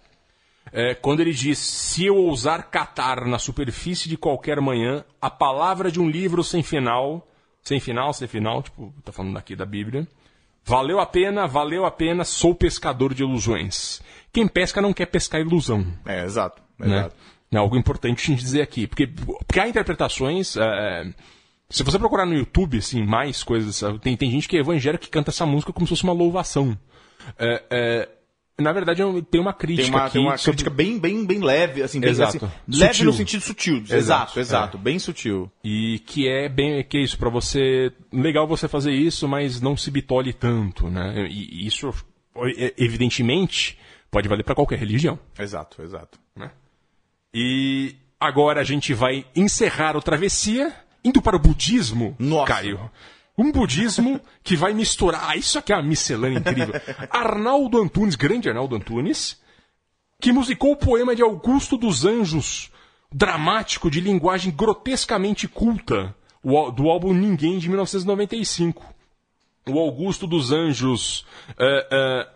É, 0.71 0.93
quando 0.93 1.19
ele 1.19 1.33
diz: 1.33 1.57
Se 1.57 2.05
eu 2.05 2.15
ousar 2.15 2.69
catar 2.69 3.25
na 3.25 3.37
superfície 3.37 4.07
de 4.07 4.15
qualquer 4.15 4.61
manhã 4.61 5.03
a 5.21 5.29
palavra 5.29 5.91
de 5.91 5.99
um 5.99 6.09
livro 6.09 6.43
sem 6.43 6.63
final, 6.63 7.27
sem 7.61 7.79
final, 7.79 8.13
sem 8.13 8.27
final, 8.27 8.63
tipo, 8.63 8.93
tá 9.03 9.11
falando 9.11 9.37
aqui 9.37 9.55
da 9.55 9.65
Bíblia, 9.65 10.07
valeu 10.63 10.99
a 10.99 11.05
pena, 11.05 11.47
valeu 11.47 11.85
a 11.85 11.91
pena, 11.91 12.23
sou 12.23 12.55
pescador 12.55 13.13
de 13.13 13.23
ilusões. 13.23 14.01
Quem 14.31 14.47
pesca 14.47 14.81
não 14.81 14.93
quer 14.93 15.07
pescar 15.07 15.41
ilusão. 15.41 15.85
É, 16.05 16.23
exato. 16.23 16.61
Né? 16.79 16.99
exato. 16.99 17.15
É 17.51 17.57
algo 17.57 17.75
importante 17.75 18.23
a 18.23 18.25
gente 18.25 18.43
dizer 18.43 18.61
aqui. 18.61 18.87
Porque, 18.87 19.07
porque 19.07 19.59
há 19.59 19.67
interpretações. 19.67 20.55
é, 20.55 21.13
se 21.69 21.83
você 21.83 21.99
procurar 21.99 22.25
no 22.25 22.33
YouTube, 22.33 22.77
assim, 22.77 23.03
mais 23.03 23.43
coisas. 23.43 23.81
Tem, 24.01 24.15
tem 24.15 24.31
gente 24.31 24.47
que 24.47 24.55
é 24.55 24.61
evangélica 24.61 25.03
que 25.03 25.09
canta 25.09 25.31
essa 25.31 25.45
música 25.45 25.73
como 25.73 25.85
se 25.85 25.89
fosse 25.89 26.03
uma 26.03 26.13
louvação. 26.13 26.77
É, 27.37 27.63
é, 27.69 28.09
na 28.61 28.71
verdade, 28.71 29.01
tem 29.29 29.41
uma 29.41 29.53
crítica 29.53 29.83
Tem 29.87 29.91
uma, 29.93 30.03
aqui. 30.05 30.13
tem 30.13 30.21
uma 30.21 30.37
sobre- 30.37 30.51
crítica 30.57 30.69
bem, 30.69 30.97
bem, 30.99 31.25
bem 31.25 31.39
leve, 31.39 31.83
assim, 31.83 31.99
bem, 31.99 32.09
Exato. 32.11 32.37
assim, 32.45 32.55
leve 32.67 32.93
Sutil. 32.93 33.05
no 33.05 33.13
sentido 33.13 33.41
sutil. 33.41 33.77
Exato, 33.77 33.93
Exato, 33.95 34.39
exato, 34.39 34.77
é. 34.77 34.79
bem 34.79 34.99
sutil. 34.99 35.51
E 35.63 35.99
que 36.05 36.27
é 36.29 36.47
bem 36.47 36.83
que 36.83 36.97
é 36.97 37.01
isso, 37.01 37.17
pra 37.17 37.29
você. 37.29 37.91
Legal 38.13 38.47
você 38.47 38.67
fazer 38.67 38.91
isso, 38.93 39.27
mas 39.27 39.59
não 39.59 39.75
se 39.75 39.89
bitole 39.91 40.31
tanto, 40.33 40.89
né? 40.89 41.27
E 41.29 41.65
isso, 41.67 41.93
e- 42.55 42.73
evidentemente, 42.77 43.77
pode 44.09 44.27
valer 44.29 44.43
pra 44.43 44.55
qualquer 44.55 44.79
religião. 44.79 45.19
Exato, 45.37 45.81
exato. 45.81 46.19
né? 46.35 46.51
E 47.33 47.95
agora 48.19 48.61
a 48.61 48.63
gente 48.63 48.93
vai 48.93 49.25
encerrar 49.35 49.95
o 49.95 50.01
Travessia 50.01 50.73
indo 51.03 51.21
para 51.21 51.35
o 51.35 51.39
budismo, 51.39 52.15
Caio. 52.45 52.91
Um 53.41 53.51
budismo 53.51 54.21
que 54.43 54.55
vai 54.55 54.73
misturar. 54.73 55.29
Ah, 55.29 55.35
isso 55.35 55.57
aqui 55.57 55.73
é 55.73 55.75
uma 55.75 55.81
miscelânea 55.83 56.39
incrível. 56.39 56.73
Arnaldo 57.09 57.81
Antunes, 57.81 58.15
grande 58.15 58.47
Arnaldo 58.49 58.75
Antunes, 58.75 59.39
que 60.21 60.31
musicou 60.31 60.73
o 60.73 60.77
poema 60.77 61.15
de 61.15 61.23
Augusto 61.23 61.75
dos 61.77 62.05
Anjos, 62.05 62.69
dramático 63.11 63.89
de 63.89 63.99
linguagem 63.99 64.51
grotescamente 64.51 65.47
culta, 65.47 66.13
do 66.43 66.89
álbum 66.89 67.13
Ninguém 67.13 67.57
de 67.57 67.67
1995. 67.67 68.85
O 69.67 69.79
Augusto 69.79 70.25
dos 70.27 70.51
Anjos, 70.51 71.25
é, 71.57 71.87
é, 71.91 72.27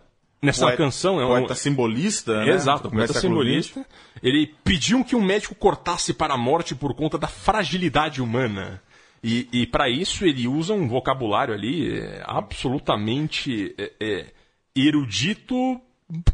nessa 0.42 0.62
Poeta- 0.66 0.76
canção, 0.76 1.20
é 1.20 1.24
um 1.24 1.28
poeta 1.28 1.54
simbolista, 1.54 2.44
né? 2.44 2.52
Exato, 2.52 2.90
poeta 2.90 3.14
simbolista. 3.14 3.84
Ele 4.22 4.54
pediu 4.64 5.04
que 5.04 5.14
um 5.16 5.22
médico 5.24 5.54
cortasse 5.54 6.12
para 6.12 6.34
a 6.34 6.38
morte 6.38 6.74
por 6.74 6.94
conta 6.94 7.16
da 7.18 7.26
fragilidade 7.28 8.20
humana. 8.22 8.82
E, 9.22 9.48
e 9.52 9.66
para 9.66 9.88
isso 9.88 10.24
ele 10.24 10.46
usa 10.46 10.72
um 10.72 10.88
vocabulário 10.88 11.54
ali 11.54 11.98
é, 11.98 12.22
absolutamente 12.24 13.74
é, 13.78 13.92
é, 14.00 14.26
erudito, 14.74 15.80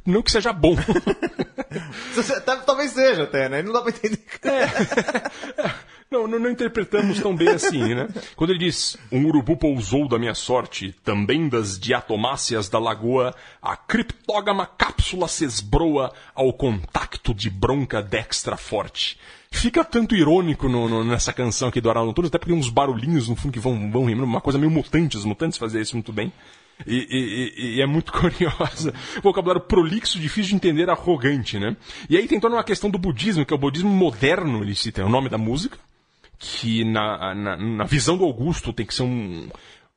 não 0.05 0.23
que 0.23 0.31
seja 0.31 0.53
bom. 0.53 0.77
Talvez 2.67 2.93
seja 2.93 3.23
até, 3.25 3.49
né? 3.49 3.63
Não 3.63 3.73
dá 3.73 3.81
pra 3.81 3.91
entender. 3.91 4.21
Não, 6.13 6.29
não, 6.29 6.39
não 6.39 6.51
interpretamos 6.51 7.19
tão 7.21 7.35
bem 7.35 7.49
assim, 7.49 7.95
né? 7.95 8.07
Quando 8.37 8.51
ele 8.51 8.59
diz, 8.59 8.97
um 9.11 9.25
urubu 9.27 9.57
pousou 9.57 10.07
da 10.07 10.19
minha 10.19 10.35
sorte, 10.35 10.95
também 11.03 11.49
das 11.49 11.79
diatomáceas 11.81 12.69
da 12.69 12.79
lagoa, 12.79 13.35
a 13.63 13.75
criptógama 13.77 14.67
cápsula 14.67 15.27
se 15.27 15.45
esbroa 15.45 16.13
ao 16.35 16.53
contacto 16.53 17.33
de 17.33 17.49
bronca 17.49 18.03
dextra 18.03 18.57
forte. 18.57 19.19
Fica 19.51 19.83
tanto 19.85 20.15
irônico 20.15 20.69
no- 20.69 20.89
no- 20.89 21.05
nessa 21.05 21.33
canção 21.33 21.69
aqui 21.69 21.81
do 21.81 21.89
Arnaldo 21.89 22.11
Antunes, 22.11 22.29
até 22.29 22.39
porque 22.39 22.51
tem 22.53 22.59
uns 22.59 22.69
barulhinhos 22.71 23.29
no 23.29 23.37
fundo 23.37 23.53
que 23.53 23.59
vão, 23.61 23.91
vão 23.91 24.05
rimando, 24.05 24.25
uma 24.27 24.41
coisa 24.41 24.59
meio 24.59 24.71
mutante, 24.71 25.17
os 25.17 25.25
mutantes 25.25 25.59
faziam 25.59 25.81
isso 25.83 25.97
muito 25.97 26.13
bem. 26.13 26.33
E, 26.87 26.97
e- 26.97 27.77
e- 27.77 27.81
é 27.83 27.87
muito 27.87 28.11
curiosa. 28.13 28.93
Vocabulário 29.23 29.61
prolixo, 29.63 30.19
difícil 30.19 30.51
de 30.51 30.55
entender, 30.57 30.89
arrogante, 30.91 31.59
né? 31.59 31.77
E 32.09 32.17
aí 32.17 32.27
tem 32.27 32.41
toda 32.41 32.57
uma 32.57 32.65
questão 32.65 32.91
do 32.91 32.99
budismo, 32.99 33.45
que 33.45 33.53
é 33.53 33.57
o 33.57 33.59
budismo 33.61 33.91
moderno, 33.91 34.63
ele 34.63 34.75
cita, 34.75 35.03
é 35.03 35.05
o 35.05 35.09
nome 35.09 35.29
da 35.29 35.39
música, 35.39 35.79
que 36.45 36.83
na, 36.85 37.33
na, 37.35 37.57
na 37.57 37.85
visão 37.85 38.17
do 38.19 38.25
Augusto 38.25 38.73
tem 38.73 38.85
que 38.85 38.93
ser 38.93 39.05
um 39.05 39.49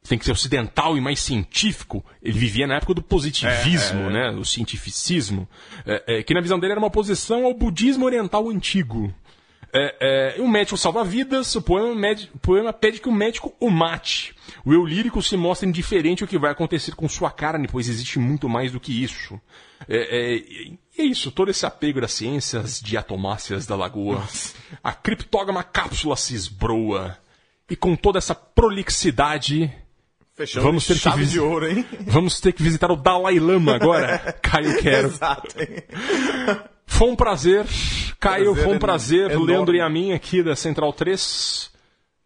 tem 0.07 0.19
que 0.19 0.25
ser 0.25 0.31
ocidental 0.33 0.95
e 0.95 1.01
mais 1.01 1.19
científico. 1.19 2.05
Ele 2.21 2.37
vivia 2.37 2.67
na 2.67 2.75
época 2.75 2.93
do 2.93 3.01
positivismo, 3.01 4.01
É, 4.01 4.05
é. 4.05 4.09
né, 4.11 4.29
o 4.29 4.45
cientificismo, 4.45 5.49
é, 5.83 6.03
é, 6.19 6.23
que 6.23 6.31
na 6.35 6.41
visão 6.41 6.59
dele 6.59 6.73
era 6.73 6.79
uma 6.79 6.89
oposição 6.89 7.43
ao 7.43 7.55
budismo 7.55 8.05
oriental 8.05 8.47
antigo. 8.47 9.11
É, 9.73 10.35
é, 10.37 10.41
o 10.41 10.47
médico 10.47 10.77
salva 10.77 11.03
vidas, 11.03 11.55
o 11.55 11.61
poema, 11.61 11.95
med- 11.95 12.29
o 12.35 12.37
poema 12.37 12.71
pede 12.71 13.01
que 13.01 13.09
o 13.09 13.11
médico 13.11 13.55
o 13.59 13.71
mate. 13.71 14.35
O 14.63 14.71
eu 14.71 14.85
lírico 14.85 15.23
se 15.23 15.35
mostra 15.35 15.67
indiferente 15.67 16.21
ao 16.23 16.29
que 16.29 16.37
vai 16.37 16.51
acontecer 16.51 16.93
com 16.95 17.09
sua 17.09 17.31
carne, 17.31 17.67
pois 17.67 17.89
existe 17.89 18.19
muito 18.19 18.47
mais 18.47 18.71
do 18.71 18.79
que 18.79 19.03
isso. 19.03 19.41
E 20.97 21.01
é 21.01 21.05
isso, 21.05 21.29
todo 21.31 21.51
esse 21.51 21.65
apego 21.65 21.99
das 22.01 22.13
ciências 22.13 22.79
diatomáceas 22.79 23.65
da 23.65 23.75
lagoa. 23.75 24.23
A 24.83 24.93
criptógama 24.93 25.63
cápsula 25.63 26.15
se 26.15 26.33
esbroa. 26.35 27.17
E 27.69 27.75
com 27.75 27.95
toda 27.95 28.17
essa 28.19 28.33
prolixidade. 28.35 29.71
Fechamos 30.35 30.63
vamos 30.65 30.85
ter 30.87 30.93
que 30.95 30.99
chave 30.99 31.17
visi- 31.19 31.31
de 31.33 31.39
ouro, 31.39 31.67
hein? 31.69 31.85
Vamos 32.07 32.39
ter 32.41 32.51
que 32.51 32.61
visitar 32.61 32.91
o 32.91 32.95
Dalai 32.97 33.39
Lama 33.39 33.73
agora. 33.75 34.33
Caio 34.43 34.77
Quero. 34.81 35.07
Exato, 35.07 35.47
hein? 35.61 35.67
Foi 36.85 37.09
um 37.09 37.15
prazer, 37.15 37.65
Caio, 38.19 38.51
Prazer 38.53 38.63
foi 38.63 38.75
um 38.75 38.79
prazer, 38.79 39.31
enorme. 39.31 39.47
Leandro 39.47 39.75
e 39.75 39.81
a 39.81 39.89
mim 39.89 40.11
aqui 40.11 40.43
da 40.43 40.55
Central 40.55 40.91
3. 40.93 41.71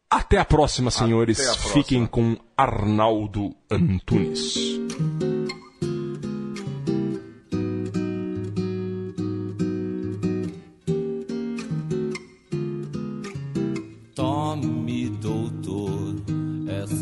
Até 0.09 0.37
a 0.39 0.45
próxima, 0.45 0.89
senhores. 0.91 1.39
a 1.39 1.43
próxima. 1.53 1.73
Fiquem 1.73 2.05
com 2.07 2.35
Arnaldo 2.57 3.55
Antunes. 3.71 4.55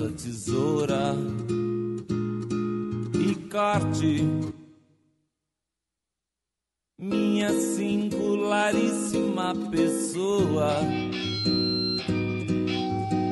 Tesoura 0.10 1.16
e 3.14 3.36
corte 3.50 4.26
minha 7.00 7.54
singularíssima 7.54 9.54
pessoa. 9.70 10.80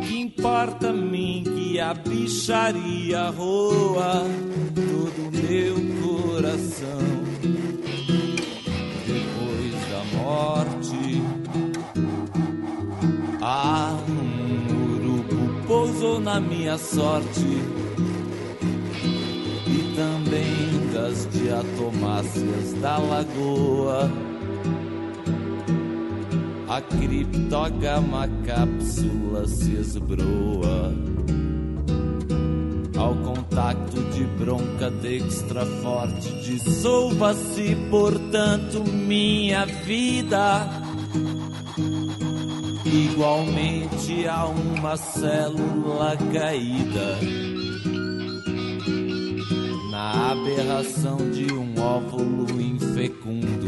Que 0.07 0.19
importa 0.19 0.89
a 0.89 0.93
mim 0.93 1.43
que 1.43 1.79
a 1.79 1.91
bicharia 1.93 3.29
roa 3.29 4.25
todo 4.75 5.31
meu 5.31 5.75
coração 6.03 6.99
depois 9.07 9.73
da 9.89 10.03
morte. 10.17 11.21
Ah, 13.41 13.97
na 16.19 16.39
minha 16.39 16.77
sorte 16.77 17.45
e 19.67 19.95
também 19.95 20.91
das 20.93 21.27
diatomáceas 21.31 22.73
da 22.81 22.97
lagoa. 22.97 24.09
A 26.67 26.81
criptógama 26.81 28.27
cápsula 28.45 29.47
se 29.47 29.75
esbroa 29.75 30.93
ao 32.97 33.15
contato 33.15 34.01
de 34.13 34.23
bronca 34.23 34.89
dextra 34.89 35.65
forte. 35.81 36.31
Dissolva-se, 36.43 37.75
portanto, 37.89 38.83
minha 38.83 39.65
vida 39.65 40.84
igualmente 42.95 44.25
a 44.27 44.45
uma 44.45 44.95
célula 44.95 46.15
caída 46.31 47.19
na 49.91 50.31
aberração 50.31 51.17
de 51.31 51.51
um 51.53 51.79
óvulo 51.79 52.61
infecundo. 52.61 53.65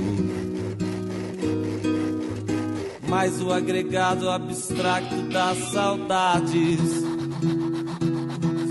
Mas 3.09 3.41
o 3.41 3.51
agregado 3.51 4.30
abstrato 4.30 5.15
das 5.32 5.57
saudades 5.71 6.80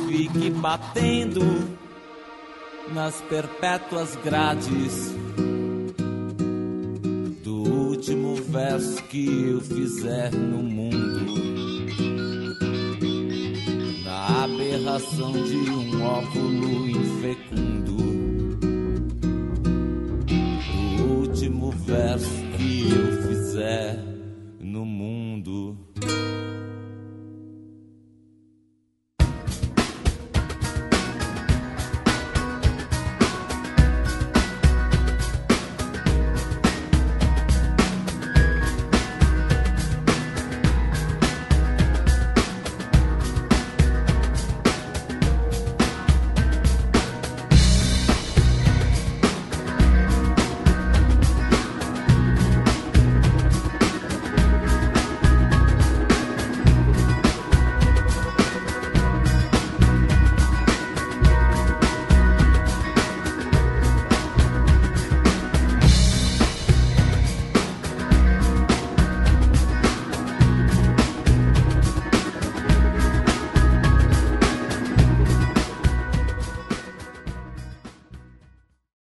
fique 0.08 0.50
batendo 0.50 1.42
nas 2.94 3.20
perpétuas 3.22 4.16
grades 4.16 5.14
verso 8.48 9.02
que 9.04 9.26
eu 9.26 9.60
fizer 9.60 10.32
no 10.32 10.62
mundo. 10.62 11.34
Na 14.04 14.44
aberração 14.44 15.32
de 15.32 15.56
um 15.56 16.02
óvulo 16.02 16.88
infecundo. 16.88 17.96
Do 20.96 21.04
último 21.20 21.70
verso 21.70 22.30
que 22.56 22.88
eu 22.90 23.28
fizer. 23.28 24.15